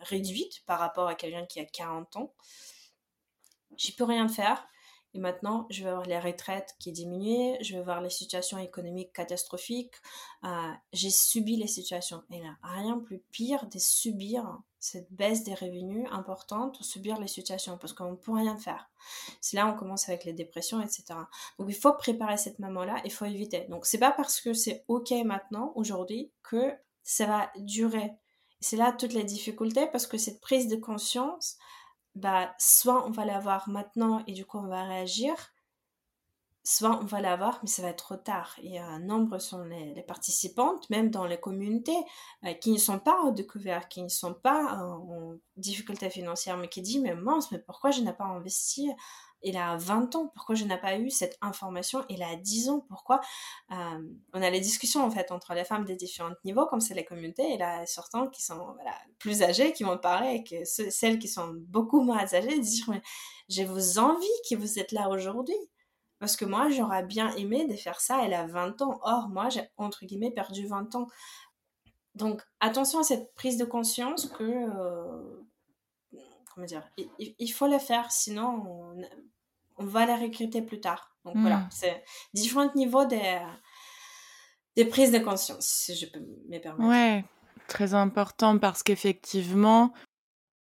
réduite 0.00 0.62
par 0.66 0.78
rapport 0.78 1.08
à 1.08 1.14
quelqu'un 1.14 1.46
qui 1.46 1.60
a 1.60 1.64
40 1.64 2.16
ans. 2.16 2.34
J'y 3.76 3.92
peux 3.92 4.04
rien 4.04 4.28
faire. 4.28 4.66
Et 5.14 5.20
maintenant, 5.20 5.66
je 5.70 5.84
vais 5.84 5.90
voir 5.90 6.06
les 6.06 6.18
retraites 6.18 6.74
qui 6.80 6.90
diminuent, 6.90 7.56
je 7.60 7.76
vais 7.76 7.84
voir 7.84 8.00
les 8.00 8.10
situations 8.10 8.58
économiques 8.58 9.12
catastrophiques. 9.12 9.94
Euh, 10.42 10.72
j'ai 10.92 11.10
subi 11.10 11.56
les 11.56 11.68
situations. 11.68 12.24
Et 12.30 12.40
là, 12.40 12.56
rien 12.62 12.98
plus 12.98 13.20
pire 13.30 13.66
de 13.68 13.78
subir 13.78 14.58
cette 14.84 15.10
baisse 15.10 15.44
des 15.44 15.54
revenus 15.54 16.06
importante, 16.12 16.76
subir 16.82 17.18
les 17.18 17.26
situations, 17.26 17.78
parce 17.78 17.94
qu'on 17.94 18.10
ne 18.10 18.16
peut 18.16 18.32
rien 18.32 18.58
faire. 18.58 18.90
C'est 19.40 19.56
là 19.56 19.66
on 19.66 19.74
commence 19.74 20.10
avec 20.10 20.24
les 20.24 20.34
dépressions, 20.34 20.82
etc. 20.82 21.04
Donc 21.58 21.68
il 21.70 21.74
faut 21.74 21.94
préparer 21.94 22.36
cette 22.36 22.58
maman-là, 22.58 23.00
il 23.06 23.10
faut 23.10 23.24
éviter. 23.24 23.66
Donc 23.70 23.86
c'est 23.86 23.98
pas 23.98 24.10
parce 24.10 24.42
que 24.42 24.52
c'est 24.52 24.84
ok 24.88 25.10
maintenant, 25.24 25.72
aujourd'hui, 25.74 26.30
que 26.42 26.74
ça 27.02 27.24
va 27.24 27.50
durer. 27.56 28.12
C'est 28.60 28.76
là 28.76 28.92
toutes 28.92 29.14
les 29.14 29.24
difficultés, 29.24 29.86
parce 29.86 30.06
que 30.06 30.18
cette 30.18 30.42
prise 30.42 30.68
de 30.68 30.76
conscience, 30.76 31.56
bah, 32.14 32.54
soit 32.58 33.06
on 33.06 33.10
va 33.10 33.24
l'avoir 33.24 33.70
maintenant 33.70 34.22
et 34.26 34.32
du 34.32 34.44
coup 34.44 34.58
on 34.58 34.68
va 34.68 34.84
réagir, 34.84 35.53
soit 36.64 36.98
on 37.00 37.04
va 37.04 37.20
l'avoir, 37.20 37.60
mais 37.62 37.68
ça 37.68 37.82
va 37.82 37.88
être 37.88 38.04
trop 38.04 38.16
tard. 38.16 38.56
Et 38.62 38.78
un 38.78 38.98
nombre 38.98 39.38
sont 39.38 39.64
les, 39.64 40.02
participantes, 40.02 40.88
même 40.88 41.10
dans 41.10 41.26
les 41.26 41.38
communautés, 41.38 42.02
euh, 42.44 42.54
qui 42.54 42.72
ne 42.72 42.78
sont 42.78 42.98
pas 42.98 43.22
au 43.22 43.30
découvert, 43.32 43.88
qui 43.88 44.02
ne 44.02 44.08
sont 44.08 44.34
pas 44.34 44.78
en, 44.78 45.34
difficulté 45.56 46.10
financière, 46.10 46.56
mais 46.56 46.68
qui 46.68 46.82
disent, 46.82 47.02
mais 47.02 47.14
mince, 47.14 47.52
mais 47.52 47.58
pourquoi 47.58 47.90
je 47.90 48.00
n'ai 48.00 48.12
pas 48.12 48.24
investi 48.24 48.90
il 49.46 49.58
a 49.58 49.76
20 49.76 50.16
ans, 50.16 50.32
pourquoi 50.34 50.54
je 50.54 50.64
n'ai 50.64 50.78
pas 50.78 50.98
eu 50.98 51.10
cette 51.10 51.36
information 51.42 52.02
Il 52.08 52.22
a 52.22 52.34
10 52.34 52.70
ans, 52.70 52.80
pourquoi 52.88 53.20
euh, 53.72 54.02
On 54.32 54.42
a 54.42 54.48
les 54.48 54.60
discussions 54.60 55.04
en 55.04 55.10
fait 55.10 55.30
entre 55.30 55.52
les 55.52 55.64
femmes 55.64 55.84
des 55.84 55.96
différents 55.96 56.32
niveaux, 56.44 56.64
comme 56.64 56.80
c'est 56.80 56.94
les 56.94 57.04
communautés, 57.04 57.52
et 57.52 57.58
là, 57.58 57.84
certains 57.84 58.28
qui 58.28 58.42
sont 58.42 58.74
plus 59.18 59.42
âgées, 59.42 59.74
qui 59.74 59.84
vont 59.84 59.98
parler, 59.98 60.36
et 60.36 60.44
que 60.44 60.64
celles 60.64 61.18
qui 61.18 61.28
sont 61.28 61.52
beaucoup 61.68 62.00
moins 62.00 62.24
âgées 62.32 62.58
disent, 62.58 62.88
mais 62.88 63.02
j'ai 63.50 63.66
vous 63.66 63.98
envie 63.98 64.26
que 64.48 64.56
vous 64.56 64.78
êtes 64.78 64.92
là 64.92 65.10
aujourd'hui 65.10 65.56
Parce 66.18 66.36
que 66.36 66.44
moi, 66.44 66.68
j'aurais 66.70 67.02
bien 67.02 67.34
aimé 67.36 67.66
de 67.66 67.74
faire 67.74 68.00
ça, 68.00 68.24
elle 68.24 68.34
a 68.34 68.46
20 68.46 68.80
ans. 68.82 69.00
Or, 69.02 69.28
moi, 69.28 69.48
j'ai, 69.48 69.68
entre 69.76 70.04
guillemets, 70.06 70.30
perdu 70.30 70.66
20 70.66 70.94
ans. 70.94 71.06
Donc, 72.14 72.42
attention 72.60 73.00
à 73.00 73.02
cette 73.02 73.34
prise 73.34 73.58
de 73.58 73.64
conscience 73.64 74.26
que, 74.26 74.44
euh, 74.44 75.42
comment 76.54 76.66
dire, 76.66 76.88
il, 77.18 77.48
faut 77.48 77.66
la 77.66 77.80
faire, 77.80 78.12
sinon 78.12 78.96
on, 79.76 79.84
va 79.84 80.06
la 80.06 80.16
recruter 80.16 80.62
plus 80.62 80.80
tard. 80.80 81.16
Donc 81.24 81.36
voilà, 81.38 81.56
hmm. 81.56 81.68
c'est 81.70 82.04
différents 82.32 82.72
niveaux 82.76 83.06
des, 83.06 83.40
des 84.76 84.84
prises 84.84 85.10
de 85.10 85.18
conscience, 85.18 85.66
si 85.66 85.96
je 85.96 86.06
peux 86.06 86.20
me 86.20 86.58
permettre. 86.58 86.88
Ouais, 86.88 87.24
très 87.66 87.94
important 87.94 88.58
parce 88.58 88.82
qu'effectivement, 88.84 89.92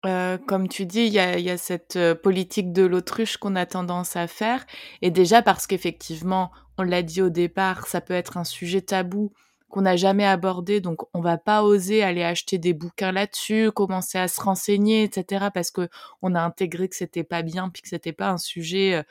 euh, 0.07 0.39
comme 0.39 0.69
tu 0.69 0.87
dis, 0.87 1.07
il 1.07 1.13
y 1.13 1.19
a, 1.51 1.59
cette 1.59 1.97
euh, 1.97 2.15
politique 2.15 2.73
de 2.73 2.85
l'autruche 2.85 3.37
qu'on 3.37 3.55
a 3.57 3.67
tendance 3.67 4.17
à 4.17 4.27
faire. 4.27 4.65
Et 5.03 5.11
déjà 5.11 5.43
parce 5.43 5.67
qu'effectivement, 5.67 6.51
on 6.79 6.83
l'a 6.83 7.03
dit 7.03 7.21
au 7.21 7.29
départ, 7.29 7.87
ça 7.87 8.01
peut 8.01 8.15
être 8.15 8.39
un 8.39 8.45
sujet 8.45 8.81
tabou 8.81 9.33
qu'on 9.69 9.83
n'a 9.83 9.97
jamais 9.97 10.25
abordé, 10.27 10.81
donc 10.81 11.03
on 11.15 11.21
va 11.21 11.39
pas 11.39 11.63
oser 11.63 12.03
aller 12.03 12.25
acheter 12.25 12.59
des 12.59 12.73
bouquins 12.73 13.13
là-dessus, 13.13 13.71
commencer 13.71 14.19
à 14.19 14.27
se 14.27 14.41
renseigner, 14.41 15.05
etc. 15.05 15.47
Parce 15.55 15.71
que 15.71 15.89
on 16.23 16.35
a 16.35 16.41
intégré 16.43 16.89
que 16.89 16.97
c'était 16.97 17.23
pas 17.23 17.43
bien, 17.43 17.69
puis 17.69 17.83
que 17.83 17.89
c'était 17.89 18.13
pas 18.13 18.31
un 18.31 18.39
sujet 18.39 18.95
euh, 18.95 19.03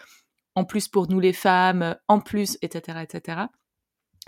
en 0.56 0.66
plus 0.66 0.88
pour 0.88 1.10
nous 1.10 1.20
les 1.20 1.34
femmes, 1.34 1.96
en 2.08 2.20
plus, 2.20 2.58
etc., 2.62 3.00
etc. 3.04 3.44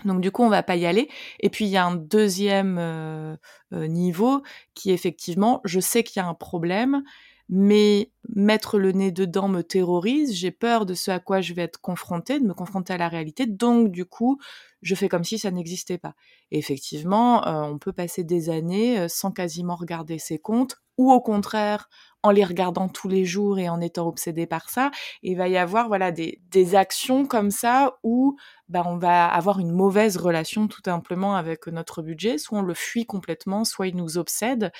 Donc 0.06 0.22
du 0.22 0.32
coup, 0.32 0.44
on 0.44 0.50
va 0.50 0.64
pas 0.64 0.76
y 0.76 0.86
aller. 0.86 1.10
Et 1.40 1.50
puis 1.50 1.66
il 1.66 1.72
y 1.72 1.78
a 1.78 1.86
un 1.86 1.96
deuxième 1.96 2.78
euh, 2.80 3.36
euh, 3.74 3.88
niveau 3.88 4.42
qui 4.74 4.92
effectivement, 4.92 5.62
je 5.66 5.80
sais 5.80 6.04
qu'il 6.04 6.22
y 6.22 6.24
a 6.24 6.28
un 6.28 6.34
problème, 6.34 7.04
mais 7.52 8.12
mettre 8.30 8.80
le 8.80 8.92
nez 8.94 9.12
dedans 9.12 9.50
me 9.50 9.62
terrorise. 9.62 10.34
J'ai 10.34 10.52
peur 10.52 10.86
de 10.86 10.94
ce 10.96 11.12
à 11.12 11.20
quoi 11.20 11.42
je 11.42 11.54
vais 11.54 11.64
être 11.64 11.80
confrontée, 11.82 12.40
de 12.40 12.46
me 12.46 12.54
confronter 12.54 12.94
à 12.94 12.98
la 12.98 13.10
réalité. 13.10 13.46
Donc 13.46 13.92
du 13.92 14.06
coup, 14.06 14.40
je 14.82 14.96
fais 14.96 15.10
comme 15.10 15.24
si 15.26 15.38
ça 15.38 15.52
n'existait 15.52 15.98
pas. 16.00 16.16
Et 16.50 16.58
effectivement, 16.58 17.46
euh, 17.46 17.62
on 17.64 17.78
peut 17.78 17.94
passer 17.94 18.24
des 18.24 18.50
années 18.50 19.08
sans 19.10 19.32
quasiment 19.32 19.76
regarder 19.76 20.18
ses 20.18 20.40
comptes, 20.40 20.78
ou 20.98 21.12
au 21.12 21.22
contraire 21.22 21.90
en 22.24 22.32
les 22.32 22.44
regardant 22.44 22.88
tous 22.88 23.08
les 23.08 23.26
jours 23.26 23.58
et 23.58 23.70
en 23.70 23.82
étant 23.82 24.08
obsédé 24.08 24.46
par 24.46 24.70
ça. 24.70 24.92
il 25.24 25.38
va 25.38 25.48
y 25.48 25.58
avoir 25.58 25.88
voilà 25.88 26.12
des, 26.12 26.40
des 26.50 26.76
actions 26.76 27.26
comme 27.26 27.50
ça 27.50 27.98
où 28.04 28.38
bah, 28.70 28.84
on 28.86 28.98
va 28.98 29.26
avoir 29.28 29.60
une 29.60 29.72
mauvaise 29.72 30.18
relation 30.18 30.68
tout 30.68 30.82
simplement 30.86 31.36
avec 31.36 31.68
notre 31.68 32.02
budget. 32.04 32.38
Soit 32.38 32.60
on 32.60 32.62
le 32.62 32.76
fuit 32.76 33.06
complètement, 33.06 33.66
soit 33.66 33.88
il 33.88 33.96
nous 33.96 34.18
obsède. 34.18 34.72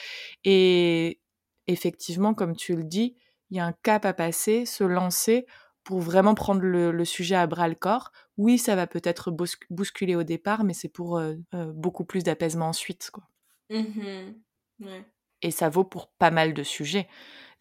Et 0.44 1.20
effectivement, 1.68 2.34
comme 2.34 2.56
tu 2.56 2.76
le 2.76 2.84
dis, 2.84 3.16
il 3.50 3.58
y 3.58 3.60
a 3.60 3.66
un 3.66 3.74
cap 3.84 4.06
à 4.06 4.14
passer, 4.14 4.66
se 4.66 4.84
lancer 4.84 5.46
pour 5.84 6.00
vraiment 6.00 6.36
prendre 6.36 6.62
le, 6.62 7.06
sujet 7.06 7.36
à 7.36 7.48
bras 7.48 7.68
le 7.68 7.76
corps. 7.76 8.12
Oui, 8.38 8.58
ça 8.58 8.76
va 8.76 8.88
peut-être 8.88 9.34
bousculer 9.70 10.16
au 10.16 10.24
départ, 10.24 10.64
mais 10.64 10.74
c'est 10.74 10.90
pour 10.90 11.18
euh, 11.18 11.36
euh, 11.54 11.72
beaucoup 11.74 12.06
plus 12.06 12.24
d'apaisement 12.24 12.70
ensuite. 12.70 13.10
Quoi. 13.12 13.24
Mmh 13.70 14.34
ouais 14.82 15.06
et 15.42 15.52
ça 15.52 15.70
vaut 15.70 15.84
pour 15.84 16.08
pas 16.08 16.32
mal 16.32 16.54
de 16.54 16.64
sujets. 16.64 17.08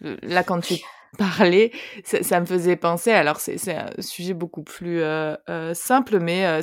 Là, 0.00 0.42
quand 0.44 0.60
tu 0.60 0.74
parlais, 1.18 1.72
ça, 2.04 2.40
me 2.40 2.46
faisait 2.46 2.76
penser, 2.76 3.10
alors 3.10 3.38
c'est 3.40 3.74
un 3.74 3.90
sujet 3.98 4.34
beaucoup 4.34 4.62
plus 4.62 5.00
euh, 5.00 5.34
euh, 5.48 5.74
simple, 5.74 6.20
mais 6.20 6.60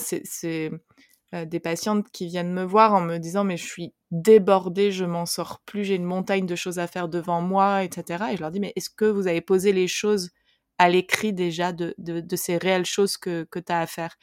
euh, 1.34 1.46
des 1.46 1.60
patientes 1.60 2.10
qui 2.12 2.28
viennent 2.28 2.54
me 2.54 2.64
voir 2.64 2.94
en 2.94 3.02
me 3.02 3.18
disant 3.18 3.44
mais 3.44 3.58
je 3.58 3.66
suis 3.66 3.94
débordée, 4.12 4.92
je 4.92 5.04
m'en 5.06 5.26
sors 5.26 5.60
plus, 5.66 5.84
j'ai 5.84 5.96
une 5.96 6.06
montagne 6.06 6.46
de 6.46 6.56
choses 6.56 6.80
à 6.80 6.88
faire 6.88 7.10
devant 7.10 7.42
moi, 7.42 7.84
etc. 7.84 8.26
Et 8.32 8.38
je 8.38 8.42
leur 8.42 8.52
dis 8.52 8.60
mais 8.62 8.74
est-ce 8.76 8.90
que 8.90 9.06
vous 9.06 9.28
avez 9.28 9.42
posé 9.42 9.74
les 9.74 9.88
choses 9.88 10.32
à 10.78 10.90
l'écrit 10.90 11.34
déjà 11.34 11.74
de, 11.74 11.96
de, 11.98 12.22
de, 12.22 12.36
ces 12.36 12.58
réelles 12.58 12.86
choses 12.86 13.18
que, 13.18 13.44
que 13.52 13.60
tu 13.60 13.74
as 13.74 13.82
à 13.82 13.88
faire? 13.88 14.16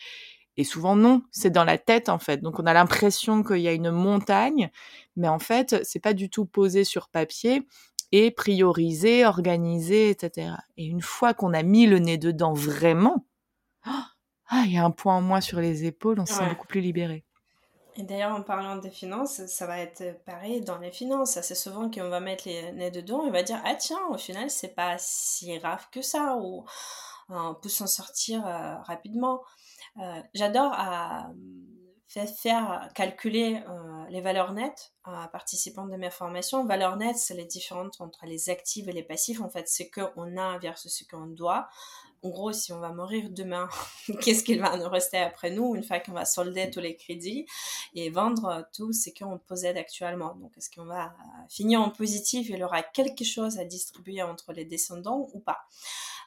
Et 0.56 0.64
souvent 0.64 0.96
non, 0.96 1.22
c'est 1.30 1.50
dans 1.50 1.64
la 1.64 1.78
tête 1.78 2.08
en 2.08 2.18
fait. 2.18 2.38
Donc 2.38 2.58
on 2.58 2.66
a 2.66 2.72
l'impression 2.72 3.42
qu'il 3.42 3.58
y 3.58 3.68
a 3.68 3.72
une 3.72 3.90
montagne, 3.90 4.70
mais 5.16 5.28
en 5.28 5.38
fait 5.38 5.84
c'est 5.84 6.00
pas 6.00 6.14
du 6.14 6.30
tout 6.30 6.46
posé 6.46 6.84
sur 6.84 7.08
papier 7.08 7.66
et 8.12 8.30
priorisé, 8.30 9.26
organisé, 9.26 10.10
etc. 10.10 10.52
Et 10.76 10.86
une 10.86 11.02
fois 11.02 11.34
qu'on 11.34 11.52
a 11.52 11.62
mis 11.62 11.86
le 11.86 11.98
nez 11.98 12.16
dedans 12.16 12.54
vraiment, 12.54 13.26
ah, 14.48 14.62
il 14.66 14.72
y 14.72 14.78
a 14.78 14.84
un 14.84 14.90
point 14.90 15.16
en 15.16 15.22
moins 15.22 15.40
sur 15.40 15.60
les 15.60 15.84
épaules, 15.84 16.20
on 16.20 16.26
se 16.26 16.34
sent 16.34 16.48
beaucoup 16.48 16.66
plus 16.66 16.80
libéré. 16.80 17.24
Et 17.96 18.02
d'ailleurs, 18.02 18.34
en 18.34 18.42
parlant 18.42 18.76
des 18.76 18.90
finances, 18.90 19.46
ça 19.46 19.66
va 19.66 19.78
être 19.78 20.18
pareil 20.24 20.60
dans 20.60 20.78
les 20.78 20.90
finances. 20.90 21.38
C'est 21.40 21.54
souvent 21.54 21.88
qu'on 21.88 22.08
va 22.08 22.18
mettre 22.18 22.48
les 22.48 22.72
nez 22.72 22.90
dedans 22.90 23.24
et 23.24 23.28
on 23.28 23.32
va 23.32 23.44
dire 23.44 23.60
Ah, 23.64 23.76
tiens, 23.76 24.00
au 24.10 24.18
final, 24.18 24.50
c'est 24.50 24.74
pas 24.74 24.96
si 24.98 25.56
grave 25.58 25.86
que 25.92 26.02
ça, 26.02 26.36
ou 26.36 26.64
on 27.28 27.54
peut 27.54 27.68
s'en 27.68 27.86
sortir 27.86 28.44
euh, 28.46 28.76
rapidement. 28.82 29.42
Euh, 29.98 30.20
j'adore 30.34 30.72
à 30.72 31.28
euh, 31.28 31.32
faire 32.20 32.88
calculer 32.94 33.62
euh, 33.68 34.04
les 34.08 34.20
valeurs 34.20 34.52
nettes 34.52 34.92
à 35.04 35.28
participants 35.28 35.86
de 35.86 35.96
mes 35.96 36.10
formations. 36.10 36.64
Valeurs 36.64 36.96
nettes, 36.96 37.18
c'est 37.18 37.34
les 37.34 37.44
différences 37.44 38.00
entre 38.00 38.26
les 38.26 38.50
actifs 38.50 38.88
et 38.88 38.92
les 38.92 39.02
passifs. 39.02 39.40
En 39.40 39.48
fait, 39.48 39.68
ce 39.68 39.82
qu'on 39.82 40.36
a 40.36 40.58
versus 40.58 40.92
ce 40.92 41.04
qu'on 41.04 41.26
doit. 41.26 41.68
En 42.22 42.30
gros, 42.30 42.52
si 42.52 42.72
on 42.72 42.80
va 42.80 42.90
mourir 42.90 43.28
demain, 43.28 43.68
qu'est-ce 44.22 44.44
qu'il 44.44 44.60
va 44.60 44.76
nous 44.78 44.88
rester 44.88 45.18
après 45.18 45.50
nous 45.50 45.74
une 45.74 45.82
fois 45.82 46.00
qu'on 46.00 46.12
va 46.12 46.24
solder 46.24 46.70
tous 46.70 46.80
les 46.80 46.96
crédits 46.96 47.46
et 47.94 48.08
vendre 48.08 48.66
tout 48.72 48.94
ce 48.94 49.10
qu'on 49.10 49.38
possède 49.38 49.76
actuellement? 49.76 50.34
Donc, 50.36 50.56
est-ce 50.56 50.70
qu'on 50.70 50.86
va 50.86 51.14
finir 51.50 51.82
en 51.82 51.90
positif? 51.90 52.48
Il 52.48 52.62
aura 52.64 52.82
quelque 52.82 53.24
chose 53.24 53.58
à 53.58 53.64
distribuer 53.64 54.22
entre 54.22 54.52
les 54.52 54.64
descendants 54.64 55.28
ou 55.34 55.40
pas? 55.40 55.58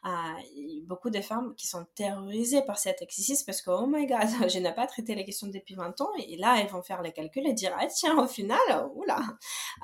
Euh, 0.07 0.81
beaucoup 0.85 1.09
de 1.09 1.19
femmes 1.19 1.53
qui 1.55 1.67
sont 1.67 1.85
terrorisées 1.95 2.61
par 2.61 2.77
cet 2.77 3.01
exercice 3.01 3.43
parce 3.43 3.61
que, 3.61 3.71
oh 3.71 3.87
my 3.87 4.05
god, 4.05 4.27
je 4.49 4.59
n'ai 4.59 4.73
pas 4.73 4.87
traité 4.87 5.15
les 5.15 5.25
questions 5.25 5.47
depuis 5.47 5.75
20 5.75 5.99
ans 6.01 6.09
et 6.17 6.37
là, 6.37 6.57
elles 6.59 6.69
vont 6.69 6.81
faire 6.81 7.01
les 7.01 7.11
calculs 7.11 7.45
et 7.45 7.53
dire, 7.53 7.75
ah 7.77 7.87
tiens, 7.87 8.17
au 8.17 8.27
final, 8.27 8.59
oula, 8.95 9.19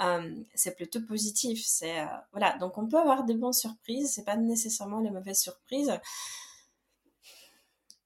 euh, 0.01 0.33
c'est 0.53 0.75
plutôt 0.75 1.01
positif. 1.01 1.61
C'est, 1.65 1.99
euh, 1.99 2.05
voilà, 2.31 2.57
donc 2.57 2.77
on 2.77 2.87
peut 2.87 2.99
avoir 2.99 3.25
de 3.25 3.33
bonnes 3.33 3.53
surprises, 3.53 4.13
c'est 4.13 4.23
pas 4.23 4.37
nécessairement 4.37 4.99
les 4.99 5.11
mauvaises 5.11 5.41
surprises. 5.41 5.99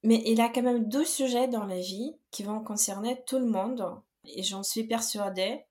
Mais 0.04 0.22
il 0.26 0.38
y 0.38 0.42
a 0.42 0.50
quand 0.50 0.64
même 0.64 0.88
deux 0.88 1.06
sujets 1.06 1.48
dans 1.48 1.66
la 1.66 1.80
vie 1.80 2.16
qui 2.32 2.44
vont 2.44 2.64
concerner 2.64 3.24
tout 3.28 3.40
le 3.40 3.48
monde 3.48 3.84
et 4.24 4.44
j'en 4.44 4.64
suis 4.64 4.86
persuadée, 4.86 5.66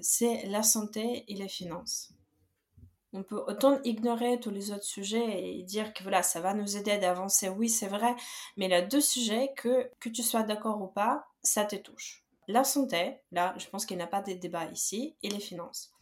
c'est 0.00 0.46
la 0.46 0.62
santé 0.62 1.24
et 1.28 1.34
les 1.34 1.48
finances 1.48 2.12
on 3.12 3.22
peut 3.22 3.42
autant 3.46 3.80
ignorer 3.84 4.40
tous 4.40 4.50
les 4.50 4.70
autres 4.70 4.84
sujets 4.84 5.58
et 5.58 5.62
dire 5.62 5.92
que 5.92 6.02
voilà, 6.02 6.22
ça 6.22 6.40
va 6.40 6.54
nous 6.54 6.76
aider 6.76 6.98
d'avancer. 6.98 7.48
Oui, 7.48 7.68
c'est 7.68 7.88
vrai, 7.88 8.14
mais 8.56 8.66
il 8.66 8.70
y 8.70 8.74
a 8.74 8.82
deux 8.82 9.00
sujets 9.00 9.52
que, 9.56 9.90
que 10.00 10.08
tu 10.08 10.22
sois 10.22 10.42
d'accord 10.42 10.80
ou 10.80 10.86
pas, 10.86 11.26
ça 11.42 11.64
te 11.64 11.76
touche. 11.76 12.24
La 12.48 12.64
santé, 12.64 13.18
là, 13.30 13.54
je 13.58 13.68
pense 13.68 13.86
qu'il 13.86 13.96
n'y 13.96 14.02
a 14.02 14.08
pas 14.08 14.22
de 14.22 14.32
débat 14.32 14.64
ici, 14.66 15.14
et 15.22 15.28
les 15.28 15.40
finances. 15.40 15.92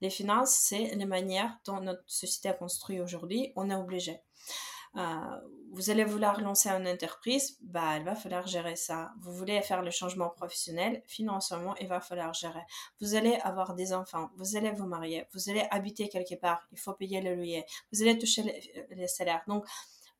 Les 0.00 0.10
finances, 0.10 0.50
c'est 0.50 0.94
les 0.94 1.06
manières 1.06 1.58
dont 1.64 1.80
notre 1.80 2.02
société 2.06 2.48
est 2.48 2.56
construite 2.56 3.00
aujourd'hui. 3.00 3.52
On 3.56 3.70
est 3.70 3.74
obligé. 3.74 4.20
Euh, 4.96 5.40
vous 5.76 5.90
allez 5.90 6.04
vouloir 6.04 6.40
lancer 6.40 6.70
une 6.70 6.88
entreprise, 6.88 7.58
bah, 7.60 7.98
il 7.98 8.04
va 8.04 8.14
falloir 8.14 8.46
gérer 8.46 8.76
ça. 8.76 9.12
Vous 9.20 9.32
voulez 9.32 9.60
faire 9.60 9.82
le 9.82 9.90
changement 9.90 10.30
professionnel, 10.30 11.02
financièrement, 11.06 11.74
il 11.76 11.86
va 11.88 12.00
falloir 12.00 12.32
gérer. 12.32 12.62
Vous 13.00 13.14
allez 13.14 13.34
avoir 13.42 13.74
des 13.74 13.92
enfants, 13.92 14.30
vous 14.36 14.56
allez 14.56 14.70
vous 14.70 14.86
marier, 14.86 15.26
vous 15.34 15.50
allez 15.50 15.66
habiter 15.70 16.08
quelque 16.08 16.34
part, 16.36 16.66
il 16.72 16.78
faut 16.78 16.94
payer 16.94 17.20
le 17.20 17.34
loyer, 17.34 17.66
vous 17.92 18.00
allez 18.00 18.16
toucher 18.16 18.42
les, 18.90 19.08
salaires. 19.08 19.42
Donc, 19.48 19.66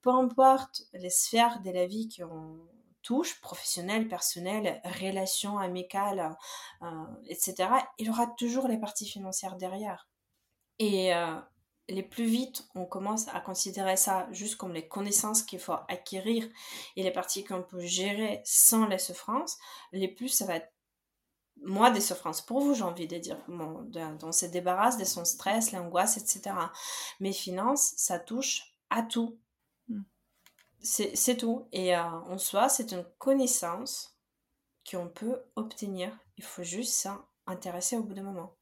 peu 0.02 0.10
importe 0.10 0.82
les 0.92 1.10
sphères 1.10 1.60
de 1.62 1.70
la 1.70 1.86
vie 1.86 2.08
qu'on 2.14 2.58
touche, 3.02 3.40
professionnelle, 3.40 4.08
personnelle, 4.08 4.82
relations 5.00 5.58
amicales, 5.58 6.36
euh, 6.82 6.86
etc., 7.28 7.70
il 7.98 8.08
y 8.08 8.10
aura 8.10 8.26
toujours 8.26 8.68
les 8.68 8.78
parties 8.78 9.08
financières 9.08 9.56
derrière. 9.56 10.06
Et 10.78 11.14
euh, 11.14 11.40
les 11.88 12.02
plus 12.02 12.24
vite 12.26 12.66
on 12.74 12.84
commence 12.84 13.28
à 13.28 13.40
considérer 13.40 13.96
ça 13.96 14.26
juste 14.32 14.56
comme 14.56 14.72
les 14.72 14.88
connaissances 14.88 15.42
qu'il 15.42 15.60
faut 15.60 15.76
acquérir 15.88 16.48
et 16.96 17.02
les 17.02 17.12
parties 17.12 17.44
qu'on 17.44 17.62
peut 17.62 17.80
gérer 17.80 18.40
sans 18.44 18.86
les 18.86 18.98
souffrances, 18.98 19.58
les 19.92 20.08
plus 20.08 20.28
ça 20.28 20.46
va 20.46 20.56
être 20.56 20.72
moins 21.62 21.90
des 21.90 22.00
souffrances 22.00 22.40
pour 22.42 22.60
vous, 22.60 22.74
j'ai 22.74 22.82
envie 22.82 23.06
de 23.06 23.18
dire. 23.18 23.38
Bon, 23.48 23.88
on 24.22 24.32
se 24.32 24.46
débarrasse 24.46 24.98
de 24.98 25.04
son 25.04 25.24
stress, 25.24 25.72
l'angoisse, 25.72 26.16
etc. 26.16 26.54
Mais 27.20 27.32
finances, 27.32 27.94
ça 27.96 28.18
touche 28.18 28.74
à 28.90 29.02
tout. 29.02 29.38
Hmm. 29.88 30.02
C'est 30.80 31.36
tout. 31.36 31.66
Et 31.72 31.96
euh, 31.96 32.02
en 32.02 32.38
soi, 32.38 32.68
c'est 32.68 32.92
une 32.92 33.04
connaissance 33.18 34.16
qu'on 34.88 35.08
peut 35.08 35.42
obtenir. 35.56 36.16
Il 36.36 36.44
faut 36.44 36.62
juste 36.62 37.08
s'intéresser 37.46 37.96
au 37.96 38.02
bout 38.02 38.14
d'un 38.14 38.22
moment. 38.22 38.55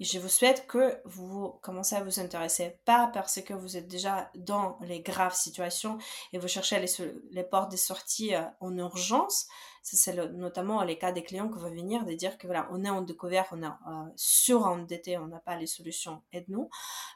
Je 0.00 0.18
vous 0.18 0.30
souhaite 0.30 0.66
que 0.66 0.98
vous 1.04 1.50
commencez 1.60 1.94
à 1.94 2.02
vous 2.02 2.20
intéresser, 2.20 2.80
pas 2.86 3.10
parce 3.12 3.42
que 3.42 3.52
vous 3.52 3.76
êtes 3.76 3.86
déjà 3.86 4.30
dans 4.34 4.78
les 4.80 5.02
graves 5.02 5.34
situations 5.34 5.98
et 6.32 6.38
vous 6.38 6.48
cherchez 6.48 6.80
les, 6.80 6.88
les 7.32 7.44
portes 7.44 7.70
des 7.70 7.76
sorties 7.76 8.34
euh, 8.34 8.40
en 8.60 8.74
urgence. 8.78 9.46
C'est 9.82 10.14
notamment 10.32 10.82
les 10.84 10.96
cas 10.96 11.12
des 11.12 11.22
clients 11.22 11.50
qui 11.50 11.58
vont 11.58 11.70
venir 11.70 12.06
de 12.06 12.14
dire 12.14 12.38
que 12.38 12.46
voilà, 12.46 12.66
on 12.70 12.82
est 12.82 12.88
en 12.88 13.02
découvert, 13.02 13.46
on 13.52 13.62
est 13.62 13.66
euh, 13.66 14.10
surendetté, 14.16 15.18
on 15.18 15.26
n'a 15.26 15.38
pas 15.38 15.56
les 15.56 15.66
solutions, 15.66 16.22
aide-nous. 16.32 16.70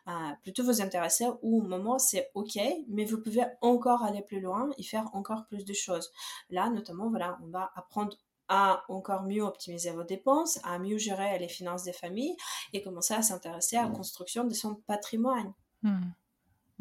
Euh, 0.08 0.12
plutôt 0.42 0.62
vous 0.62 0.82
intéresser 0.82 1.26
où 1.40 1.60
au 1.60 1.66
moment 1.66 1.98
c'est 1.98 2.30
ok, 2.34 2.58
mais 2.88 3.06
vous 3.06 3.18
pouvez 3.18 3.44
encore 3.62 4.02
aller 4.02 4.20
plus 4.20 4.40
loin 4.40 4.68
et 4.76 4.82
faire 4.82 5.08
encore 5.14 5.46
plus 5.46 5.64
de 5.64 5.72
choses. 5.72 6.12
Là, 6.50 6.68
notamment, 6.68 7.08
voilà, 7.08 7.38
on 7.42 7.48
va 7.48 7.72
apprendre 7.76 8.14
à 8.48 8.84
encore 8.88 9.22
mieux 9.22 9.42
optimiser 9.42 9.90
vos 9.90 10.04
dépenses, 10.04 10.58
à 10.64 10.78
mieux 10.78 10.98
gérer 10.98 11.38
les 11.38 11.48
finances 11.48 11.84
des 11.84 11.92
familles 11.92 12.36
et 12.72 12.82
commencer 12.82 13.14
à 13.14 13.22
s'intéresser 13.22 13.76
à 13.76 13.84
la 13.84 13.90
construction 13.90 14.44
de 14.44 14.54
son 14.54 14.76
patrimoine. 14.86 15.52
Hmm. 15.82 16.10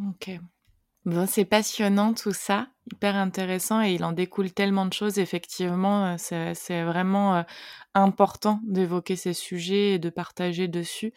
Ok. 0.10 0.40
Bon, 1.06 1.28
c'est 1.28 1.44
passionnant 1.44 2.14
tout 2.14 2.32
ça, 2.32 2.70
hyper 2.92 3.16
intéressant 3.16 3.82
et 3.82 3.94
il 3.94 4.06
en 4.06 4.14
découle 4.14 4.52
tellement 4.52 4.86
de 4.86 4.94
choses. 4.94 5.20
Effectivement, 5.20 6.16
euh, 6.16 6.54
c'est 6.54 6.84
vraiment 6.84 7.36
euh, 7.36 7.44
important 7.94 8.62
d'évoquer 8.64 9.18
ces 9.18 9.34
sujets 9.34 9.96
et 9.96 10.00
de 10.00 10.10
partager 10.10 10.70
dessus. 10.70 11.14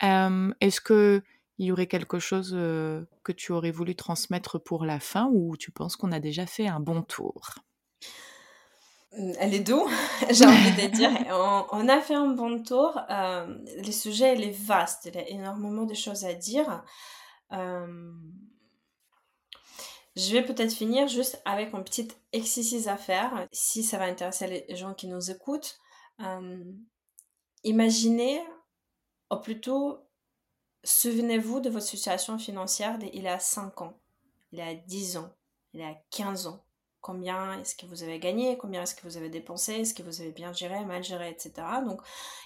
Est-ce 0.00 0.80
que 0.80 1.22
il 1.58 1.66
y 1.66 1.72
aurait 1.72 1.86
quelque 1.86 2.18
chose 2.18 2.52
euh, 2.54 3.04
que 3.22 3.30
tu 3.30 3.52
aurais 3.52 3.70
voulu 3.70 3.94
transmettre 3.94 4.60
pour 4.60 4.84
la 4.84 4.98
fin 4.98 5.28
ou 5.32 5.56
tu 5.56 5.70
penses 5.70 5.96
qu'on 5.96 6.10
a 6.10 6.18
déjà 6.18 6.46
fait 6.46 6.66
un 6.66 6.80
bon 6.80 7.02
tour? 7.02 7.54
Mmh, 9.16 9.32
elle 9.38 9.54
est 9.54 9.60
doux, 9.60 9.86
j'ai 10.30 10.46
envie 10.46 10.72
de 10.72 10.88
dire. 10.88 11.10
On, 11.70 11.88
a 11.88 12.00
fait 12.00 12.14
un 12.14 12.28
bon 12.28 12.62
tour. 12.62 12.98
Euh, 13.10 13.46
le 13.76 13.92
sujet, 13.92 14.34
il 14.36 14.44
est 14.44 14.50
vaste. 14.50 15.06
Il 15.06 15.14
y 15.14 15.18
a 15.18 15.28
énormément 15.28 15.84
de 15.84 15.94
choses 15.94 16.24
à 16.24 16.32
dire. 16.32 16.82
Euh, 17.52 18.12
je 20.16 20.32
vais 20.32 20.44
peut-être 20.44 20.72
finir 20.72 21.08
juste 21.08 21.40
avec 21.44 21.74
un 21.74 21.82
petit 21.82 22.08
exercice 22.32 22.86
à 22.86 22.96
faire, 22.96 23.46
si 23.52 23.82
ça 23.82 23.98
va 23.98 24.04
intéresser 24.04 24.64
les 24.68 24.76
gens 24.76 24.94
qui 24.94 25.08
nous 25.08 25.30
écoutent. 25.30 25.78
Euh, 26.20 26.64
imaginez, 27.64 28.42
ou 29.30 29.36
plutôt, 29.36 29.98
souvenez-vous 30.84 31.60
de 31.60 31.70
votre 31.70 31.86
situation 31.86 32.38
financière 32.38 32.98
il 33.12 33.22
y 33.22 33.28
a 33.28 33.38
5 33.38 33.80
ans, 33.82 33.98
il 34.52 34.58
y 34.58 34.62
a 34.62 34.74
10 34.74 35.16
ans, 35.18 35.32
il 35.72 35.80
y 35.80 35.84
a 35.84 35.94
15 36.10 36.46
ans 36.46 36.64
combien 37.02 37.60
est-ce 37.60 37.74
que 37.74 37.84
vous 37.84 38.02
avez 38.02 38.18
gagné, 38.18 38.56
combien 38.56 38.82
est-ce 38.82 38.94
que 38.94 39.02
vous 39.02 39.16
avez 39.16 39.28
dépensé, 39.28 39.74
est-ce 39.74 39.92
que 39.92 40.02
vous 40.02 40.20
avez 40.20 40.30
bien 40.30 40.52
géré, 40.52 40.84
mal 40.84 41.02
géré, 41.02 41.28
etc. 41.28 41.52
Donc, 41.84 42.00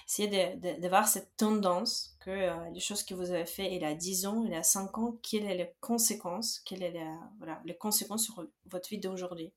essayez 0.07 0.55
de, 0.57 0.87
voir 0.89 1.07
cette 1.07 1.37
tendance 1.37 2.17
que 2.19 2.31
euh, 2.31 2.69
les 2.71 2.79
choses 2.79 3.03
que 3.03 3.13
vous 3.13 3.31
avez 3.31 3.45
fait 3.45 3.73
il 3.73 3.81
y 3.81 3.85
a 3.85 3.93
10 3.93 4.25
ans, 4.25 4.43
il 4.43 4.51
y 4.51 4.55
a 4.55 4.63
5 4.63 4.97
ans, 4.97 5.17
quelles 5.21 5.43
sont 5.43 5.47
les 5.49 5.73
conséquences, 5.79 6.59
quelles 6.65 6.91
sont 6.91 7.19
voilà, 7.37 7.61
les 7.65 7.77
conséquences 7.77 8.25
sur 8.25 8.43
votre 8.65 8.89
vie 8.89 8.97
d'aujourd'hui. 8.97 9.53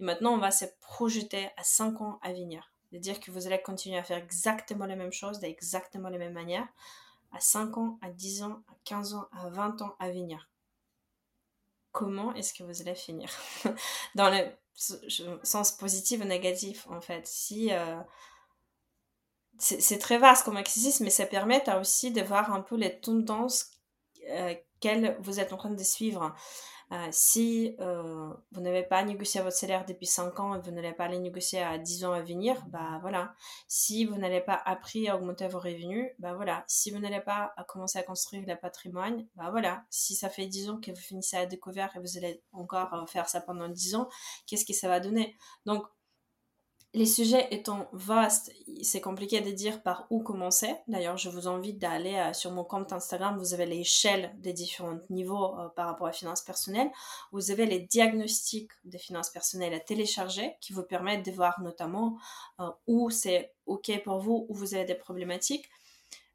Et 0.00 0.04
maintenant, 0.04 0.34
on 0.34 0.38
va 0.38 0.50
se 0.50 0.66
projeter 0.80 1.48
à 1.56 1.62
5 1.62 2.00
ans 2.02 2.18
à 2.22 2.32
venir. 2.32 2.72
De 2.92 2.98
dire 2.98 3.18
que 3.20 3.30
vous 3.30 3.46
allez 3.46 3.62
continuer 3.62 3.98
à 3.98 4.02
faire 4.02 4.18
exactement 4.18 4.86
les 4.86 4.96
mêmes 4.96 5.12
choses, 5.12 5.38
d'exactement 5.38 6.08
les 6.08 6.18
mêmes 6.18 6.32
manières, 6.32 6.68
à 7.32 7.40
5 7.40 7.78
ans, 7.78 7.98
à 8.02 8.10
10 8.10 8.42
ans, 8.42 8.62
à 8.68 8.74
15 8.84 9.14
ans, 9.14 9.26
à 9.32 9.48
20 9.48 9.82
ans 9.82 9.94
à 9.98 10.10
venir 10.10 10.48
comment 11.94 12.34
est-ce 12.34 12.52
que 12.52 12.64
vous 12.64 12.82
allez 12.82 12.96
finir? 12.96 13.30
Dans 14.14 14.28
le 14.28 14.44
sens 15.44 15.72
positif 15.72 16.20
ou 16.20 16.24
négatif, 16.24 16.86
en 16.90 17.00
fait. 17.00 17.26
Si. 17.26 17.72
Euh, 17.72 17.96
c'est 19.56 19.98
très 20.00 20.18
vaste 20.18 20.44
comme 20.44 20.56
exercice, 20.56 20.98
mais 20.98 21.10
ça 21.10 21.26
permet 21.26 21.62
aussi 21.78 22.10
de 22.10 22.20
voir 22.22 22.52
un 22.52 22.60
peu 22.60 22.74
les 22.74 22.98
tendances 22.98 23.70
euh, 24.28 24.52
qu'elles 24.80 25.16
vous 25.20 25.38
êtes 25.38 25.52
en 25.52 25.56
train 25.56 25.70
de 25.70 25.82
suivre. 25.84 26.34
Euh, 26.94 27.08
si 27.10 27.74
euh, 27.80 28.32
vous 28.52 28.60
n'avez 28.60 28.84
pas 28.84 29.02
négocié 29.02 29.40
votre 29.40 29.56
salaire 29.56 29.84
depuis 29.84 30.06
5 30.06 30.38
ans 30.38 30.54
et 30.54 30.60
vous 30.60 30.70
n'allez 30.70 30.92
pas 30.92 31.08
les 31.08 31.18
négocier 31.18 31.60
à 31.60 31.76
10 31.76 32.04
ans 32.04 32.12
à 32.12 32.20
venir, 32.20 32.62
bah 32.68 32.98
voilà. 33.00 33.34
Si 33.66 34.04
vous 34.04 34.16
n'allez 34.16 34.40
pas 34.40 34.60
appris 34.64 35.08
à 35.08 35.16
augmenter 35.16 35.48
vos 35.48 35.58
revenus, 35.58 36.08
bah 36.20 36.34
voilà. 36.34 36.64
Si 36.68 36.92
vous 36.92 37.00
n'allez 37.00 37.20
pas 37.20 37.52
commencer 37.66 37.98
à 37.98 38.04
construire 38.04 38.44
le 38.46 38.54
patrimoine, 38.56 39.26
bah 39.34 39.50
voilà. 39.50 39.84
Si 39.90 40.14
ça 40.14 40.28
fait 40.28 40.46
10 40.46 40.70
ans 40.70 40.80
que 40.80 40.92
vous 40.92 40.96
finissez 40.96 41.36
à 41.36 41.46
découvrir 41.46 41.90
et 41.96 41.98
vous 41.98 42.16
allez 42.16 42.42
encore 42.52 42.94
euh, 42.94 43.06
faire 43.06 43.28
ça 43.28 43.40
pendant 43.40 43.68
10 43.68 43.96
ans, 43.96 44.08
qu'est-ce 44.46 44.64
que 44.64 44.72
ça 44.72 44.86
va 44.88 45.00
donner? 45.00 45.36
Donc, 45.66 45.84
les 46.94 47.06
sujets 47.06 47.48
étant 47.50 47.88
vastes, 47.92 48.52
c'est 48.82 49.00
compliqué 49.00 49.40
de 49.40 49.50
dire 49.50 49.82
par 49.82 50.06
où 50.10 50.22
commencer. 50.22 50.72
D'ailleurs, 50.86 51.16
je 51.18 51.28
vous 51.28 51.48
invite 51.48 51.78
d'aller 51.78 52.14
euh, 52.14 52.32
sur 52.32 52.52
mon 52.52 52.62
compte 52.62 52.92
Instagram. 52.92 53.36
Vous 53.36 53.52
avez 53.52 53.66
l'échelle 53.66 54.32
des 54.38 54.52
différents 54.52 55.00
niveaux 55.10 55.58
euh, 55.58 55.68
par 55.70 55.88
rapport 55.88 56.06
à 56.06 56.12
finances 56.12 56.42
personnelles. 56.42 56.90
Vous 57.32 57.50
avez 57.50 57.66
les 57.66 57.80
diagnostics 57.80 58.70
des 58.84 58.98
finances 58.98 59.30
personnelles 59.30 59.74
à 59.74 59.80
télécharger 59.80 60.54
qui 60.60 60.72
vous 60.72 60.84
permettent 60.84 61.26
de 61.26 61.32
voir 61.32 61.60
notamment 61.60 62.16
euh, 62.60 62.70
où 62.86 63.10
c'est 63.10 63.52
OK 63.66 63.90
pour 64.04 64.20
vous, 64.20 64.46
où 64.48 64.54
vous 64.54 64.76
avez 64.76 64.84
des 64.84 64.94
problématiques. 64.94 65.68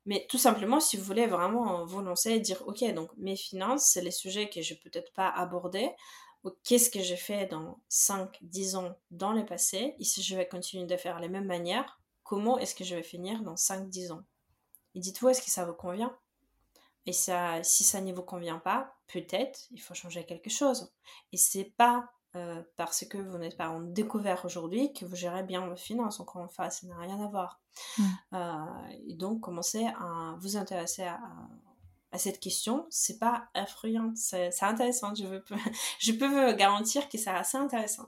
Mais 0.06 0.28
tout 0.30 0.38
simplement, 0.38 0.82
si 0.82 0.98
vous 0.98 1.04
voulez 1.04 1.28
vraiment 1.28 1.86
vous 1.86 2.02
lancer 2.02 2.32
et 2.32 2.40
dire, 2.40 2.64
OK, 2.68 2.84
donc 2.94 3.10
mes 3.18 3.38
finances, 3.38 3.86
c'est 3.86 4.02
les 4.02 4.12
sujets 4.12 4.50
que 4.50 4.62
je 4.62 4.74
peux 4.74 4.90
peut-être 4.90 5.14
pas 5.14 5.30
aborder 5.30 5.90
qu'est-ce 6.64 6.90
que 6.90 7.02
j'ai 7.02 7.18
fait 7.18 7.46
dans 7.48 7.80
5, 7.90 8.38
10 8.42 8.76
ans 8.76 8.96
dans 9.12 9.34
le 9.34 9.46
passé, 9.46 9.96
et 9.98 10.04
si 10.04 10.22
je 10.22 10.36
vais 10.36 10.48
continuer 10.48 10.86
de 10.86 10.98
faire 10.98 11.20
les 11.20 11.30
mêmes 11.30 11.46
manières, 11.46 12.00
comment 12.24 12.58
est-ce 12.58 12.76
que 12.76 12.84
je 12.84 12.96
vais 12.96 13.04
finir 13.04 13.42
dans 13.44 13.56
5, 13.56 13.90
10 13.90 14.12
ans? 14.12 14.24
Et 14.96 15.00
dites-vous, 15.00 15.30
est-ce 15.30 15.42
que 15.42 15.52
ça 15.52 15.66
vous 15.66 15.74
convient? 15.74 16.16
Et 17.06 17.14
ça, 17.14 17.64
si 17.64 17.84
ça 17.84 18.02
ne 18.02 18.14
vous 18.14 18.24
convient 18.24 18.60
pas, 18.60 18.96
peut-être 19.08 19.68
il 19.72 19.82
faut 19.82 19.94
changer 19.94 20.26
quelque 20.26 20.50
chose. 20.50 20.92
Et 21.32 21.38
c'est 21.38 21.74
pas 21.78 22.12
euh, 22.36 22.62
parce 22.78 23.06
que 23.06 23.18
vous 23.18 23.38
n'êtes 23.40 23.58
pas 23.58 23.70
en 23.70 23.82
découvert 23.82 24.46
aujourd'hui 24.46 24.94
que 24.94 25.06
vous 25.06 25.16
gérez 25.16 25.44
bien 25.44 25.66
vos 25.68 25.76
finances. 25.76 26.20
Encore 26.20 26.44
une 26.44 26.50
fois, 26.50 26.70
ça 26.70 26.86
n'a 26.86 26.98
rien 26.98 27.20
à 27.20 27.28
voir. 27.28 27.60
Mmh. 27.98 28.04
Euh, 28.34 28.66
et 29.08 29.16
donc, 29.16 29.42
commencez 29.42 29.88
à 29.88 30.36
vous 30.40 30.58
intéresser 30.58 31.04
à, 31.04 31.16
à 31.16 31.69
cette 32.18 32.40
question, 32.40 32.88
c'est 32.90 33.20
pas 33.20 33.50
effrayant, 33.56 34.12
c'est 34.16 34.52
intéressant. 34.62 35.14
Je, 35.14 35.26
veux, 35.26 35.44
je 36.00 36.12
peux 36.12 36.28
vous 36.28 36.56
garantir 36.56 37.08
que 37.08 37.18
c'est 37.18 37.30
assez 37.30 37.58
intéressant. 37.58 38.08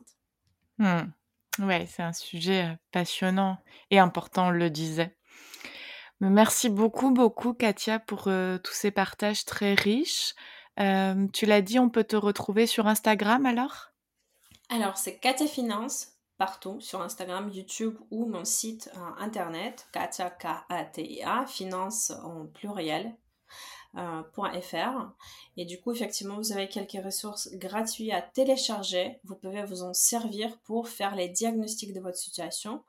Hmm. 0.78 1.12
Ouais, 1.60 1.86
c'est 1.86 2.02
un 2.02 2.14
sujet 2.14 2.64
euh, 2.64 2.76
passionnant 2.91 3.58
et 3.89 3.99
important, 3.99 4.47
on 4.47 4.52
le 4.52 4.70
disait. 4.70 5.16
Merci 6.22 6.70
beaucoup, 6.70 7.12
beaucoup, 7.12 7.54
Katia, 7.54 7.99
pour 7.99 8.28
euh, 8.28 8.58
tous 8.58 8.74
ces 8.74 8.91
partages 8.91 9.45
très 9.45 9.74
riches. 9.74 10.34
Euh, 10.80 11.28
tu 11.34 11.45
l'as 11.45 11.62
dit, 11.62 11.78
on 11.78 11.89
peut 11.89 12.04
te 12.04 12.16
retrouver 12.16 12.68
sur 12.68 12.88
Instagram 12.88 13.45
alors? 13.45 13.91
Alors, 14.70 14.97
c'est 14.97 15.18
Katia 15.20 15.47
Finance 15.47 16.14
partout 16.38 16.80
sur 16.80 17.02
Instagram, 17.02 17.52
YouTube 17.54 17.97
ou 18.10 18.26
mon 18.26 18.45
site 18.45 18.89
internet, 19.20 19.88
Katia 19.91 20.32
K-A-T-I-A, 20.32 21.45
finance 21.45 22.12
en 22.24 22.47
pluriel, 22.47 23.16
.fr. 23.94 25.12
Et 25.58 25.66
du 25.66 25.80
coup, 25.80 25.92
effectivement, 25.92 26.38
vous 26.38 26.52
avez 26.52 26.68
quelques 26.68 27.04
ressources 27.04 27.50
gratuites 27.54 28.14
à 28.14 28.22
télécharger. 28.22 29.20
Vous 29.24 29.36
pouvez 29.36 29.64
vous 29.64 29.84
en 29.84 29.94
servir 29.94 30.58
pour 30.60 30.88
faire 30.88 31.16
les 31.16 31.30
diagnostics 31.30 31.94
de 31.94 32.00
votre 32.00 32.18
situation. 32.18 32.84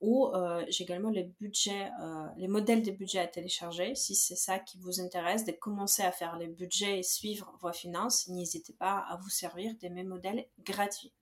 Ou 0.00 0.26
euh, 0.34 0.64
j'ai 0.68 0.84
également 0.84 1.10
les 1.10 1.24
budgets, 1.40 1.90
euh, 2.02 2.26
les 2.36 2.48
modèles 2.48 2.82
de 2.82 2.90
budget 2.90 3.20
à 3.20 3.26
télécharger. 3.26 3.94
Si 3.94 4.14
c'est 4.14 4.36
ça 4.36 4.58
qui 4.58 4.78
vous 4.78 5.00
intéresse, 5.00 5.44
de 5.44 5.52
commencer 5.52 6.02
à 6.02 6.12
faire 6.12 6.36
les 6.36 6.48
budgets 6.48 6.98
et 6.98 7.02
suivre 7.02 7.52
vos 7.60 7.72
finances, 7.72 8.28
n'hésitez 8.28 8.72
pas 8.74 9.04
à 9.08 9.16
vous 9.16 9.30
servir 9.30 9.74
de 9.80 9.88
mes 9.88 10.04
modèles 10.04 10.46
gratuits. 10.64 11.12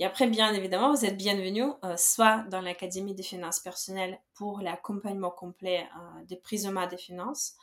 Et 0.00 0.04
après, 0.04 0.26
bien 0.26 0.52
évidemment, 0.52 0.92
vous 0.92 1.04
êtes 1.04 1.16
bienvenue 1.16 1.70
soit 1.96 2.38
dans 2.50 2.60
l'Académie 2.60 3.14
des 3.14 3.22
finances 3.22 3.60
personnelles 3.60 4.18
pour 4.34 4.60
l'accompagnement 4.60 5.30
complet 5.30 5.86
des 6.26 6.34
prismas 6.34 6.88
des 6.88 6.96
finances, 6.96 7.54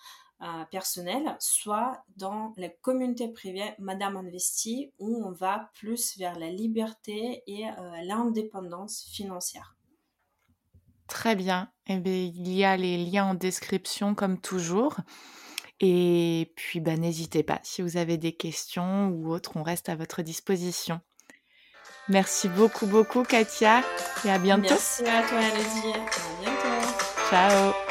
euh, 0.41 0.65
personnel, 0.71 1.35
soit 1.39 2.03
dans 2.17 2.53
la 2.57 2.69
communauté 2.69 3.27
privée 3.27 3.73
Madame 3.79 4.17
Investi, 4.17 4.91
où 4.99 5.23
on 5.25 5.31
va 5.31 5.69
plus 5.75 6.17
vers 6.17 6.37
la 6.39 6.49
liberté 6.49 7.43
et 7.47 7.67
euh, 7.67 8.01
l'indépendance 8.03 9.05
financière. 9.11 9.75
Très 11.07 11.35
bien. 11.35 11.69
Eh 11.87 11.97
bien. 11.97 12.13
Il 12.13 12.51
y 12.51 12.63
a 12.63 12.77
les 12.77 12.97
liens 12.97 13.25
en 13.25 13.33
description 13.33 14.15
comme 14.15 14.39
toujours. 14.39 14.97
Et 15.79 16.53
puis, 16.55 16.79
bah, 16.79 16.95
n'hésitez 16.95 17.43
pas, 17.43 17.59
si 17.63 17.81
vous 17.81 17.97
avez 17.97 18.17
des 18.17 18.33
questions 18.33 19.09
ou 19.09 19.31
autres, 19.31 19.57
on 19.57 19.63
reste 19.63 19.89
à 19.89 19.95
votre 19.95 20.21
disposition. 20.21 21.01
Merci 22.07 22.49
beaucoup, 22.49 22.85
beaucoup, 22.85 23.23
Katia. 23.23 23.83
Et 24.25 24.29
à 24.29 24.37
bientôt. 24.37 24.69
Merci 24.69 25.03
à 25.05 25.23
toi, 25.23 25.39
Elodie. 25.39 25.93
À 25.97 26.41
bientôt. 26.41 26.87
Ciao. 27.29 27.90